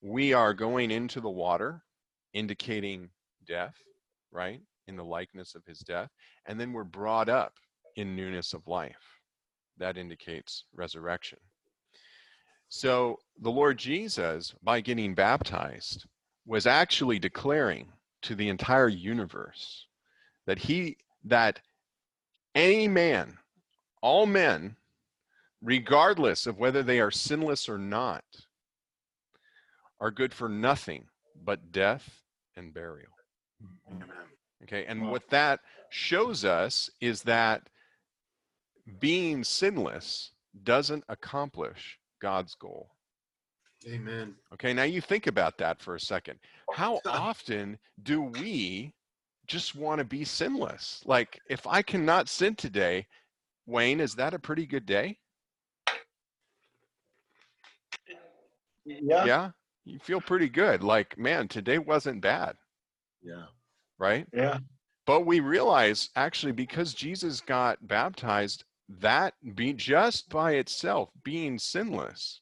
[0.00, 1.82] we are going into the water,
[2.32, 3.10] indicating
[3.46, 3.74] death,
[4.32, 4.60] right?
[4.86, 6.08] In the likeness of his death.
[6.46, 7.54] And then we're brought up
[7.96, 9.20] in newness of life.
[9.76, 11.38] That indicates resurrection.
[12.68, 16.06] So the Lord Jesus, by getting baptized,
[16.46, 17.88] was actually declaring
[18.22, 19.86] to the entire universe
[20.46, 21.60] that he, that
[22.54, 23.36] any man,
[24.02, 24.76] all men
[25.62, 28.24] regardless of whether they are sinless or not,
[30.00, 31.04] are good for nothing
[31.44, 32.22] but death
[32.56, 33.12] and burial.
[34.62, 35.60] Okay, and what that
[35.90, 37.68] shows us is that
[38.98, 40.32] being sinless
[40.64, 42.90] doesn't accomplish God's goal.
[43.88, 44.34] Amen.
[44.52, 46.38] Okay, now you think about that for a second.
[46.72, 48.92] How often do we
[49.46, 51.02] just want to be sinless?
[51.06, 53.06] Like, if I cannot sin today,
[53.66, 55.18] Wayne, is that a pretty good day?
[58.84, 59.24] Yeah.
[59.24, 59.50] Yeah,
[59.84, 60.82] you feel pretty good.
[60.82, 62.56] Like, man, today wasn't bad,
[63.22, 63.46] Yeah.
[63.98, 64.26] right?
[64.32, 64.58] Yeah.
[65.06, 72.40] But we realize actually because Jesus got baptized, that be just by itself being sinless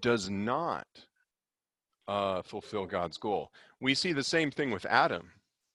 [0.00, 0.86] does not
[2.08, 3.50] uh, fulfill God's goal.
[3.80, 5.30] We see the same thing with Adam.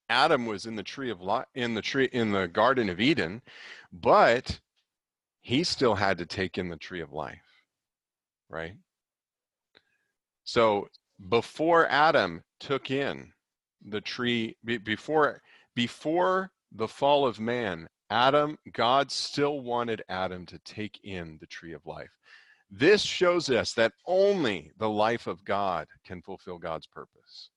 [0.10, 3.42] Adam was in the tree of life in the tree in the Garden of Eden,
[3.92, 4.60] but
[5.42, 7.44] he still had to take in the tree of life,
[8.50, 8.74] right?
[10.48, 10.88] So
[11.28, 13.34] before Adam took in
[13.86, 15.42] the tree before
[15.76, 21.74] before the fall of man adam god still wanted adam to take in the tree
[21.74, 22.10] of life.
[22.72, 27.50] This shows us that only the life of god can fulfill god's purpose.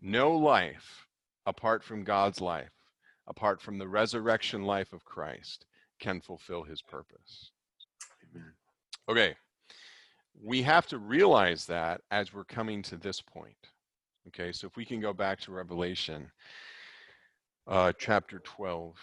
[0.00, 1.06] No life
[1.46, 2.72] apart from god's life
[3.28, 5.64] apart from the resurrection life of christ
[6.00, 7.52] can fulfill his purpose.
[8.34, 8.52] Amen.
[9.08, 9.36] okay
[10.40, 13.56] we have to realize that as we're coming to this point
[14.28, 16.30] Okay, so if we can go back to Revelation
[17.66, 18.94] uh, chapter 12,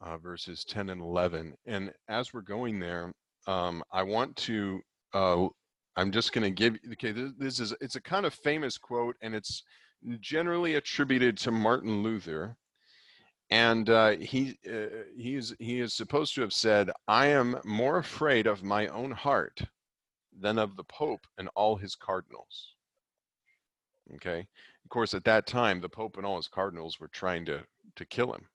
[0.00, 1.54] uh, verses 10 and 11.
[1.66, 3.12] And as we're going there,
[3.46, 4.80] um, I want to,
[5.14, 5.46] uh,
[5.96, 9.14] I'm just going to give, okay, this, this is, it's a kind of famous quote
[9.22, 9.62] and it's
[10.20, 12.56] generally attributed to Martin Luther.
[13.50, 17.98] And uh, he, uh, he, is, he is supposed to have said, I am more
[17.98, 19.60] afraid of my own heart
[20.40, 22.74] than of the Pope and all his cardinals.
[24.14, 24.46] Okay.
[24.84, 27.62] Of course, at that time, the Pope and all his cardinals were trying to,
[27.96, 28.46] to kill him.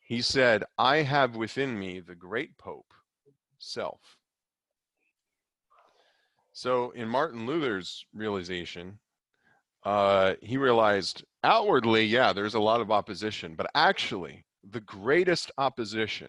[0.00, 2.92] He said, I have within me the great Pope,
[3.58, 4.16] self.
[6.52, 8.98] So, in Martin Luther's realization,
[9.84, 16.28] uh, he realized outwardly, yeah, there's a lot of opposition, but actually, the greatest opposition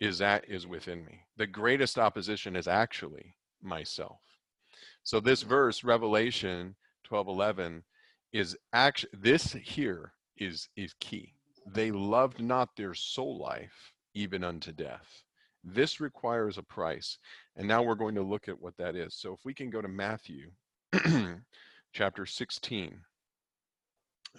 [0.00, 1.23] is that is within me.
[1.36, 4.20] The greatest opposition is actually myself.
[5.02, 7.82] So this verse, Revelation 12:11,
[8.32, 11.34] is actually this here is is key.
[11.66, 15.24] They loved not their soul life even unto death.
[15.64, 17.18] This requires a price.
[17.56, 19.14] And now we're going to look at what that is.
[19.14, 20.50] So if we can go to Matthew
[21.92, 23.00] chapter 16,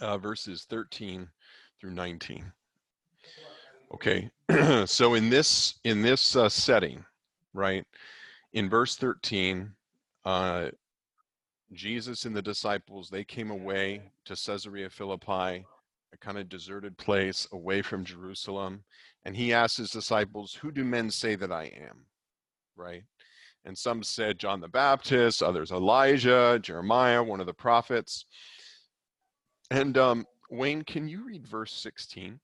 [0.01, 1.27] uh, verses 13
[1.79, 2.51] through 19.
[3.93, 4.29] Okay,
[4.85, 7.05] so in this in this uh, setting,
[7.53, 7.85] right,
[8.53, 9.71] in verse 13,
[10.25, 10.69] uh,
[11.71, 15.65] Jesus and the disciples they came away to Caesarea Philippi,
[16.13, 18.83] a kind of deserted place away from Jerusalem,
[19.23, 22.05] and he asked his disciples, "Who do men say that I am?"
[22.75, 23.03] Right,
[23.65, 28.25] and some said John the Baptist, others Elijah, Jeremiah, one of the prophets.
[29.71, 32.39] And um, Wayne, can you read verse 16?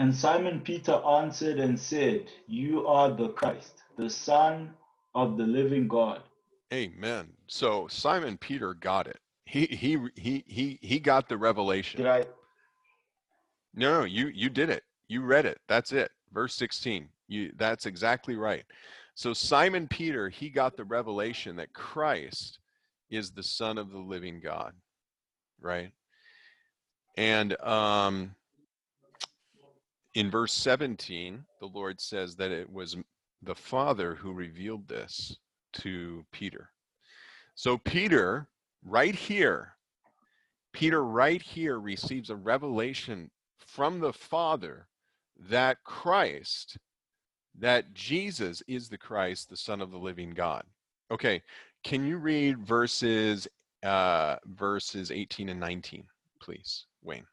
[0.00, 4.72] And Simon Peter answered and said, You are the Christ, the Son
[5.14, 6.22] of the living God.
[6.72, 7.28] Amen.
[7.48, 9.18] So Simon Peter got it.
[9.44, 11.98] He he he he he got the revelation.
[11.98, 12.24] Did I?
[13.74, 14.84] No, no, you you did it.
[15.08, 15.60] You read it.
[15.68, 16.10] That's it.
[16.32, 17.06] Verse 16.
[17.28, 18.64] You that's exactly right.
[19.14, 22.58] So Simon Peter, he got the revelation that Christ
[23.10, 24.72] is the son of the living God.
[25.60, 25.92] Right?
[27.18, 28.34] And um
[30.14, 32.96] in verse 17, the Lord says that it was
[33.42, 35.36] the Father who revealed this
[35.74, 36.70] to Peter.
[37.54, 38.48] So Peter
[38.82, 39.74] right here
[40.72, 44.86] Peter right here receives a revelation from the Father
[45.48, 46.76] that Christ,
[47.58, 50.64] that Jesus is the Christ, the Son of the living God.
[51.10, 51.42] Okay,
[51.82, 53.48] can you read verses
[53.82, 56.04] uh, verses 18 and 19,
[56.40, 57.26] please, Wayne?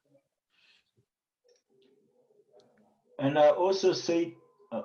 [3.19, 4.35] And I also say,
[4.71, 4.83] uh,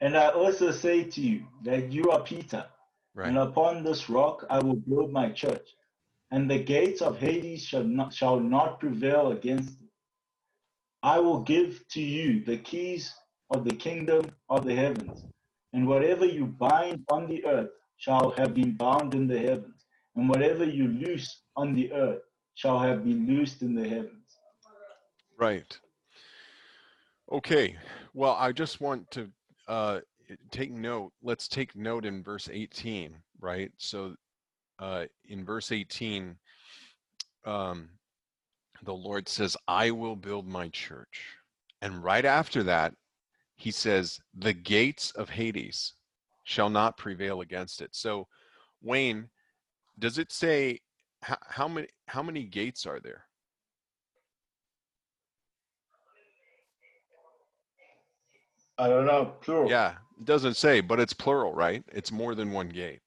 [0.00, 2.66] and I also say to you that you are Peter,
[3.16, 5.68] and upon this rock I will build my church,
[6.30, 9.88] and the gates of Hades shall not shall not prevail against it.
[11.02, 13.14] I will give to you the keys
[13.50, 15.24] of the kingdom of the heavens,
[15.72, 19.86] and whatever you bind on the earth shall have been bound in the heavens,
[20.16, 22.22] and whatever you loose on the earth
[22.54, 24.38] shall have been loosed in the heavens.
[25.38, 25.78] Right.
[27.30, 27.76] Okay.
[28.12, 29.30] Well, I just want to
[29.68, 30.00] uh,
[30.50, 31.12] take note.
[31.22, 33.72] Let's take note in verse 18, right?
[33.78, 34.14] So,
[34.78, 36.36] uh, in verse 18,
[37.44, 37.88] um,
[38.82, 41.36] the Lord says, "I will build my church,"
[41.82, 42.94] and right after that,
[43.56, 45.94] He says, "The gates of Hades
[46.44, 48.28] shall not prevail against it." So,
[48.82, 49.30] Wayne,
[49.98, 50.80] does it say
[51.22, 53.26] how, how many how many gates are there?
[58.78, 59.70] I don't know, plural.
[59.70, 61.84] Yeah, it doesn't say, but it's plural, right?
[61.92, 63.02] It's more than one gate.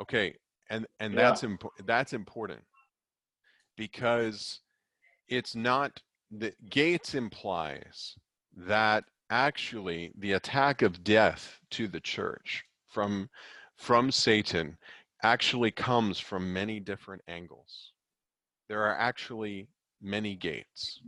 [0.00, 0.34] Okay,
[0.70, 1.20] and and Yeah.
[1.20, 2.62] that's impo- that's important
[3.76, 4.60] because
[5.28, 6.00] it's not
[6.30, 8.16] the gates implies
[8.56, 13.28] that actually the attack of death to the church from
[13.76, 14.76] from Satan
[15.22, 17.92] actually comes from many different angles.
[18.68, 19.68] There are actually
[20.00, 21.00] many gates.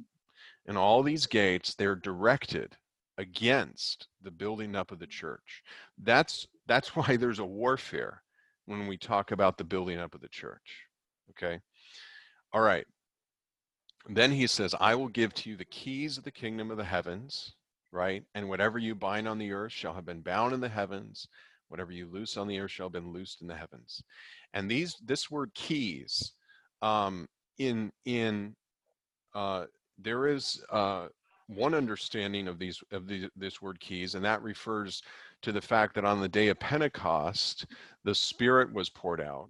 [0.66, 2.77] And all these gates, they're directed
[3.18, 5.62] against the building up of the church.
[6.02, 8.22] That's that's why there's a warfare
[8.66, 10.86] when we talk about the building up of the church.
[11.30, 11.60] Okay?
[12.52, 12.86] All right.
[14.09, 16.84] Then he says, I will give to you the keys of the kingdom of the
[16.84, 17.55] heavens,
[17.90, 18.22] right?
[18.34, 21.26] And whatever you bind on the earth shall have been bound in the heavens,
[21.68, 24.02] whatever you loose on the earth shall have been loosed in the heavens.
[24.55, 26.32] And these this word keys
[26.82, 27.26] um
[27.59, 28.55] in in
[29.34, 29.64] uh
[29.98, 31.09] there is uh
[31.48, 35.02] one understanding of these of the, this word keys and that refers
[35.43, 37.66] to the fact that on the day of pentecost
[38.05, 39.48] the spirit was poured out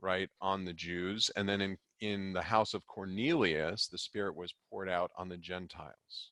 [0.00, 4.52] right on the jews and then in in the house of cornelius the spirit was
[4.68, 6.30] poured out on the gentiles.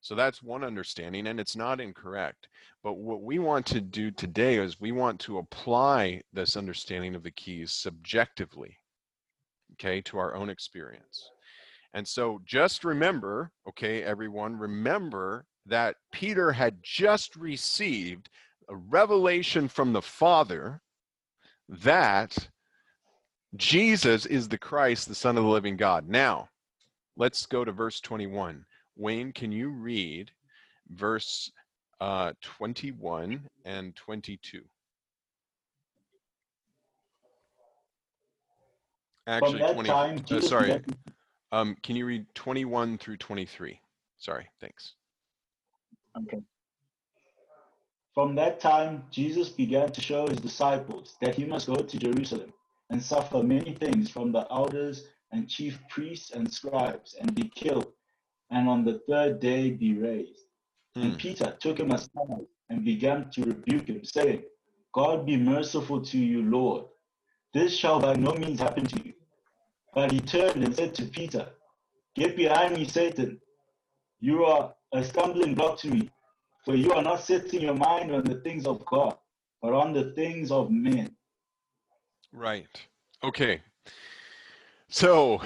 [0.00, 2.48] So that's one understanding and it's not incorrect
[2.82, 7.22] but what we want to do today is we want to apply this understanding of
[7.22, 8.76] the keys subjectively
[9.74, 11.30] okay to our own experience
[11.94, 18.28] and so just remember, okay, everyone, remember that Peter had just received
[18.68, 20.80] a revelation from the Father
[21.68, 22.36] that
[23.56, 26.08] Jesus is the Christ, the Son of the living God.
[26.08, 26.48] Now,
[27.16, 28.64] let's go to verse 21.
[28.96, 30.32] Wayne, can you read
[30.90, 31.50] verse
[32.00, 34.62] uh, 21 and 22?
[39.28, 39.88] Actually, that 20.
[39.88, 40.82] time, uh, sorry,
[41.54, 43.80] um, can you read 21 through 23?
[44.18, 44.94] Sorry, thanks.
[46.18, 46.42] Okay.
[48.12, 52.52] From that time, Jesus began to show his disciples that he must go to Jerusalem
[52.90, 57.92] and suffer many things from the elders and chief priests and scribes and be killed,
[58.50, 60.46] and on the third day be raised.
[60.96, 61.02] Hmm.
[61.02, 64.42] And Peter took him aside and began to rebuke him, saying,
[64.92, 66.86] God be merciful to you, Lord.
[67.52, 69.13] This shall by no means happen to you.
[69.94, 71.48] But he turned and said to Peter,
[72.16, 73.40] Get behind me, Satan.
[74.20, 76.10] You are a stumbling block to me,
[76.64, 79.16] for you are not setting your mind on the things of God,
[79.60, 81.14] but on the things of men.
[82.32, 82.68] Right.
[83.22, 83.60] Okay.
[84.88, 85.40] So,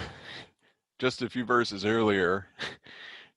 [0.98, 2.46] just a few verses earlier,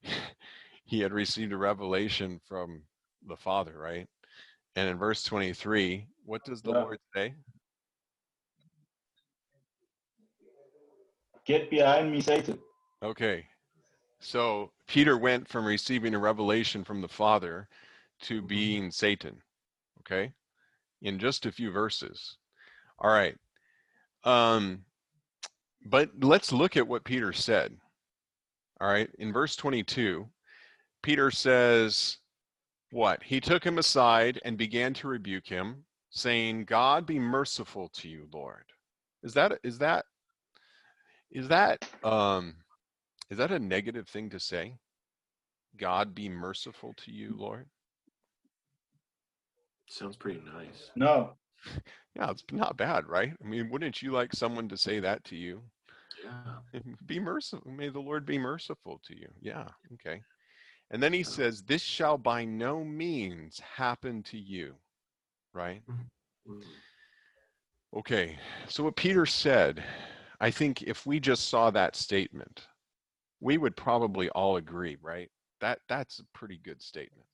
[0.86, 2.84] he had received a revelation from
[3.28, 4.08] the Father, right?
[4.76, 6.84] And in verse 23, what does the Yeah.
[6.84, 7.34] Lord say?
[11.52, 12.58] Get behind me, Satan.
[13.04, 13.46] Okay.
[14.22, 17.68] So, Peter went from receiving a revelation from the Father
[18.22, 19.36] to being Satan,
[20.00, 20.32] okay?
[21.02, 22.38] In just a few verses.
[23.00, 23.36] All right.
[24.24, 24.86] Um
[25.86, 27.76] but let's look at what Peter said.
[28.80, 29.10] All right.
[29.20, 30.26] In verse 22,
[31.04, 32.18] Peter says,
[32.92, 33.22] What?
[33.24, 38.30] He took him aside and began to rebuke him, saying, God be merciful to you,
[38.32, 38.64] Lord.
[39.24, 40.06] Is that is that
[41.32, 42.56] is that um
[43.30, 44.76] is that a negative thing to say?
[45.78, 47.66] God be merciful to you, Lord?
[49.88, 50.92] Sounds pretty nice.
[50.96, 51.32] No,
[52.16, 53.34] Yeah, it's not bad, right?
[53.44, 55.62] I mean, wouldn't you like someone to say that to you?
[56.24, 56.82] Yeah.
[57.06, 57.72] be merciful.
[57.72, 59.28] May the Lord be merciful to you.
[59.42, 60.22] Yeah, okay.
[60.92, 64.76] And then he says, This shall by no means happen to you,
[65.54, 65.82] right?
[66.48, 66.62] Mm.
[67.98, 68.38] Okay,
[68.68, 69.84] so what Peter said,
[70.42, 72.68] I think if we just saw that statement,
[73.40, 75.30] we would probably all agree, right?
[75.62, 77.28] That that's a pretty good statement.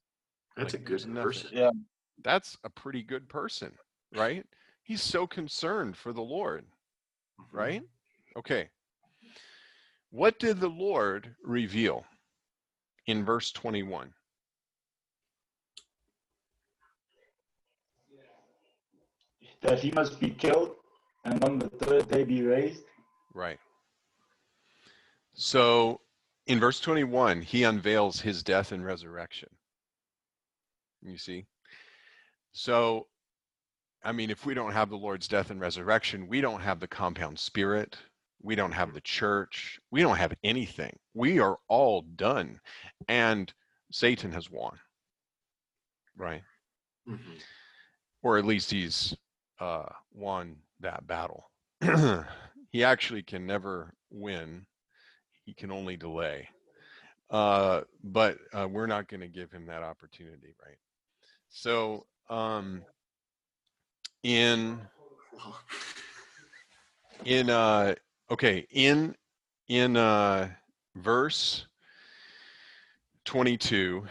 [0.58, 1.50] That's Like, a good nothing- person.
[1.54, 1.72] yeah,
[2.24, 3.78] That's a pretty good person,
[4.12, 4.46] right?
[4.84, 6.66] He's so concerned for the Lord.
[7.40, 7.54] Mhm.
[7.54, 7.84] right?
[8.36, 8.70] Okay.
[10.10, 12.06] What did the Lord reveal
[13.06, 14.14] in verse 21?
[19.62, 20.76] that he must be killed
[21.26, 22.84] and on the third day be raised.
[23.38, 23.60] Right.
[25.36, 26.02] So
[26.48, 29.50] in verse 21, he unveils his death and resurrection.
[31.04, 31.46] You see?
[32.52, 33.06] So,
[34.04, 36.88] I mean, if we don't have the Lord's death and resurrection, we don't have the
[36.88, 37.96] compound spirit.
[38.42, 39.80] We don't have the church.
[39.92, 40.98] We don't have anything.
[41.14, 42.60] We are all done.
[43.08, 43.54] And
[43.92, 44.80] Satan has won.
[46.16, 46.42] Right?
[47.08, 47.40] Mhm.
[48.24, 49.16] Or at least he's
[49.60, 51.52] uh, won that battle.
[52.78, 54.64] he actually can never win,
[55.46, 56.48] he can only delay.
[57.28, 60.78] Uh, but uh, we're not going to give him that opportunity, right?
[61.50, 62.84] So, um,
[64.22, 64.80] in
[67.26, 67.96] in uh
[68.30, 69.16] okay in
[69.70, 70.48] in uh
[70.98, 71.66] verse
[73.26, 74.06] 22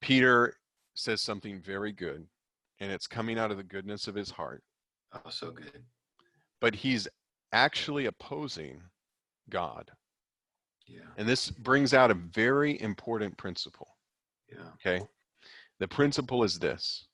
[0.00, 0.56] peter
[0.94, 2.26] says something very good
[2.80, 4.62] and it's coming out of the goodness of his heart
[5.12, 5.82] Oh, so good.
[6.60, 7.08] but he's
[7.54, 8.82] actually opposing
[9.48, 9.90] god.
[10.86, 11.00] Yeah.
[11.16, 13.88] and this brings out a very important principle
[14.52, 14.68] Yeah.
[14.74, 15.02] okay?
[15.78, 17.06] The principle is this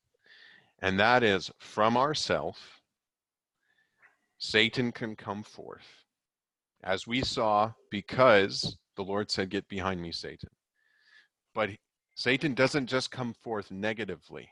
[0.83, 2.81] and that is from ourself
[4.39, 5.87] satan can come forth
[6.83, 10.49] as we saw because the lord said get behind me satan.
[11.55, 11.71] But
[12.15, 14.49] satan doesn't just come forth negatively.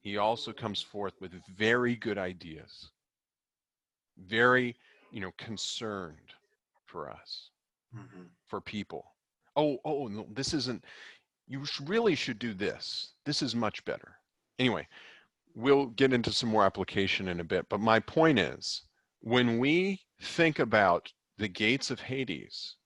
[0.00, 2.90] He also comes forth with very good ideas
[4.18, 4.76] very
[5.10, 6.32] you know concerned
[6.84, 7.50] for us
[7.94, 8.28] Mhm.
[8.46, 9.14] for people.
[9.56, 10.84] Oh, oh, no, this isn't.
[11.46, 13.14] You really should do this.
[13.24, 14.18] This is much better.
[14.58, 14.86] Anyway,
[15.54, 17.68] we'll get into some more application in a bit.
[17.68, 18.82] But my point is,
[19.20, 22.76] when we think about the gates of Hades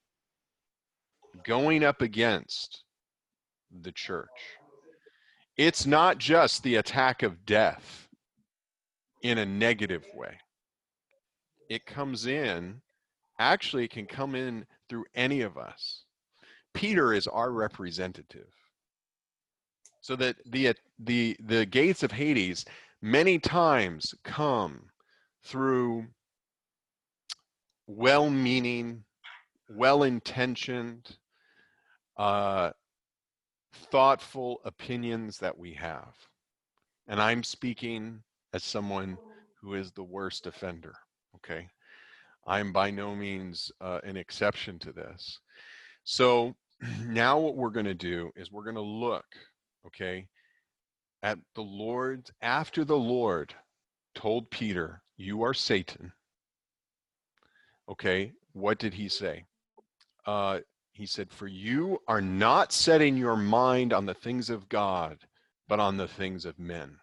[1.44, 2.84] going up against
[3.70, 4.28] the church,
[5.56, 8.08] it's not just the attack of death
[9.22, 10.38] in a negative way.
[11.70, 12.82] It comes in,
[13.38, 16.04] actually, it can come in through any of us.
[16.74, 18.52] Peter is our representative.
[20.02, 22.64] So that the the the gates of Hades
[23.02, 24.82] many times come
[25.44, 26.06] through
[27.86, 29.04] well-meaning,
[29.68, 31.16] well-intentioned,
[32.16, 32.70] uh,
[33.90, 36.14] thoughtful opinions that we have.
[37.08, 38.22] And I'm speaking
[38.52, 39.18] as someone
[39.60, 40.94] who is the worst offender.
[41.36, 41.68] Okay.
[42.46, 45.38] I'm by no means uh, an exception to this.
[46.04, 46.54] So
[47.06, 49.26] now what we're going to do is we're going to look,
[49.86, 50.26] okay,
[51.22, 53.54] at the Lord, after the Lord
[54.14, 56.12] told Peter, You are Satan.
[57.88, 59.44] Okay, what did he say?
[60.24, 60.60] Uh,
[60.92, 65.18] he said, For you are not setting your mind on the things of God,
[65.68, 66.96] but on the things of men.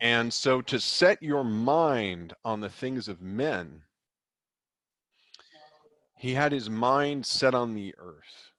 [0.00, 3.82] And so to set your mind on the things of men,
[6.16, 8.52] he had his mind set on the earth.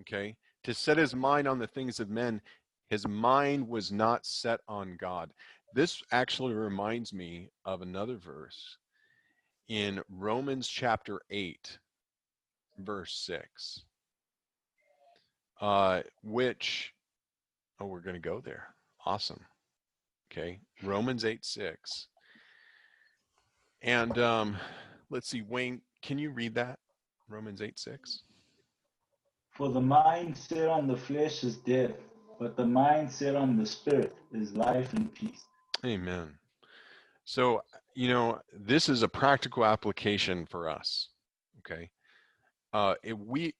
[0.00, 0.36] Okay?
[0.64, 2.40] To set his mind on the things of men,
[2.88, 5.30] his mind was not set on God.
[5.74, 8.78] This actually reminds me of another verse
[9.68, 11.78] in Romans chapter 8,
[12.78, 13.82] verse 6,
[15.60, 16.94] uh, which,
[17.80, 18.74] oh, we're going to go there.
[19.04, 19.40] Awesome.
[20.38, 22.06] Okay, Romans 8 6.
[23.82, 24.56] And um,
[25.10, 26.78] let's see, Wayne, can you read that?
[27.28, 28.22] Romans 8 6.
[29.50, 31.92] For the mind set on the flesh is death,
[32.38, 35.42] but the mind set on the spirit is life and peace.
[35.84, 36.34] Amen.
[37.24, 37.62] So,
[37.94, 41.08] you know, this is a practical application for us.
[41.58, 41.90] Okay.
[42.72, 43.54] Uh, if we,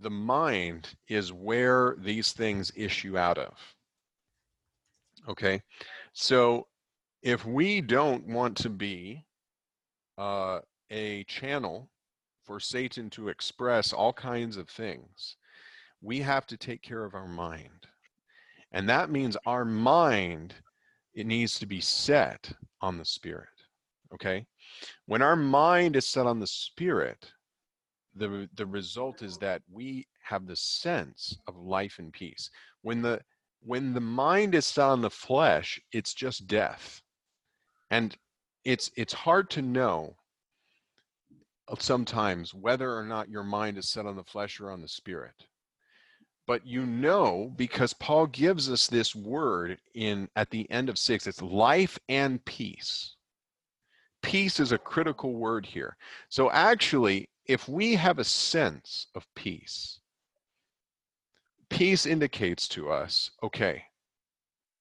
[0.00, 3.54] the mind is where these things issue out of.
[5.28, 5.62] Okay.
[6.18, 6.66] So,
[7.20, 9.26] if we don't want to be
[10.16, 10.60] uh,
[10.90, 11.90] a channel
[12.42, 15.36] for Satan to express all kinds of things,
[16.00, 17.86] we have to take care of our mind.
[18.72, 20.54] And that means our mind,
[21.12, 23.48] it needs to be set on the spirit.
[24.14, 24.46] Okay?
[25.04, 27.30] When our mind is set on the spirit,
[28.14, 32.48] the the result is that we have the sense of life and peace.
[32.80, 33.20] When the
[33.66, 37.02] when the mind is set on the flesh, it's just death.
[37.90, 38.16] And
[38.64, 40.16] it's it's hard to know
[41.80, 45.34] sometimes whether or not your mind is set on the flesh or on the spirit.
[46.46, 51.26] But you know because paul gives us this word in at the end of 6
[51.26, 53.16] it's life and peace.
[54.22, 55.96] Peace is a critical word here.
[56.28, 60.00] So actually if we have a sense of peace
[61.70, 63.82] peace indicates to us okay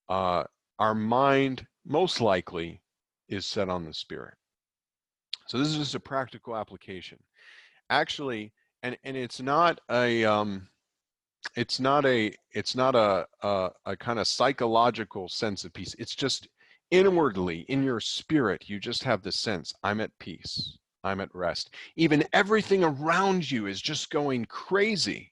[0.10, 0.44] uh,
[0.80, 2.82] our mind most likely
[3.28, 4.36] is set on the spirit.
[5.48, 7.20] So this is just a practical application.
[7.90, 8.52] Actually
[8.84, 10.68] and and it's not a um
[11.56, 15.96] it's not a it's not a a, a kind of psychological sense of peace.
[16.00, 16.48] It's just
[16.92, 20.78] inwardly in your spirit you just have the sense i'm at peace.
[21.04, 21.74] I'm at rest.
[21.96, 25.32] Even everything around you is just going crazy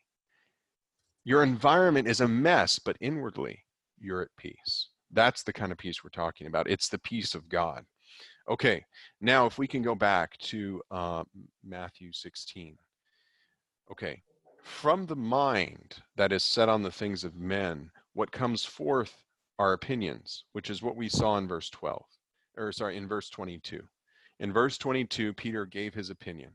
[1.26, 3.60] your environment is a mess but inwardly
[4.00, 7.50] you're at peace that's the kind of peace we're talking about it's the peace of
[7.50, 7.86] god
[8.50, 8.84] okay
[9.22, 11.24] now if we can go back to uh,
[11.64, 12.78] matthew 16
[13.92, 14.22] okay
[14.64, 19.24] from the mind that is set on the things of men, what comes forth
[19.60, 22.04] are opinions, which is what we saw in verse 12,
[22.58, 23.82] or sorry, in verse 22.
[24.40, 26.52] In verse 22, Peter gave his opinion.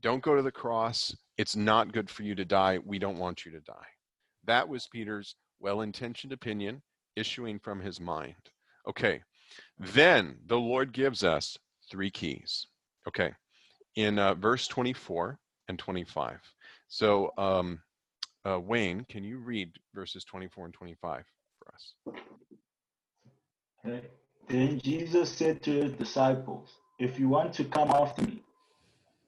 [0.00, 1.14] Don't go to the cross.
[1.36, 2.78] It's not good for you to die.
[2.84, 3.86] We don't want you to die.
[4.46, 6.82] That was Peter's well intentioned opinion
[7.16, 8.34] issuing from his mind.
[8.88, 9.22] Okay,
[9.78, 11.56] then the Lord gives us
[11.90, 12.66] three keys.
[13.08, 13.32] Okay,
[13.96, 15.38] in uh, verse 24
[15.68, 16.40] and 25.
[16.88, 17.80] So, um,
[18.46, 21.24] uh, Wayne, can you read verses 24 and 25
[21.58, 21.94] for us?
[23.86, 24.06] Okay.
[24.48, 26.68] Then Jesus said to his disciples,
[26.98, 28.42] If you want to come after me,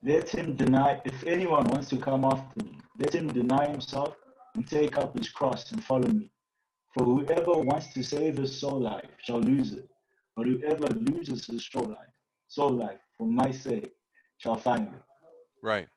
[0.02, 4.14] let him deny, if anyone wants to come after me, let him deny himself
[4.62, 6.30] take up his cross and follow me.
[6.94, 9.88] For whoever wants to save his soul life shall lose it,
[10.34, 12.14] but whoever loses his soul life,
[12.48, 13.92] soul life for my sake
[14.38, 15.02] shall find it.
[15.62, 15.88] Right.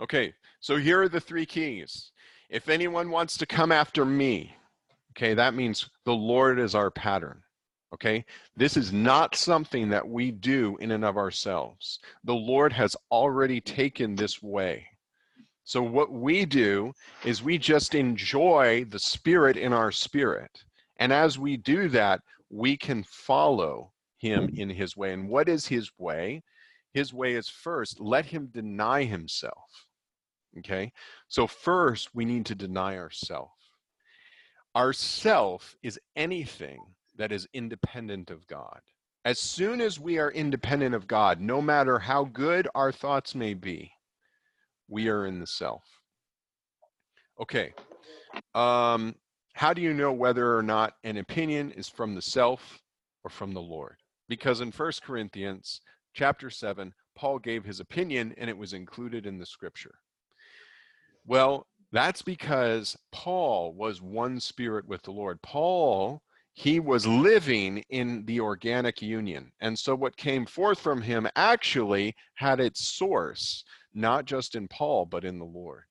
[0.00, 2.12] Okay, so here are the three keys.
[2.50, 4.54] If anyone wants to come after me,
[5.12, 7.42] okay, that means the Lord is our pattern.
[7.92, 8.24] Okay,
[8.54, 12.00] this is not something that we do in and of ourselves.
[12.24, 14.86] The Lord has already taken this way.
[15.68, 16.94] So, what we do
[17.26, 20.64] is we just enjoy the Spirit in our spirit.
[20.98, 24.58] And as we do that, we can follow Him mm.
[24.58, 25.12] in His way.
[25.12, 26.42] And what is His way?
[26.94, 29.84] His way is first, let Him deny Himself.
[30.56, 30.90] Okay,
[31.28, 33.50] so first we need to deny ourself.
[34.74, 36.80] Ourself is anything
[37.18, 38.80] that is independent of God.
[39.26, 43.52] As soon as we are independent of God, no matter how good our thoughts may
[43.52, 43.92] be,
[44.88, 45.84] we are in the self.
[47.40, 47.72] Okay,
[48.54, 49.14] um,
[49.54, 52.80] how do you know whether or not an opinion is from the self
[53.24, 53.96] or from the Lord?
[54.28, 55.80] Because in First Corinthians
[56.14, 59.94] chapter 7, Paul gave his opinion and it was included in the scripture.
[61.26, 65.40] Well, that's because Paul was one spirit with the Lord.
[65.42, 69.50] Paul, he was living in the organic union.
[69.60, 73.64] And so what came forth from him actually had its source,
[73.98, 75.82] not just in Paul, but in the Lord.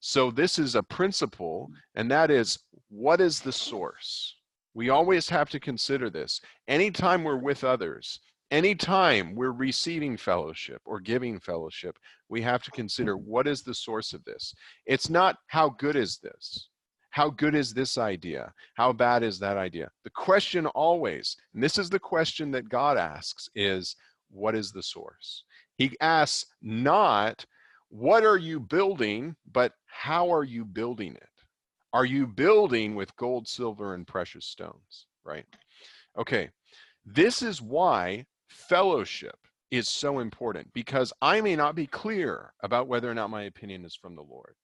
[0.00, 1.76] So this is a principle, mm.
[1.94, 2.58] and that is
[2.88, 4.36] what is the source?
[4.74, 6.40] We always have to consider this.
[6.68, 8.20] Anytime we're with others,
[8.50, 11.96] anytime we're receiving fellowship or giving fellowship,
[12.28, 13.22] we have to consider mm.
[13.22, 14.54] what is the source of this.
[14.84, 16.68] It's not how good is this?
[17.10, 18.52] How good is this idea?
[18.74, 19.88] How bad is that idea?
[20.04, 23.96] The question always, and this is the question that God asks, is
[24.30, 25.44] what is the source?
[25.76, 27.44] He asks not,
[27.88, 31.28] what are you building, but how are you building it?
[31.92, 35.06] Are you building with gold, silver, and precious stones?
[35.24, 35.46] Right?
[36.18, 36.50] Okay.
[37.04, 39.36] This is why fellowship
[39.70, 43.84] is so important because I may not be clear about whether or not my opinion
[43.84, 44.54] is from the Lord.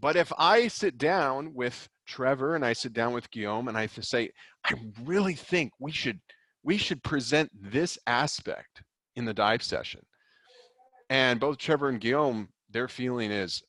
[0.00, 3.86] But if I sit down with Trevor and I sit down with Guillaume and I
[3.86, 4.30] say,
[4.64, 4.74] I
[5.04, 6.20] really think we should
[6.62, 8.82] we should present this aspect
[9.16, 10.00] in the dive session.
[11.10, 13.62] And both Trevor and Guillaume, their feeling is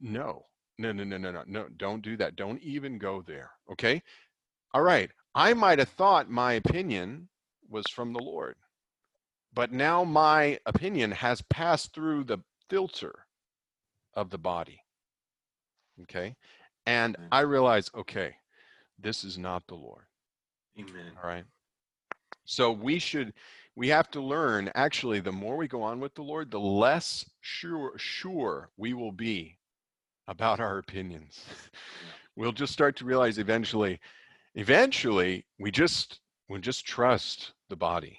[0.00, 0.46] no,
[0.78, 2.36] no, no, no, no, no, no, don't do that.
[2.36, 3.50] Don't even go there.
[3.70, 4.02] Okay.
[4.72, 5.10] All right.
[5.34, 7.28] I might have thought my opinion
[7.68, 8.56] was from the Lord.
[9.52, 13.26] But now my opinion has passed through the filter
[14.14, 14.80] of the body.
[16.02, 16.36] Okay.
[16.86, 18.34] And I realize, okay,
[18.98, 20.04] this is not the Lord.
[20.78, 21.12] Amen.
[21.22, 21.44] All right.
[22.44, 23.32] So we should,
[23.76, 27.28] we have to learn actually, the more we go on with the Lord, the less
[27.40, 29.58] sure, sure we will be
[30.28, 31.44] about our opinions.
[32.36, 34.00] we'll just start to realize eventually,
[34.54, 38.18] eventually, we just, we'll just trust the body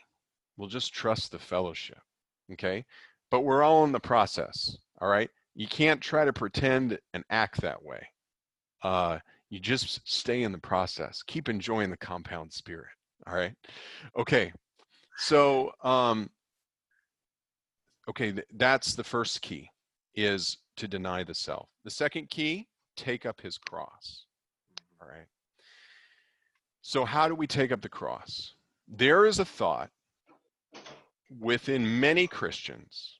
[0.58, 2.00] We'll just trust the fellowship.
[2.54, 2.86] Okay.
[3.32, 4.78] But we're all in the process.
[5.02, 5.30] All right.
[5.56, 8.06] You can't try to pretend and act that way.
[8.84, 9.20] Uh,
[9.50, 11.24] you just stay in the process.
[11.28, 12.88] Keep enjoying the compound spirit.
[13.28, 13.54] All right.
[14.18, 14.52] Okay.
[15.18, 16.30] So, um,
[18.10, 19.70] okay, th- that's the first key
[20.16, 21.70] is to deny the self.
[21.84, 24.26] The second key, take up his cross.
[25.02, 25.28] All right.
[26.82, 28.56] So, how do we take up the cross?
[28.88, 29.90] There is a thought
[31.40, 33.20] within many Christians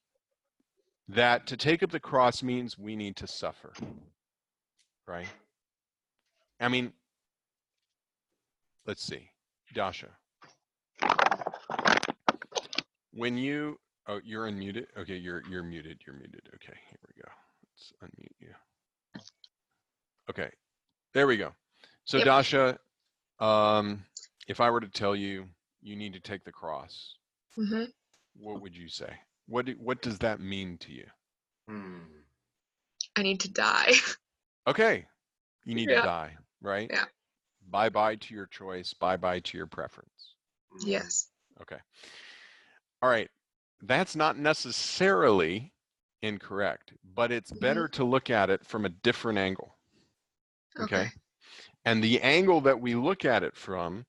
[1.08, 3.74] that to take up the cross means we need to suffer,
[5.08, 5.28] right?
[6.60, 6.94] I mean,
[8.86, 9.30] let's see,
[9.74, 10.10] Dasha.
[13.16, 14.86] When you oh you're unmuted.
[14.98, 16.02] Okay, you're you're muted.
[16.06, 16.42] You're muted.
[16.56, 17.30] Okay, here we go.
[17.64, 18.54] Let's unmute you.
[20.30, 20.50] Okay,
[21.14, 21.54] there we go.
[22.04, 22.26] So Yep.
[22.26, 22.80] Dasha,
[23.40, 24.04] um,
[24.48, 25.46] if I were to tell you
[25.82, 27.16] you need to take the cross,
[27.56, 27.86] hmm
[28.36, 29.14] what would you say?
[29.48, 31.06] What do, what does that mean to you?
[31.70, 32.00] Hmm.
[33.16, 33.94] I need to die.
[34.68, 35.06] Okay,
[35.64, 36.02] you need Yeah.
[36.02, 36.90] to die, right?
[36.92, 37.06] Yeah.
[37.70, 38.94] Bye bye to your choice.
[38.96, 40.34] Bye bye to your preference.
[40.72, 40.88] Hmm.
[40.88, 41.28] yes.
[41.62, 41.78] Okay.
[43.06, 43.30] All right.
[43.84, 45.72] That's not necessarily
[46.24, 47.60] incorrect, but it's Mhm.
[47.60, 49.78] better to look at it from a different angle.
[50.80, 51.02] Okay.
[51.02, 51.12] Okay.
[51.86, 54.08] And the angle that we look at it from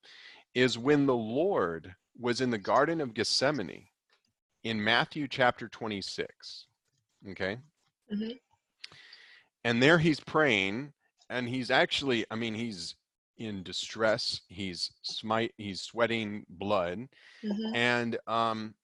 [0.55, 3.86] is when the Lord was in the Garden of Gethsemane
[4.64, 6.66] in Matthew chapter 26.
[7.28, 7.59] Okay.
[8.10, 8.40] Mhm.
[9.62, 10.94] And there he's praying,
[11.28, 12.94] and he's actually, I mean, he's
[13.36, 14.40] in distress.
[14.48, 17.10] He's smite, he's sweating blood
[17.43, 18.74] hmm and um,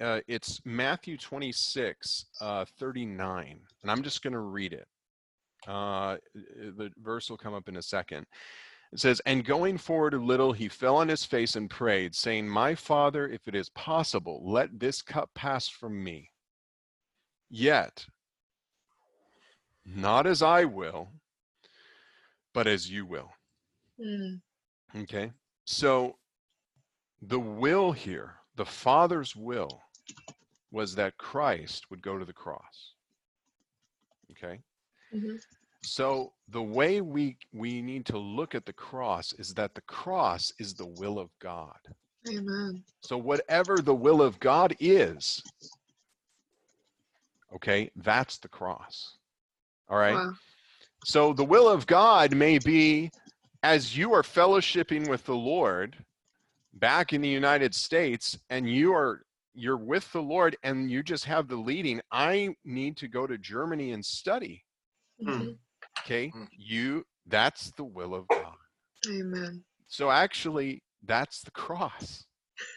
[0.00, 3.60] uh, it's Matthew 26, uh, 39.
[3.82, 4.86] And I'm just going to read it.
[5.66, 8.26] Uh, the verse will come up in a second.
[8.92, 12.48] It says, And going forward a little, he fell on his face and prayed, saying,
[12.48, 16.30] My Father, if it is possible, let this cup pass from me.
[17.50, 18.06] Yet,
[19.84, 21.08] not as I will,
[22.54, 23.30] but as you will.
[24.00, 24.40] Mm.
[24.96, 25.32] Okay.
[25.64, 26.16] So
[27.22, 29.80] the will here, the Father's will,
[30.70, 32.92] was that Christ would go to the cross.
[34.30, 34.60] Okay.
[35.12, 35.36] hmm
[35.82, 40.52] So the way we we need to look at the cross is that the cross
[40.58, 41.78] is the will of God.
[42.28, 42.82] Amen.
[43.00, 45.42] So whatever the will of God is,
[47.54, 49.16] okay, that's the cross.
[49.88, 50.14] All right.
[50.14, 50.32] Wow.
[51.04, 53.10] So the will of God may be
[53.62, 55.96] as you are fellowshipping with the Lord
[56.74, 59.24] back in the United States and you are
[59.60, 63.36] you're with the Lord and you just have the leading I need to go to
[63.36, 64.64] Germany and study.
[65.22, 65.58] Mhm.
[66.00, 66.32] Okay?
[66.34, 66.48] Mm.
[66.56, 68.56] You that's the will of God.
[69.08, 69.64] Amen.
[69.86, 72.24] So actually that's the cross.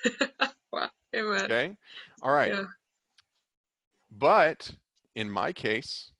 [0.72, 0.89] wow.
[1.15, 1.45] Amen.
[1.45, 1.77] Okay?
[2.22, 2.53] All right.
[2.53, 2.65] Yeah.
[4.11, 4.69] But
[5.15, 6.11] in my case,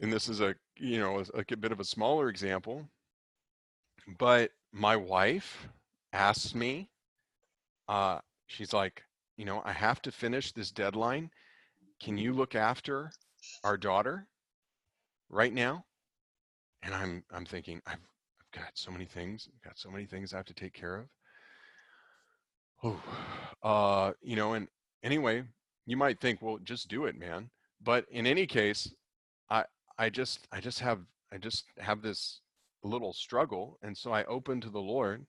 [0.00, 2.88] and this is a you know a, a bit of a smaller example,
[4.18, 5.68] but my wife
[6.12, 6.89] asked me,
[7.90, 9.02] uh, she's like,
[9.36, 11.28] you know, I have to finish this deadline.
[12.00, 13.10] Can you look after
[13.64, 14.28] our daughter
[15.28, 15.84] right now?
[16.82, 20.32] And I'm I'm thinking I've I've got so many things, I've got so many things
[20.32, 21.06] I have to take care of.
[22.84, 23.02] Oh,
[23.62, 24.68] uh, you know, and
[25.02, 25.42] anyway,
[25.84, 27.50] you might think, well, just do it, man.
[27.82, 28.94] But in any case,
[29.50, 29.64] I
[29.98, 31.00] I just I just have
[31.32, 32.40] I just have this
[32.84, 35.26] little struggle, and so I open to the Lord,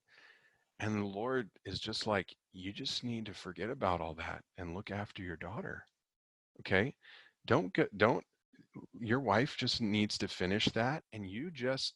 [0.80, 4.76] and the Lord is just like, you just need to forget about all that and
[4.76, 5.88] look after your daughter.
[6.60, 6.96] Okay?
[7.46, 8.26] Don't get don't
[8.94, 11.96] your wife just needs to finish that and you just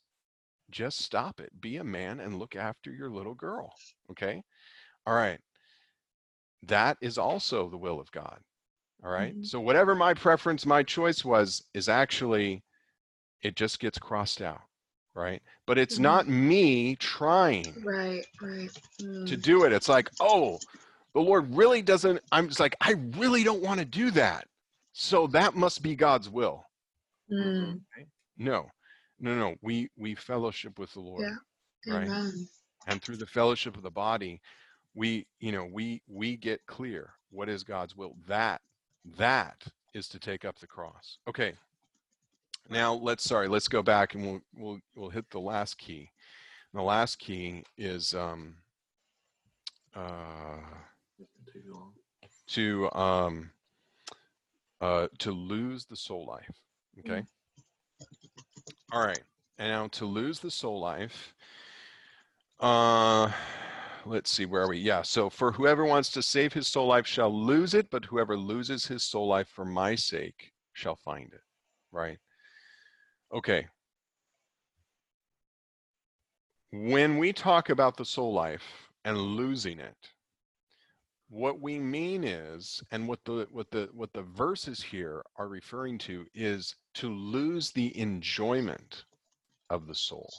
[0.72, 1.62] just stop it.
[1.62, 3.74] Be a man and look after your little girl.
[4.12, 4.44] Okay?
[5.06, 5.40] All right.
[6.64, 8.40] That is also the will of God.
[9.04, 9.36] All right?
[9.36, 9.46] Mhm.
[9.46, 12.64] So whatever my preference, my choice was is actually
[13.42, 14.62] it just gets crossed out,
[15.16, 15.42] right?
[15.66, 16.02] But it's Mhm.
[16.02, 18.26] not me trying Right.
[18.42, 18.70] Right.
[19.02, 19.26] Mm.
[19.28, 19.74] to do it.
[19.74, 20.60] It's like, oh,
[21.14, 22.22] the Lord really doesn't.
[22.32, 24.48] I'm just like, I really don't want to do that.
[24.94, 26.66] So that must be God's will.
[27.32, 27.82] Mm.
[28.38, 28.70] No,
[29.20, 29.56] no, no.
[29.62, 31.94] We we fellowship with the Lord, Yeah.
[31.94, 32.08] right?
[32.08, 32.48] Amen.
[32.88, 34.42] And through the fellowship of the body,
[34.94, 38.16] we, you know, we we get clear what is God's will.
[38.28, 38.62] That
[39.18, 39.64] that
[39.94, 41.18] is to take up the cross.
[41.28, 41.58] Okay.
[42.70, 46.10] Now let's sorry, let's go back and we'll we'll we'll hit the last key.
[46.74, 48.56] And the last key is um
[49.96, 50.58] uh
[52.48, 53.52] to um
[54.82, 56.60] uh to lose the soul life
[57.00, 57.24] okay?
[58.92, 59.24] All right.
[59.58, 61.34] And now to lose the soul life
[62.60, 63.32] uh
[64.06, 64.80] let's see where are we?
[64.80, 68.36] Yeah so for whoever wants to save his soul life shall lose it but whoever
[68.36, 71.42] loses his soul life for my sake shall find it
[71.92, 72.18] right
[73.34, 73.68] okay.
[76.72, 78.64] When we talk about the soul life
[79.06, 79.96] and losing it
[81.30, 85.98] what we mean is and what the what the what the verses here are referring
[85.98, 89.06] to is to lose the enjoyment
[89.70, 90.32] of the soul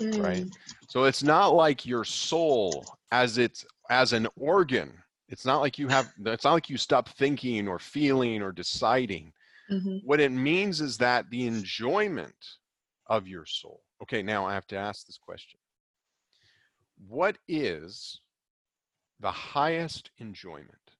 [0.00, 0.44] right?
[0.44, 0.52] Mm.
[0.88, 4.92] so it's not like your soul as it's as an organ
[5.28, 9.32] it's not like you have it's not like you stop thinking or feeling or deciding
[9.70, 10.04] Mhm.
[10.04, 12.58] what it means is that the enjoyment
[13.06, 13.82] of your soul.
[14.02, 15.58] Okay, now I have to ask this question.
[17.08, 18.20] What is
[19.20, 20.90] the highest enjoyment?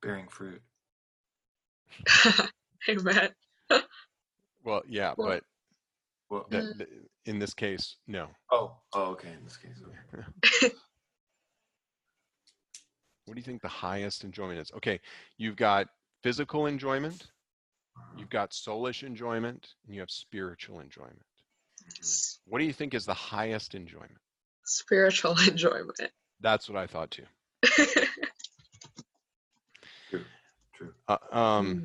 [0.00, 0.62] Bearing fruit.
[2.88, 3.30] Amen.
[4.64, 5.44] Well, yeah, Well- but
[6.30, 6.78] Well, that, Mm.
[6.78, 6.90] th-
[7.24, 8.28] in this case, no.
[8.50, 9.32] oh, oh, okay.
[9.32, 9.80] In this case,
[10.14, 10.74] okay.
[13.24, 14.72] What do you think the highest enjoyment is?
[14.72, 15.00] Okay,
[15.36, 15.88] you've got
[16.22, 17.26] physical enjoyment,
[18.16, 21.20] you've got soulish enjoyment, and you have spiritual enjoyment.
[22.46, 24.16] What do you think is the highest enjoyment?
[24.64, 26.00] Spiritual enjoyment.
[26.40, 27.26] That's what I thought too.
[30.08, 30.24] True.
[30.74, 30.94] True.
[31.06, 31.84] Uh, um,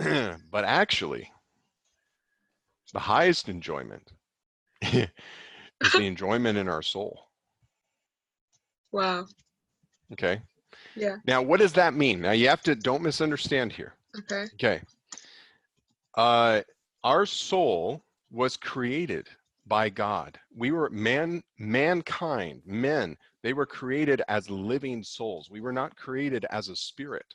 [0.00, 0.40] Mm.
[0.50, 1.30] but actually,
[2.94, 4.14] the highest enjoyment
[4.82, 7.28] is the enjoyment in our soul.
[8.92, 9.26] wow.
[10.12, 10.42] Okay.
[10.96, 11.18] Yeah.
[11.26, 12.22] Now, what does that mean?
[12.22, 13.94] Now, you have to don't misunderstand here.
[14.18, 14.46] Okay.
[14.54, 14.82] Okay.
[16.16, 16.62] Uh,
[17.04, 19.28] our soul was created
[19.66, 20.38] by God.
[20.54, 23.16] We were man, mankind, men.
[23.42, 25.50] They were created as living souls.
[25.50, 27.34] We were not created as a spirit.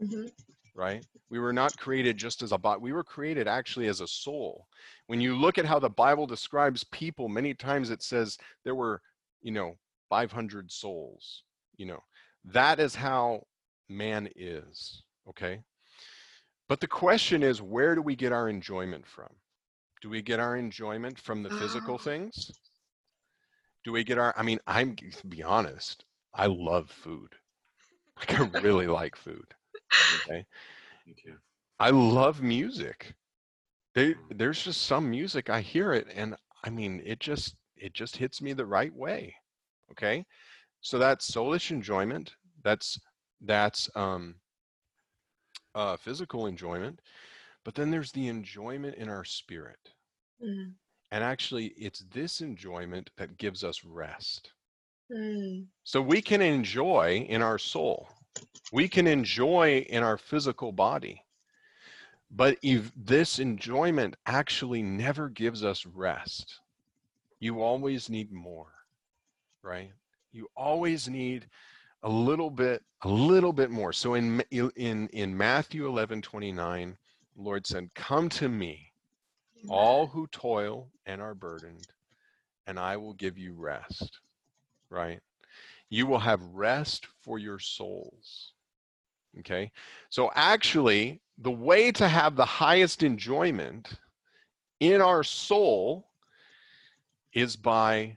[0.00, 0.26] hmm
[0.74, 1.04] right?
[1.30, 2.80] We were not created just as a body.
[2.80, 4.66] We were created actually as a soul.
[5.06, 9.00] When you look at how the Bible describes people, many times it says there were,
[9.42, 9.76] you know,
[10.08, 11.44] 500 souls.
[11.76, 12.00] You know,
[12.44, 13.42] that is how
[13.88, 15.60] man is, okay?
[16.68, 19.28] But the question is, where do we get our enjoyment from?
[20.00, 21.98] Do we get our enjoyment from the physical Oh.
[21.98, 22.50] things?
[23.84, 26.04] Do we get our, I mean, I'm, to be honest,
[26.34, 27.34] I love food.
[28.18, 29.54] Like, I really like food.
[30.28, 30.44] Okay.
[31.06, 31.36] Me too.
[31.78, 33.14] I love music.
[33.94, 38.16] They, there's just some music I hear it and I mean it just it just
[38.16, 39.34] hits me the right way.
[39.90, 40.24] Okay?
[40.80, 42.34] So that's soulish enjoyment.
[42.62, 42.98] That's
[43.40, 44.36] that's um
[45.74, 47.00] uh physical enjoyment.
[47.64, 49.92] But then there's the enjoyment in our spirit.
[50.42, 50.72] Mm.
[51.10, 54.52] And actually it's this enjoyment that gives us rest.
[55.12, 55.66] Mm.
[55.84, 58.08] So we can enjoy in our soul.
[58.72, 61.24] We can enjoy in our physical body.
[62.30, 66.60] But if this enjoyment actually never gives us rest,
[67.40, 68.72] you always need more,
[69.62, 69.90] right?
[70.32, 71.46] You always need
[72.02, 73.92] a little bit, a little bit more.
[73.92, 76.96] So in in in Matthew 11, 29,
[77.36, 78.92] Lord said, Come to me,
[79.68, 81.86] all who toil and are burdened,
[82.66, 84.20] and I will give you rest,
[84.88, 85.20] right?
[85.92, 88.54] You will have rest for your souls.
[89.40, 89.70] Okay.
[90.08, 93.92] So, actually, the way to have the highest enjoyment
[94.80, 96.08] in our soul
[97.34, 98.16] is by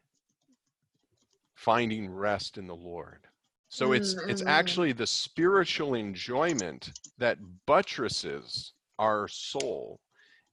[1.56, 3.28] finding rest in the Lord.
[3.68, 4.50] So it's it's Mm, mm.
[4.50, 10.00] actually the spiritual enjoyment that buttresses our soul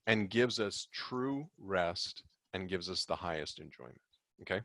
[0.07, 2.23] and gives us true rest
[2.53, 4.01] and gives us the highest enjoyment.
[4.41, 4.61] Okay?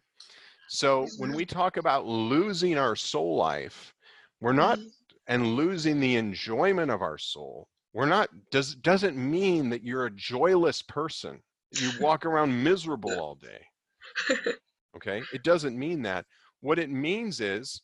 [0.69, 3.95] So when we talk about losing our soul life,
[4.41, 4.93] we're not Mhm.
[5.27, 7.69] and losing the enjoyment of our soul.
[7.93, 11.43] We're not does doesn't mean that you're a joyless person.
[11.73, 13.67] You walk around miserable all day.
[14.95, 15.27] Okay?
[15.31, 16.27] It doesn't mean that.
[16.61, 17.83] What it means is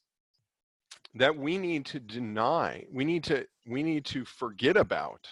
[1.15, 5.29] that we need to deny, we need to we need to forget about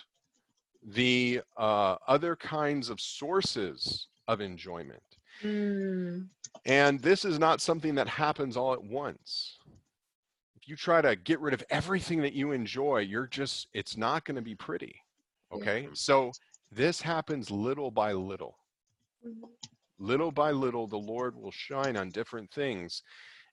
[0.82, 5.11] the uh, other kinds of sources of enjoyment.
[5.42, 6.28] Mm.
[6.64, 9.58] And this is not something that happens all at once.
[10.56, 14.24] If you try to get rid of everything that you enjoy, you're just, it's not
[14.24, 14.94] going to be pretty.
[15.50, 15.58] Yeah.
[15.58, 15.88] Okay.
[15.92, 16.30] So
[16.70, 18.58] this happens little by little.
[19.26, 19.48] Mhm.
[19.98, 23.02] Little by little, the Lord will shine on different things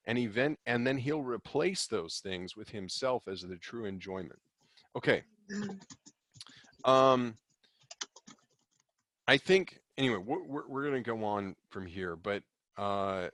[0.06, 4.40] and event, and then he'll replace those things with himself as the true enjoyment.
[4.96, 5.24] Okay.
[5.52, 5.80] Mm.
[6.86, 7.36] Um,
[9.28, 10.18] I think anyway.
[10.26, 12.42] We're we're, going to go on from here, but
[12.78, 13.28] uh,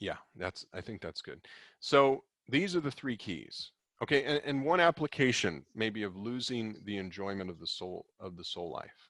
[0.00, 1.40] yeah, that's I think that's good.
[1.80, 3.70] So these are the three keys.
[4.02, 8.44] Okay, and, and one application maybe of losing the enjoyment of the soul of the
[8.44, 9.08] soul life.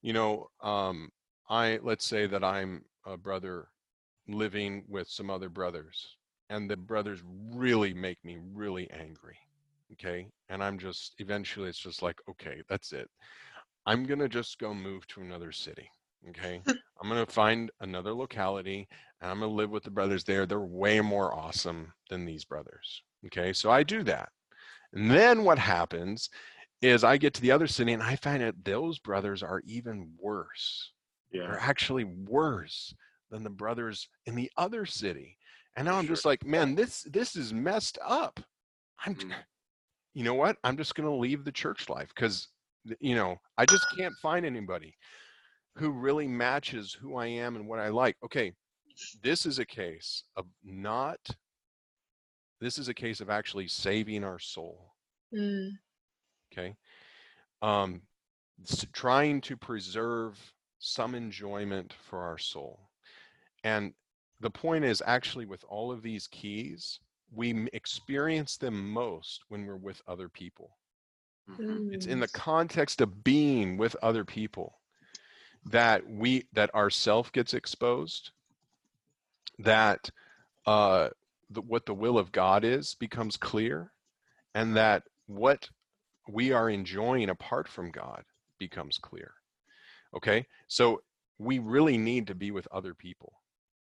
[0.00, 1.10] You know, um,
[1.50, 3.68] I let's say that I'm a brother
[4.28, 6.16] living with some other brothers,
[6.48, 7.20] and the brothers
[7.52, 9.36] really make me really angry.
[9.92, 13.10] Okay, and I'm just eventually it's just like okay, that's it.
[13.86, 15.90] I'm gonna just go move to another city.
[16.30, 16.62] Okay,
[17.00, 18.88] I'm gonna find another locality
[19.20, 20.46] and I'm gonna live with the brothers there.
[20.46, 23.02] They're way more awesome than these brothers.
[23.26, 24.30] Okay, so I do that.
[24.92, 26.30] And then what happens
[26.80, 30.12] is I get to the other city and I find out those brothers are even
[30.18, 30.92] worse.
[31.30, 31.42] Yeah.
[31.46, 32.94] They're actually worse
[33.30, 35.36] than the brothers in the other city.
[35.76, 36.14] And now I'm Sure.
[36.14, 38.38] just like, man, this this is messed up.
[39.04, 39.34] I'm Mm.
[40.14, 40.56] you know what?
[40.64, 42.48] I'm just going to leave the church life because,
[43.00, 44.94] you know, I just can't find anybody
[45.76, 48.16] who really matches who I am and what I like.
[48.24, 48.52] Okay,
[49.22, 51.18] this is a case of not,
[52.60, 54.94] this is a case of actually saving our soul.
[55.32, 55.78] Mm.
[56.52, 56.76] Okay.
[57.62, 58.02] Um,
[58.92, 60.38] trying to preserve
[60.78, 62.90] some enjoyment for our soul.
[63.64, 63.94] And
[64.40, 67.00] the point is actually with all of these keys,
[67.32, 70.78] we experience them most when we're with other people.
[71.48, 71.94] Mhm.
[71.94, 72.32] It's in the Mm.
[72.34, 74.80] context of being with other people
[75.66, 78.30] that we that our self gets exposed,
[79.58, 80.10] that
[80.66, 81.08] uh,
[81.50, 83.92] the, what the will of God is becomes clear,
[84.54, 85.68] and that what
[86.28, 88.24] we are enjoying apart from God
[88.58, 89.32] becomes clear.
[90.16, 91.02] Okay, so
[91.38, 93.32] we really need to be with other people.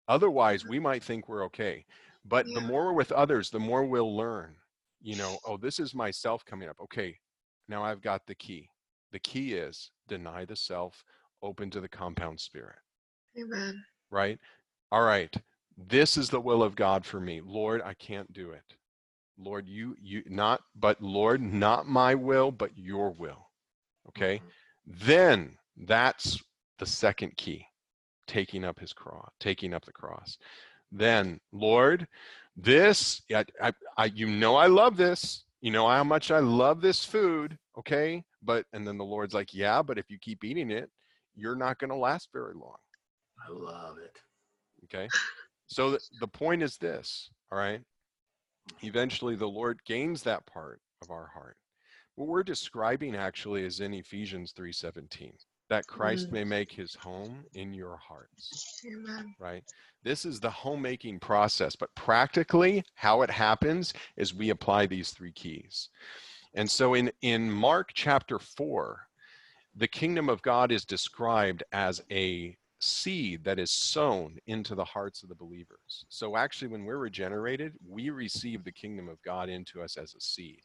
[0.08, 1.86] Otherwise, we might think we're okay,
[2.26, 4.56] but the more we're with others, the more we'll learn.
[5.02, 6.78] You know, oh, this is myself coming up.
[6.82, 7.18] Okay,
[7.68, 8.70] now I've got the key.
[9.12, 11.04] The key is deny the self,
[11.46, 12.80] open to the compound spirit,
[13.40, 13.84] Amen.
[14.12, 14.40] right?
[14.92, 15.34] All right,
[15.78, 17.42] this is the will of God for me.
[17.44, 18.76] Lord, I can't do it.
[19.38, 23.50] Lord, you, you, not, but Lord, not my will, but your will.
[24.10, 25.06] Okay, mm-hmm.
[25.06, 26.42] then that's
[26.80, 27.68] the second key
[28.28, 30.38] taking up his cross, taking up the cross.
[30.92, 32.08] Then, Lord,
[32.56, 35.44] this, I, I, I, you know, I love this.
[35.62, 37.58] You know how much I love this food.
[37.78, 38.24] Okay.
[38.42, 40.90] But, and then the Lord's like, yeah, but if you keep eating it,
[41.36, 42.78] you're not going to last very long.
[43.48, 44.18] I love it.
[44.86, 45.08] Okay.
[45.68, 47.30] So the, the point is this.
[47.52, 47.82] All right.
[48.82, 51.58] Eventually, the Lord gains that part of our heart.
[52.16, 55.34] What we're describing actually is in Ephesians 3:17
[55.70, 56.32] that Christ Mm.
[56.32, 59.34] may make his home in your hearts Amen.
[59.40, 59.64] right?
[60.04, 65.32] This is the homemaking process, but practically how it happens is we apply these three
[65.32, 65.90] keys.
[66.54, 69.08] And so in in Mark chapter 4,
[69.76, 75.24] the kingdom of God is described as a seed that is sown into the hearts
[75.24, 76.06] of the believers.
[76.10, 80.22] So actually when we're regenerated, we receive the kingdom of God into us as a
[80.22, 80.62] seed.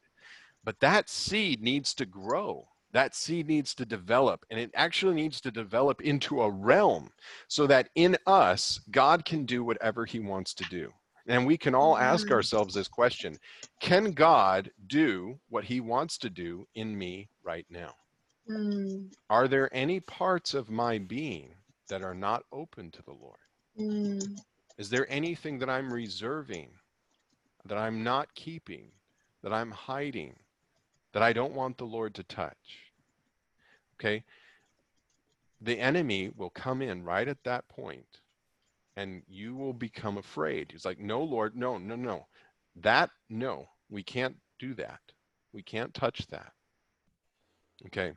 [0.65, 2.69] But that seed needs to grow.
[2.93, 7.11] That seed needs to develop, and it actually needs to develop into a realm
[7.49, 10.93] so that in us, God can do whatever he wants to do.
[11.29, 12.33] And we can all ask Mhm.
[12.33, 13.39] ourselves this question
[13.81, 17.95] Can God do what he wants to do in me right now?
[18.49, 19.13] Mm.
[19.29, 21.55] Are there any parts of my being
[21.89, 23.39] that are not open to the Lord?
[23.79, 24.39] Mm.
[24.79, 26.71] Is there anything that I'm reserving,
[27.67, 28.91] that I'm not keeping,
[29.43, 30.37] that I'm hiding,
[31.13, 32.79] that I don't want the Lord to touch?
[33.95, 34.25] Okay.
[35.61, 38.21] The enemy will come in right at that point
[38.97, 40.71] and you will become afraid.
[40.73, 42.27] He's like, no, Lord, no, no, no.
[42.77, 45.01] That, no, we can't do that.
[45.53, 46.53] We can't touch that.
[47.87, 48.13] Okay.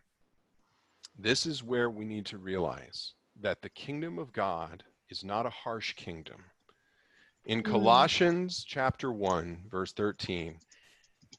[1.17, 5.51] This is where we need to realize that the kingdom of God is not a
[5.51, 6.43] harsh kingdom.
[7.45, 7.65] In Mm.
[7.65, 10.59] Colossians chapter 1, verse 13,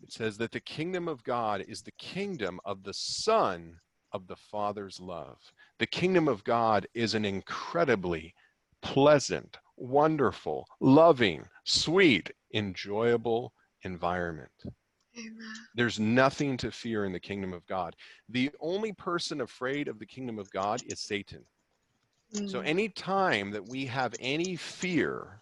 [0.02, 3.80] it says that the kingdom of God is the kingdom of the Son
[4.12, 5.38] of the Father's love.
[5.78, 8.34] The kingdom of God is an incredibly
[8.80, 13.52] pleasant, wonderful, loving, sweet, enjoyable
[13.82, 14.52] environment.
[15.16, 15.54] Amen.
[15.74, 17.94] There's nothing to fear in the kingdom of God.
[18.28, 21.44] The only person afraid of the kingdom of God is Satan.
[22.46, 22.66] So Mm.
[22.66, 25.40] any time that we have any fear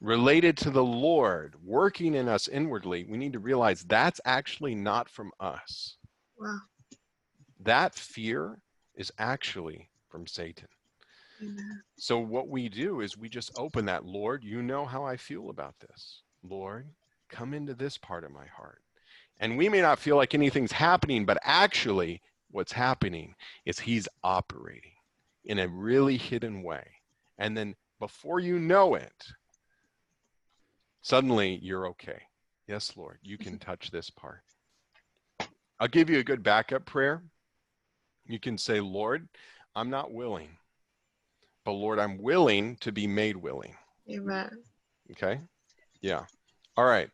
[0.00, 5.08] related to the Lord working in us inwardly, we need to realize that's actually not
[5.08, 5.96] from us.
[6.38, 6.60] Wow.
[7.58, 8.62] That fear
[8.94, 10.68] is actually from Satan.
[11.42, 11.82] Amen.
[11.96, 15.50] So what we do is we just open that, Lord, you know how I feel
[15.50, 16.22] about this.
[16.42, 16.88] Lord,
[17.30, 18.82] come into this part of my heart.
[19.38, 22.20] And we may not feel like anything's happening, but actually
[22.50, 23.34] what's happening
[23.64, 24.92] is he's operating
[25.44, 26.86] in a really hidden way.
[27.38, 29.24] And then before you know it,
[31.02, 32.20] suddenly you're okay.
[32.68, 33.70] Yes, Lord, you can mm-hmm.
[33.70, 34.42] touch this part.
[35.78, 37.22] I'll give you a good backup prayer.
[38.26, 39.26] You can say, Lord,
[39.74, 40.50] I'm not willing,
[41.64, 43.74] but Lord, I'm willing to be made willing.
[44.10, 44.50] Amen.
[45.12, 45.40] Okay.
[46.02, 46.24] Yeah.
[46.76, 47.10] All right.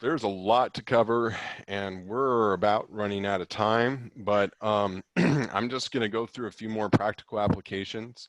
[0.00, 1.36] There's a lot to cover,
[1.68, 6.48] and we're about running out of time, but um, I'm just going to go through
[6.48, 8.28] a few more practical applications.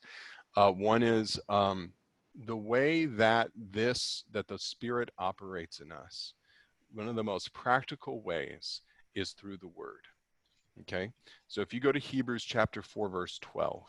[0.56, 1.92] Uh, one is um,
[2.46, 6.32] the way that this, that the Spirit operates in us.
[6.92, 8.80] One of the most practical ways
[9.14, 10.06] is through the Word.
[10.80, 11.10] Okay.
[11.48, 13.82] So if you go to Hebrews chapter 4, verse 12.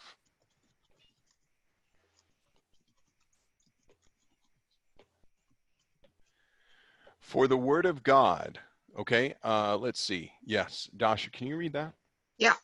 [7.30, 8.58] For the word of God.
[8.98, 10.32] Okay, uh, let's see.
[10.44, 11.94] Yes, Dasha, can you read that?
[12.40, 12.56] Yeah.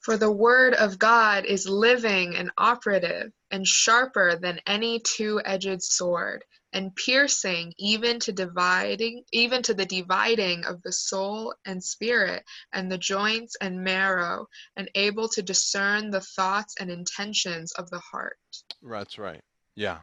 [0.00, 6.42] For the word of God is living and operative and sharper than any two-edged sword
[6.72, 12.90] and piercing even to dividing even to the dividing of the soul and spirit and
[12.90, 14.46] the joints and marrow
[14.76, 18.38] and able to discern the thoughts and intentions of the heart.
[18.82, 19.42] That's right.
[19.74, 19.98] Yeah.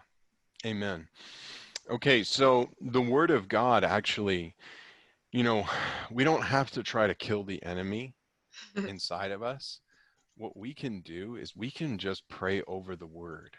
[0.64, 1.08] Amen.
[1.90, 4.56] Okay, so the word of God actually,
[5.32, 5.66] you know,
[6.12, 8.14] we don't have to try to kill the enemy
[8.76, 9.80] inside of us.
[10.36, 13.56] What we can do is we can just pray over the word.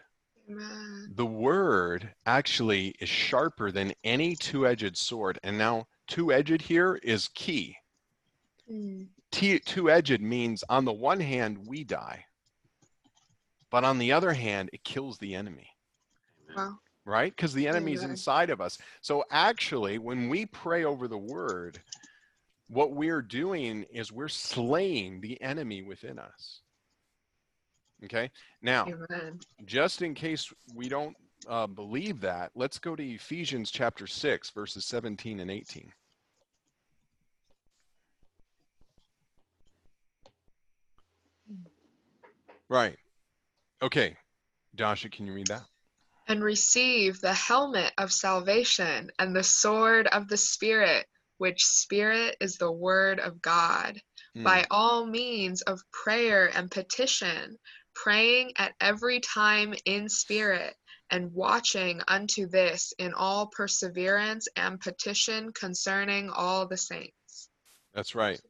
[0.51, 1.13] Amen.
[1.15, 5.39] The word actually is sharper than any two edged sword.
[5.43, 7.77] And now, two edged here is key.
[8.71, 9.07] Mm.
[9.31, 12.25] Two edged means on the one hand, we die,
[13.71, 15.69] but on the other hand, it kills the enemy.
[16.57, 16.79] Wow.
[17.05, 17.35] Right?
[17.35, 18.11] Because the enemy's Amen.
[18.11, 18.79] inside of us.
[19.01, 21.81] So actually, when we pray over the word,
[22.69, 26.61] what we're doing is we're slaying the enemy within us.
[28.05, 28.31] Okay.
[28.63, 29.39] Now, Amen.
[29.65, 31.17] just in case we don't
[31.49, 35.93] uh, believe that, let's go to Ephesians chapter 6, verses 17 and 18.
[42.69, 42.97] Right.
[43.83, 44.17] Okay.
[44.75, 45.63] Dasha, can you read that?
[46.29, 51.07] And receive the helmet of salvation and the sword of the Spirit,
[51.39, 54.01] which Spirit is the Word of God,
[54.35, 54.45] Hmm.
[54.45, 57.59] by all means of prayer and petition,
[57.95, 60.75] praying at every time in spirit,
[61.11, 67.49] and watching unto this in all perseverance and petition concerning all the saints.
[67.95, 68.41] That's right.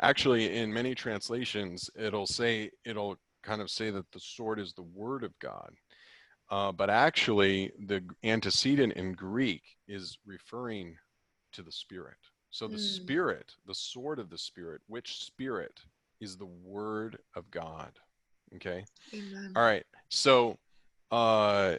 [0.00, 4.82] Actually, in many translations, it'll say, it'll kind of say that the sword is the
[4.82, 5.70] word of God.
[6.48, 10.96] Uh, but actually, the antecedent in Greek is referring
[11.52, 12.18] to the spirit.
[12.50, 12.80] So the Mm.
[12.80, 15.80] spirit, the sword of the spirit, which spirit
[16.20, 17.98] is the word of God.
[18.54, 18.84] Okay.
[19.12, 19.52] Amen.
[19.56, 19.84] All right.
[20.08, 20.58] So,
[21.10, 21.76] uh,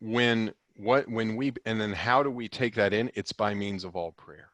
[0.00, 3.10] when what when we and then how do we take that in?
[3.14, 4.50] It's by means of all prayer.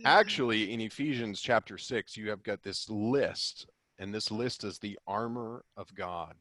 [0.00, 0.12] Amen.
[0.18, 3.66] Actually, in Ephesians chapter 6, you have got this list,
[3.98, 6.36] and this list is the armor of God.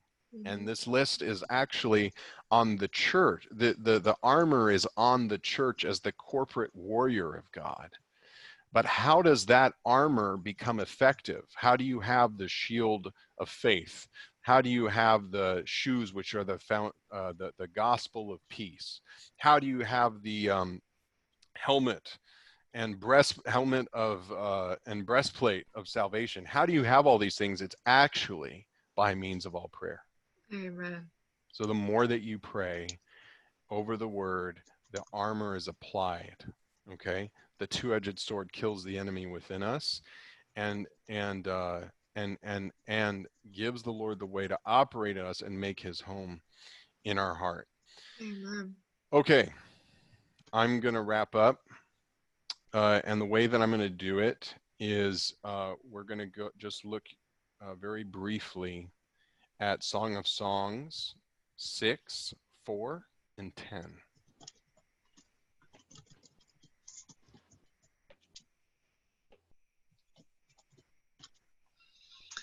[0.46, 2.14] And this list is actually
[2.52, 3.48] on the church.
[3.52, 7.90] The, the, the armor is on the church as the corporate warrior of God.
[8.74, 11.46] But how does that armor become effective?
[11.56, 14.08] How do you have the shield of faith?
[14.42, 18.40] How do you have the shoes, which are the found, uh, the, the gospel of
[18.50, 19.02] peace?
[19.38, 20.82] How do you have the um,
[21.56, 22.18] helmet
[22.74, 26.46] and breast helmet of uh, and breastplate of salvation?
[26.46, 27.62] How do you have all these things?
[27.62, 30.04] It's actually by means of all prayer.
[30.54, 31.10] Amen.
[31.52, 32.88] So the more that you pray
[33.70, 34.62] over the word,
[34.92, 36.38] the armor is applied.
[36.94, 37.30] Okay,
[37.60, 40.02] the two-edged sword kills the enemy within us,
[40.56, 41.82] and and uh,
[42.16, 46.40] and and and gives the Lord the way to operate us and make His home
[47.04, 47.68] in our heart.
[48.22, 48.76] Amen.
[49.12, 49.52] Okay,
[50.54, 51.60] I'm gonna wrap up,
[52.74, 56.86] uh, and the way that I'm gonna do it is uh, we're gonna go just
[56.86, 57.04] look
[57.62, 58.90] uh, very briefly
[59.60, 61.16] at Song of Songs
[61.58, 62.34] six,
[62.66, 63.06] four,
[63.38, 63.94] and ten.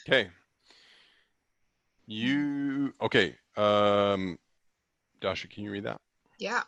[0.07, 0.29] Okay.
[2.07, 3.37] You okay?
[3.57, 4.39] Um,
[5.21, 6.01] Dasha, can you read that?
[6.39, 6.63] Yeah.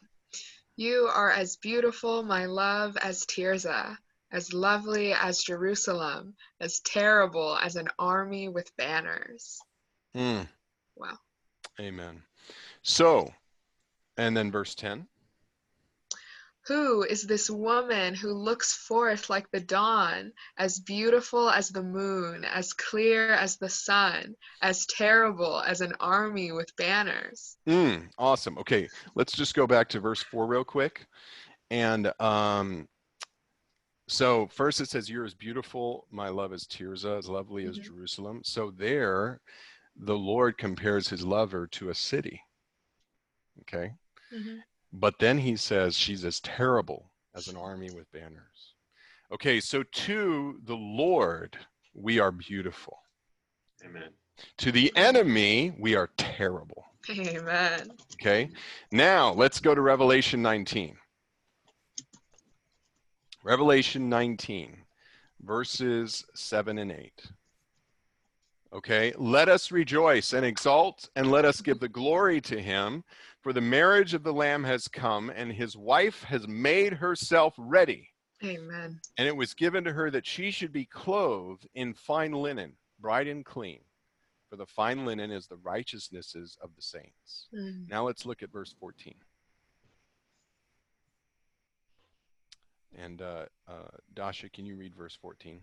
[0.76, 3.98] You are as beautiful, my love, as Tirzah,
[4.32, 9.58] as lovely as Jerusalem, as terrible as an army with banners.
[10.16, 10.42] Hmm.
[10.96, 11.18] Wow.
[11.78, 12.22] Amen.
[12.82, 13.30] So,
[14.16, 15.06] and then verse 10.
[16.68, 22.44] Who is this woman who looks forth like the dawn, as beautiful as the moon,
[22.46, 27.58] as clear as the sun, as terrible as an army with banners?
[27.68, 28.56] Mm, awesome.
[28.58, 31.06] Okay, let's just go back to verse 4 real quick.
[31.70, 32.88] And um,
[34.08, 37.82] so, first it says, You're as beautiful, my love, as Tirzah, as lovely as Mhm.
[37.82, 38.40] Jerusalem.
[38.44, 39.40] So, there,
[39.98, 42.40] the Lord compares his lover to a city.
[43.62, 43.92] Okay.
[44.34, 44.58] Mm-hmm.
[44.92, 48.74] But then he says she's as terrible as an army with banners.
[49.32, 51.56] Okay, so to the Lord,
[51.94, 52.98] we are beautiful.
[53.84, 54.10] Amen.
[54.58, 56.84] To the enemy, we are terrible.
[57.10, 57.90] Amen.
[58.14, 58.50] Okay,
[58.92, 60.96] now let's go to Revelation 19.
[63.44, 64.76] Revelation 19,
[65.42, 67.12] verses 7 and 8.
[68.72, 73.04] Okay, let us rejoice and exult, and let us give the glory to him,
[73.40, 78.10] For the marriage of the Lamb has come, and his wife has made herself ready.
[78.44, 79.00] Amen.
[79.16, 83.28] And it was given to her that she should be clothed in fine linen, bright
[83.28, 83.80] and clean.
[84.50, 87.48] For the fine linen is the righteousnesses of the saints.
[87.54, 87.88] Mm.
[87.88, 89.14] Now let's look at verse 14.
[92.96, 95.60] And uh, uh, Dasha, can you read verse 14?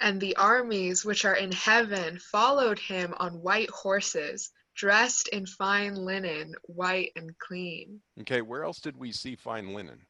[0.00, 5.94] And the armies which are in heaven followed him on white horses, dressed in fine
[5.94, 8.00] linen, white and clean.
[8.20, 10.00] Okay, where else did we see fine linen?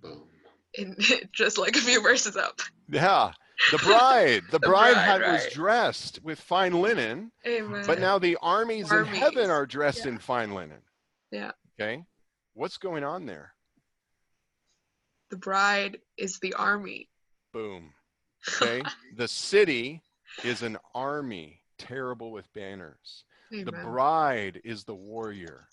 [0.00, 0.28] Boom.
[0.74, 0.96] In,
[1.32, 2.60] just like a few verses up.
[2.88, 3.32] Yeah,
[3.72, 4.44] the bride.
[4.50, 7.84] The, The bride, bride, had, was dressed with fine linen, Amen.
[7.86, 10.12] but now the armies, in heaven are dressed yeah.
[10.12, 10.80] in fine linen.
[11.30, 11.52] Yeah.
[11.80, 12.04] Okay,
[12.54, 13.54] what's going on there?
[15.32, 17.08] the bride is the army.
[17.54, 17.94] Boom.
[18.48, 18.82] Okay,
[19.16, 20.02] the city
[20.44, 23.24] is an army, terrible with banners.
[23.52, 23.64] Amen.
[23.66, 25.68] The bride is the warrior.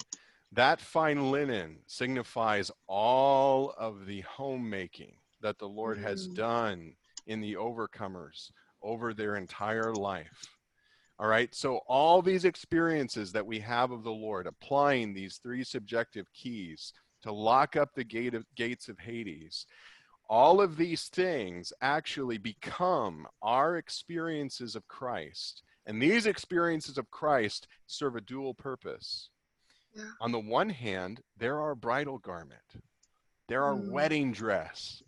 [0.52, 6.36] That fine linen signifies all of the homemaking that the Lord has Mm.
[6.36, 6.96] done
[7.28, 8.52] in the overcomers
[8.82, 10.44] over their entire life.
[11.20, 15.64] All right, so all these experiences that we have of the Lord, applying these three
[15.64, 16.94] subjective keys
[17.24, 19.66] to lock up the gate of, gates of Hades,
[20.30, 25.64] all of these things actually become our experiences of Christ.
[25.88, 29.30] And these experiences of Christ serve a dual purpose.
[29.96, 30.12] Yeah.
[30.22, 32.62] On the one hand, they're our bridal garment,
[33.48, 33.90] they're our Mm.
[33.90, 35.02] wedding dress.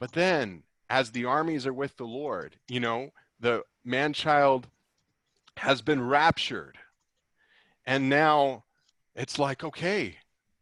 [0.00, 4.68] But then, as the armies are with the Lord, you know, the man child
[5.58, 6.78] has been raptured.
[7.86, 8.64] And now
[9.14, 10.18] it's like, okay,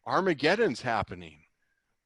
[0.06, 1.44] Armageddon's happening.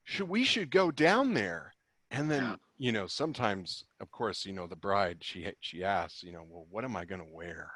[0.05, 1.72] Should we should go down there?
[2.13, 2.55] And then, Yeah.
[2.77, 6.67] you know, sometimes, of course, you know, the bride she she asks, you know, well,
[6.69, 7.71] what am I going to wear?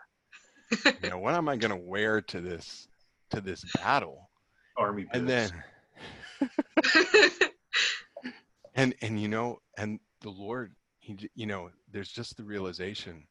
[0.99, 2.87] you know, what am I going to wear to this
[3.31, 4.29] to this battle?
[4.77, 5.51] Army And boots.
[5.51, 5.63] then
[8.75, 13.27] and and you know and the lord he you know there's just the realization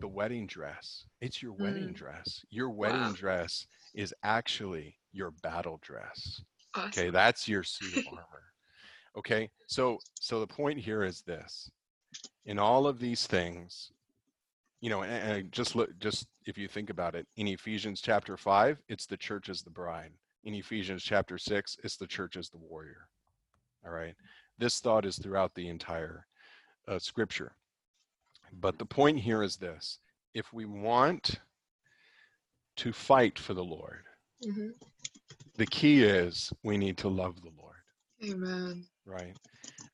[0.00, 1.94] the wedding dress it's your wedding Mm.
[1.94, 3.14] dress your wedding Wow.
[3.14, 6.42] dress is actually your battle dress
[6.74, 6.88] awesome.
[6.88, 8.49] okay that's your suit of armor
[9.16, 11.70] okay so so the point here is this.
[12.46, 13.92] In all of these things
[14.80, 18.36] you know and, and just look just if you think about it in ephesians chapter
[18.36, 20.12] 5 it's the church as the bride.
[20.44, 23.08] In ephesians chapter 6 it's the church as the warrior.
[23.84, 24.14] All right?
[24.58, 26.26] This thought is throughout the entire
[26.88, 27.52] uh, scripture.
[28.52, 29.98] But the point here is this.
[30.34, 31.40] If we want
[32.76, 34.04] to fight for the lord
[34.46, 34.70] Mhm.
[35.56, 37.76] the key is we need to love the lord.
[38.24, 38.86] Amen.
[39.04, 39.36] Right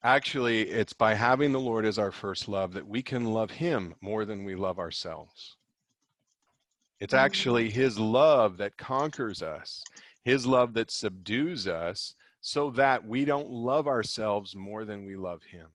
[0.02, 3.94] actually it's by having the lord as our first love that we can love him
[4.00, 5.56] more than we love ourselves
[7.00, 7.18] it's Mhm.
[7.18, 9.82] actually his love that conquers us
[10.24, 15.42] his love that subdues us so that we don't love ourselves more than we love
[15.44, 15.68] him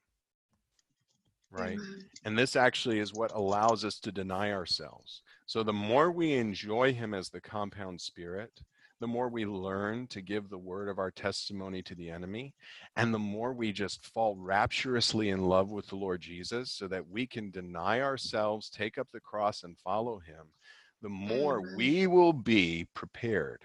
[1.49, 2.09] right Amen.
[2.23, 5.23] and this actually is what allows us to deny ourselves.
[5.47, 8.61] So the more we enjoy him as the compound spirit,
[9.01, 12.53] the more we learn to give the word of our testimony to the enemy,
[12.95, 17.09] and the more we just fall rapturously in love with the Lord Jesus so that
[17.09, 20.45] we can deny ourselves, take up the cross, and follow him,
[21.01, 21.73] the more Amen.
[21.75, 23.63] we will be prepared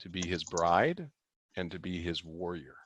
[0.00, 1.10] to be his bride
[1.54, 2.76] and to be his warrior.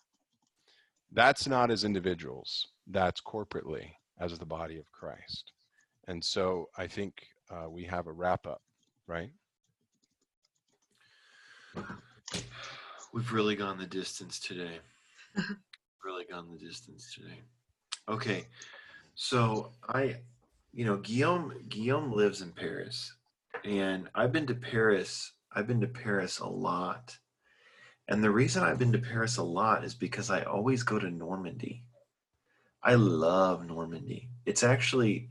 [1.12, 5.52] That's not as individuals, that's corporately as the body of Christ.
[6.08, 7.14] And so I think
[7.50, 8.62] uh, we have a wrap up,
[9.06, 9.30] right?
[13.12, 14.78] We've really gone the distance today.
[16.04, 17.40] really gone the distance today.
[18.08, 18.46] Okay.
[19.14, 20.16] So I
[20.72, 23.14] you know, Guillaume Guillaume lives in Paris.
[23.64, 25.32] And I've been to Paris.
[25.52, 27.18] I've been to Paris a lot.
[28.08, 31.10] And the reason I've been to Paris a lot is because I always go to
[31.10, 31.84] Normandy.
[32.82, 34.28] I love Normandy.
[34.46, 35.28] It's actually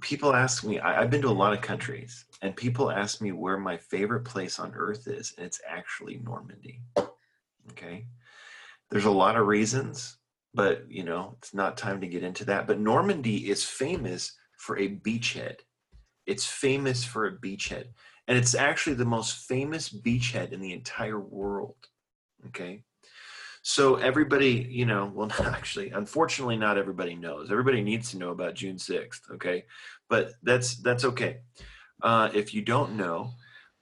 [0.00, 3.32] people ask me I, i've been to a lot of countries and people ask me
[3.32, 6.80] where my favorite place on earth is and it's actually normandy
[7.72, 8.06] okay?
[8.90, 10.16] There's a lot of reasons
[10.52, 12.66] but you know it's not time to get into that.
[12.66, 15.58] But normandy is famous for a beachhead.
[16.26, 17.86] It's famous for a beachhead
[18.26, 21.76] and it's actually the most famous beachhead in the entire world
[22.46, 22.84] okay
[23.62, 27.50] so everybody, you know, well, actually, unfortunately, not everybody knows.
[27.50, 29.64] Everybody needs to know about June sixth, okay?
[30.08, 31.40] But that's that's okay
[32.02, 33.32] uh, if you don't know.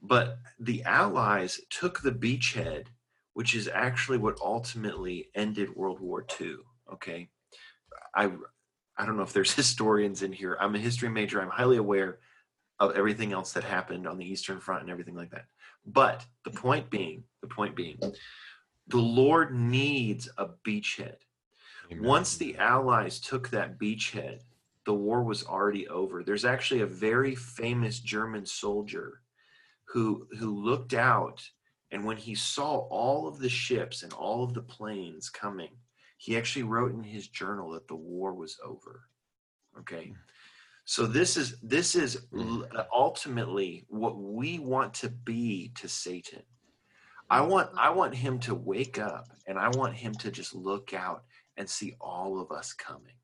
[0.00, 2.86] But the Allies took the beachhead,
[3.34, 6.56] which is actually what ultimately ended World War II.
[6.92, 7.28] Okay,
[8.14, 8.30] I
[8.96, 10.56] I don't know if there's historians in here.
[10.60, 11.40] I'm a history major.
[11.40, 12.18] I'm highly aware
[12.80, 15.46] of everything else that happened on the Eastern Front and everything like that.
[15.84, 17.98] But the point being, the point being,
[18.88, 21.16] the Lord needs a beachhead.
[21.90, 22.04] Amen.
[22.04, 24.40] Once the Allies took that beachhead,
[24.84, 26.22] the war was already over.
[26.22, 29.20] There's actually a very famous German soldier
[29.84, 31.42] who who looked out
[31.90, 35.70] and when he saw all of the ships and all of the planes coming,
[36.18, 39.04] he actually wrote in his journal that the war was over.
[39.78, 40.08] Okay.
[40.08, 40.14] Hmm.
[40.84, 42.62] So this is this is hmm.
[42.92, 46.42] ultimately what we want to be to Satan.
[47.30, 50.94] I want I want him to wake up and I want him to just look
[50.94, 51.24] out
[51.56, 53.14] and see all of us coming.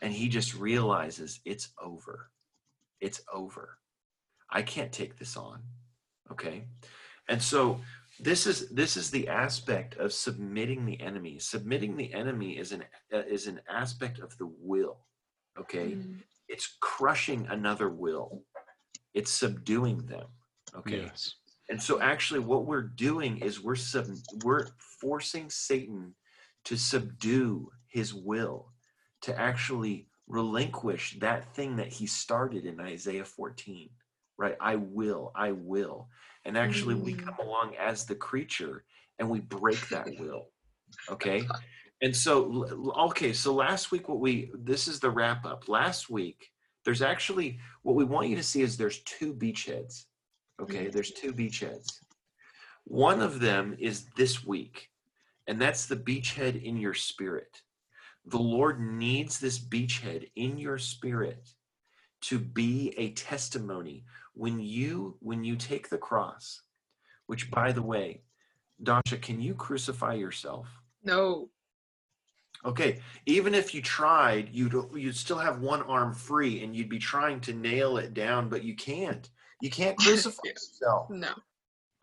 [0.00, 2.30] And he just realizes it's over.
[3.00, 3.78] It's over.
[4.50, 5.62] I can't take this on.
[6.30, 6.64] Okay?
[7.28, 7.80] And so
[8.20, 11.38] this is this is the aspect of submitting the enemy.
[11.38, 14.98] Submitting the enemy is an uh, is an aspect of the will.
[15.58, 15.92] Okay?
[15.92, 16.18] Mm.
[16.48, 18.44] It's crushing another will.
[19.14, 20.26] It's subduing them.
[20.76, 21.02] Okay?
[21.02, 21.34] Yes.
[21.70, 24.06] And so actually what we're doing is we're sub
[24.42, 24.66] we're
[25.00, 26.14] forcing Satan
[26.64, 28.72] to subdue his will,
[29.22, 33.90] to actually relinquish that thing that he started in Isaiah 14.
[34.36, 34.56] Right?
[34.60, 36.08] I will, I will.
[36.44, 37.24] And actually we Mm.
[37.24, 38.84] come along as the creature
[39.18, 40.48] and we break that will.
[41.10, 41.46] Okay?
[42.02, 45.68] And so okay, so last week what we this is the wrap up.
[45.68, 46.50] Last week
[46.84, 50.04] there's actually what we want you to see is there's two beachheads.
[50.60, 52.00] Okay, there's two beachheads.
[52.84, 54.90] One of them is this week,
[55.46, 57.62] and that's the beachhead in your spirit.
[58.26, 61.48] The Lord needs this beachhead in your spirit
[62.22, 64.04] to be a testimony
[64.34, 66.62] when you when you take the cross,
[67.26, 68.22] which by the way,
[68.82, 70.68] Dasha, can you crucify yourself?
[71.02, 71.50] No.
[72.64, 76.98] Okay, even if you tried, you'd you'd still have one arm free and you'd be
[76.98, 79.28] trying to nail it down, but you can't.
[79.64, 80.52] You can't crucify Yeah.
[80.52, 81.10] yourself.
[81.10, 81.32] No.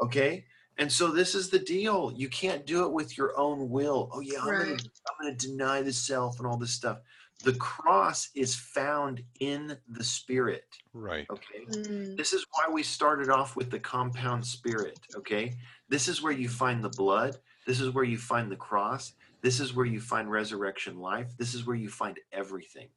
[0.02, 0.46] Okay?
[0.80, 2.12] And so this is the deal.
[2.16, 4.10] You can't do it with your own will.
[4.12, 4.82] Oh yeah, I'm gonna Right.
[4.82, 7.02] I'm gonna deny the self and all this stuff.
[7.44, 10.66] The cross is found in the spirit.
[10.94, 11.28] Right.
[11.32, 11.66] Okay.
[11.70, 12.18] Mm.
[12.18, 15.00] This is why we started off with the compound spirit.
[15.16, 15.54] Okay.
[15.88, 17.38] This is where you find the blood.
[17.68, 19.14] This is where you find the cross.
[19.44, 21.38] This is where you find resurrection life.
[21.38, 22.90] This is where you find everything.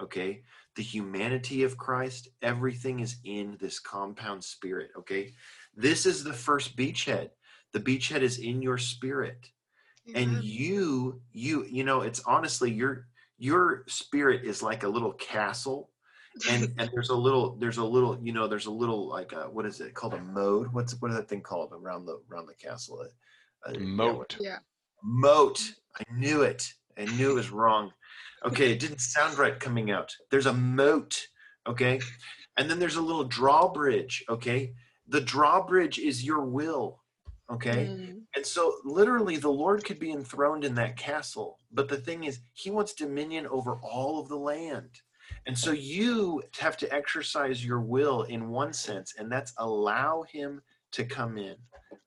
[0.00, 0.42] Okay.
[0.76, 4.90] The humanity of Christ, everything is in this compound spirit.
[4.96, 5.32] Okay.
[5.76, 7.30] This is the first beachhead.
[7.72, 9.50] The beachhead is in your spirit
[10.14, 13.06] and you you you know it's honestly your
[13.38, 15.90] your spirit is like a little castle
[16.50, 19.48] and and there's a little there's a little you know there's a little like a,
[19.50, 22.46] what is it called a mode what's what is that thing called around the around
[22.46, 24.36] the castle uh, uh yeah, Moat.
[24.40, 24.58] Yeah.
[25.02, 25.72] moat mm.
[25.98, 27.92] i knew it i knew it was wrong
[28.44, 31.26] okay it didn't sound right coming out there's a moat
[31.66, 32.00] okay
[32.56, 34.72] and then there's a little drawbridge okay
[35.08, 37.02] the drawbridge is your will
[37.50, 38.22] okay Mm.
[38.36, 41.58] and so, literally, the Lord could be enthroned in that castle.
[41.72, 44.90] But the thing is, He wants dominion over all of the land.
[45.46, 50.62] And so, you have to exercise your will in one sense, and that's allow Him
[50.92, 51.56] to come in.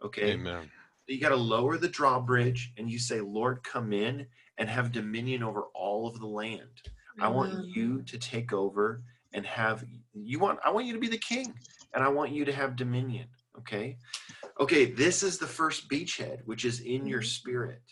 [0.01, 0.31] Okay.
[0.31, 0.69] Amen.
[1.07, 4.25] You got to lower the drawbridge and you say, Lord, come in
[4.57, 6.81] and have dominion over all of the land.
[7.19, 9.03] I want you to take over
[9.33, 11.53] and have you want I want you to be the king
[11.93, 13.27] and I want you to have dominion,
[13.59, 13.97] okay?
[14.59, 17.25] Okay, this is the first beachhead which is in your Mhm.
[17.27, 17.83] spirit.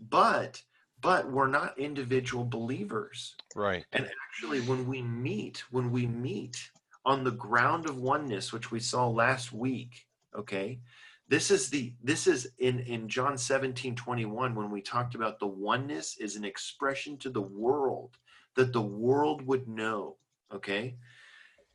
[0.00, 0.62] But
[1.00, 3.36] but we're not individual believers.
[3.54, 3.84] Right.
[3.92, 6.70] And actually when we meet, when we meet
[7.04, 10.80] on the ground of oneness which we saw last week, okay?
[11.28, 15.46] This is the this is in in John 17 21 when we talked about the
[15.46, 18.16] oneness is an expression to the world
[18.56, 20.16] that the world would know
[20.52, 20.96] okay?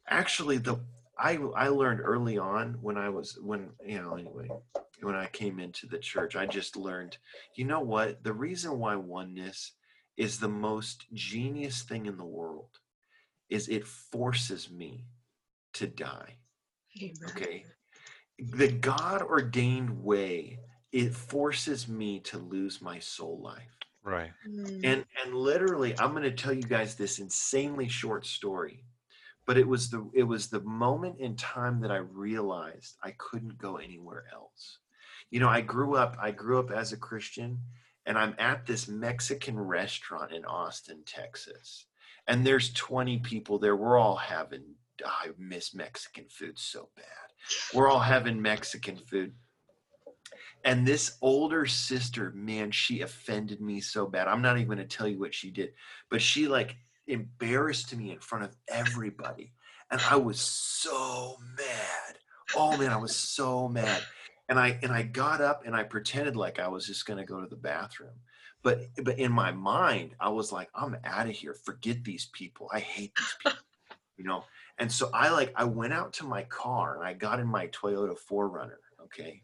[0.07, 0.79] Actually the
[1.17, 4.47] i i learned early on when i was when you know anyway
[5.01, 7.17] when i came into the church i just learned
[7.55, 8.23] you know what?
[8.23, 9.73] The reason why oneness
[10.15, 12.79] is the most genius thing in the world
[13.49, 15.05] is it forces me
[15.73, 16.37] to die
[17.01, 17.13] Amen.
[17.29, 17.65] okay
[18.53, 20.59] the god ordained way
[20.91, 24.31] it forces me to lose my soul life Right.
[24.47, 24.79] Mm.
[24.83, 28.85] and and literally i'm going to tell you guys this insanely short story
[29.45, 33.57] but it was the it was the moment in time that i realized i couldn't
[33.57, 34.79] go anywhere else
[35.31, 37.59] you know i grew up i grew up as a christian
[38.05, 41.85] and i'm at this mexican restaurant in austin texas
[42.27, 44.63] and there's 20 people there we're all having
[45.05, 47.28] i miss mexican food so bad
[47.73, 49.33] we're all having mexican food
[50.65, 54.27] and this older sister, man, she offended me so bad.
[54.27, 55.73] I'm not even going to tell you what she did,
[56.09, 56.75] but she like
[57.07, 59.53] embarrassed me in front of everybody.
[59.91, 62.17] And I was so mad.
[62.55, 64.03] Oh man, I was so mad.
[64.49, 67.39] And I and I got up and I pretended like I was just gonna go
[67.39, 68.15] to the bathroom.
[68.61, 71.53] But but in my mind, I was like, I'm out of here.
[71.53, 72.69] Forget these people.
[72.73, 73.59] I hate these people.
[74.17, 74.43] You know.
[74.79, 77.67] And so I like I went out to my car and I got in my
[77.67, 78.77] Toyota 4Runner.
[79.03, 79.43] Okay.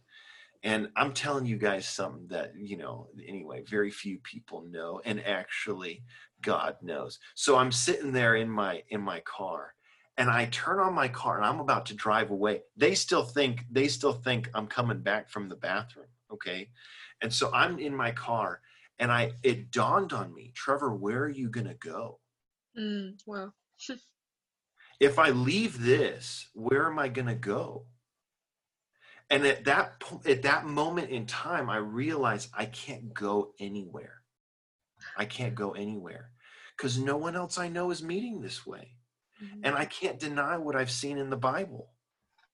[0.64, 5.24] And I'm telling you guys something that, you know, anyway, very few people know and
[5.24, 6.04] actually
[6.42, 7.20] God knows.
[7.36, 9.76] So I'm sitting there in my in my car
[10.18, 12.62] and I turn on my car and I'm about to drive away.
[12.78, 16.70] They still think they still think I'm coming back from the bathroom, okay?
[17.22, 18.62] And so I'm in my car
[19.00, 22.20] and I it dawned on me, Trevor, where are you going to go?
[22.78, 23.54] Mm, well,
[25.00, 27.88] If I leave this, where am I going to go?
[29.30, 34.22] And at that po- at that moment in time, I realized I can't go anywhere.
[35.18, 36.32] I can't go anywhere
[36.78, 38.98] because no one else I know is meeting this way.
[39.42, 39.62] mhm.
[39.64, 41.94] And I can't deny what I've seen in the Bible.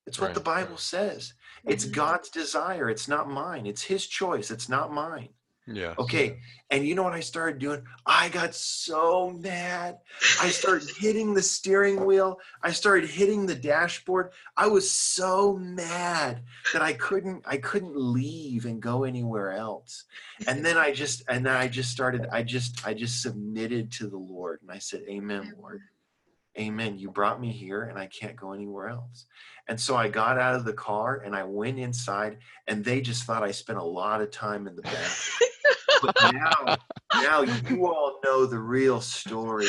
[0.08, 0.36] It's what Right.
[0.36, 1.34] the Bible says.
[1.66, 1.92] It's Mhm.
[1.94, 2.90] God's desire.
[2.90, 3.68] It's not mine.
[3.68, 4.50] It's His choice.
[4.50, 5.34] It's not mine.
[5.68, 5.94] Yeah.
[5.98, 6.40] Okay.
[6.70, 7.84] And you know what I started doing?
[8.06, 10.00] I got so mad.
[10.42, 12.40] I started hitting the steering wheel.
[12.64, 14.32] I started hitting the dashboard.
[14.58, 16.44] I was so mad
[16.74, 20.06] that I couldn't I couldn't leave and go anywhere else.
[20.48, 24.08] And then I just and then I just started I just I just submitted to
[24.08, 25.82] the Lord and I said, "Amen, Lord."
[26.60, 27.00] Amen.
[27.00, 29.26] You brought me here and I can't go anywhere else.
[29.70, 33.24] And so I got out of the car and I went inside and they just
[33.24, 35.50] thought I spent a lot of time in the bathroom.
[36.02, 36.78] but now,
[37.14, 39.68] now you all know the real story.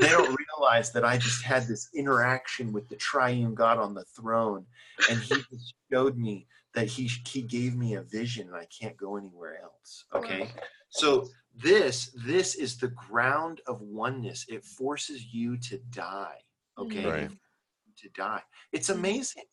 [0.00, 4.04] They don't realize that I just had this interaction with the triune God on the
[4.04, 4.66] throne
[5.08, 8.96] and he just showed me that he, he gave me a vision and I can't
[8.96, 10.04] go anywhere else.
[10.14, 10.50] Okay.
[10.90, 14.46] So this this is the ground of oneness.
[14.48, 16.38] It forces you to die.
[16.78, 17.04] Okay.
[17.04, 17.22] Right.
[17.22, 17.40] It forces
[17.86, 18.42] you To die.
[18.72, 18.94] It's Mhm.
[18.94, 19.44] amazing.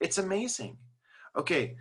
[0.00, 0.76] It's amazing.
[1.36, 1.76] Okay.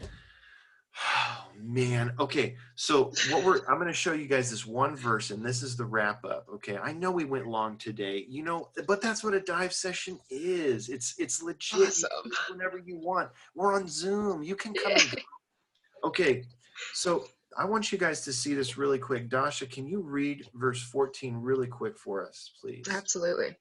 [0.95, 2.13] Oh, man.
[2.19, 2.55] Okay.
[2.75, 5.75] So what we're I'm going to show you guys this one verse and this is
[5.75, 6.47] the wrap up.
[6.55, 6.77] Okay.
[6.77, 8.25] I know we went long today.
[8.29, 10.89] You know, but that's what a dive session is.
[10.89, 11.87] It's it's legit.
[11.87, 12.09] Awesome.
[12.25, 13.29] do whenever you want.
[13.55, 14.43] We're on Zoom.
[14.43, 15.17] You can come and go.
[16.05, 16.43] Okay.
[16.93, 17.25] So
[17.57, 19.29] I want you guys to see this really quick.
[19.29, 22.85] Dasha, can you read verse 14 really quick for us, please?
[22.89, 23.55] Absolutely.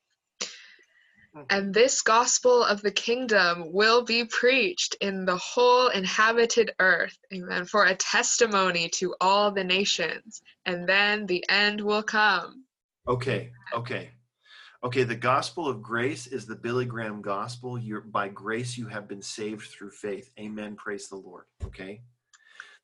[1.35, 1.47] Mhm.
[1.49, 7.65] And this gospel of the kingdom will be preached in the whole inhabited earth, amen,
[7.65, 12.67] for a testimony to all the nations, and then the end will come.
[13.09, 14.13] Okay, okay.
[14.85, 17.79] Okay, the gospel of grace is the Billy Graham gospel.
[17.79, 20.31] You're by grace you have been saved through faith.
[20.39, 20.75] Amen.
[20.77, 21.47] Praise the Lord.
[21.65, 22.03] Okay.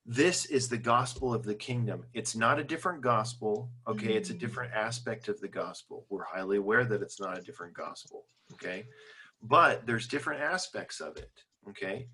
[0.07, 2.07] This is the gospel of the kingdom.
[2.15, 3.70] It's not a different gospel.
[3.86, 4.39] Okay, it's a Mm.
[4.39, 6.07] different aspect of the gospel.
[6.09, 8.25] We're highly aware that it's not a different gospel.
[8.55, 8.86] Okay.
[9.43, 11.31] But there's different aspects of it.
[11.68, 12.09] Okay.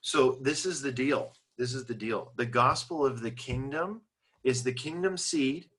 [0.00, 1.32] So this is the deal.
[1.58, 2.32] This is the deal.
[2.36, 4.02] The gospel of the kingdom
[4.44, 5.70] is the kingdom seed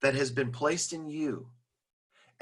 [0.00, 1.46] that has been placed in you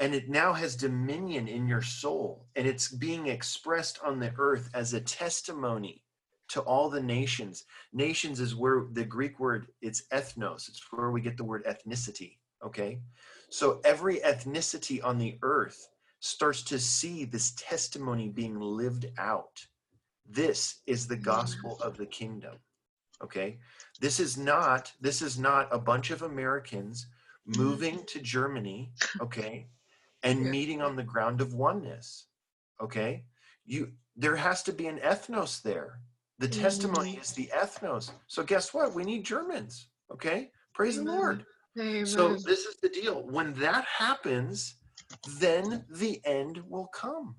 [0.01, 4.69] and it now has dominion in your soul and it's being expressed on the earth
[4.73, 6.03] as a testimony
[6.49, 11.21] to all the nations nations is where the greek word it's ethnos it's where we
[11.21, 12.99] get the word ethnicity okay
[13.49, 15.87] so every ethnicity on the earth
[16.21, 19.63] starts to see this testimony being lived out.
[20.25, 22.57] This is the gospel of the kingdom
[23.23, 23.57] okay?
[23.99, 27.07] This is not this is not a bunch of americans
[27.45, 28.91] moving to germany
[29.21, 29.67] okay
[30.23, 32.25] and meeting on the ground of oneness
[32.81, 33.23] okay?
[33.65, 35.99] You there has to be an ethnos there.
[36.39, 36.61] The mm-hmm.
[36.61, 38.11] testimony is the ethnos.
[38.27, 38.93] So guess what?
[38.93, 40.51] We need germans okay?
[40.73, 41.05] Praise Amen.
[41.05, 41.45] the lord.
[41.79, 42.05] Amen.
[42.05, 43.23] so this is the deal.
[43.29, 44.75] When that happens
[45.39, 47.35] then the end will come.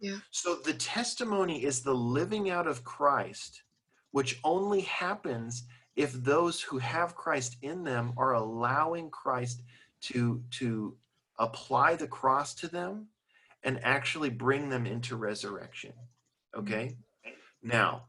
[0.00, 0.18] Yeah.
[0.30, 3.62] so the testimony is the living out of christ
[4.10, 5.64] which only happens
[5.96, 9.62] if those who have christ in them are allowing christ
[10.02, 10.96] to to
[11.38, 13.08] apply the cross to them
[13.62, 15.92] and actually bring them into resurrection.
[16.56, 16.96] Okay?
[17.26, 17.68] Mm-hmm.
[17.68, 18.04] Now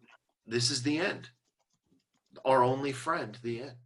[0.46, 1.30] this is the end.
[2.44, 3.78] Our only friend the end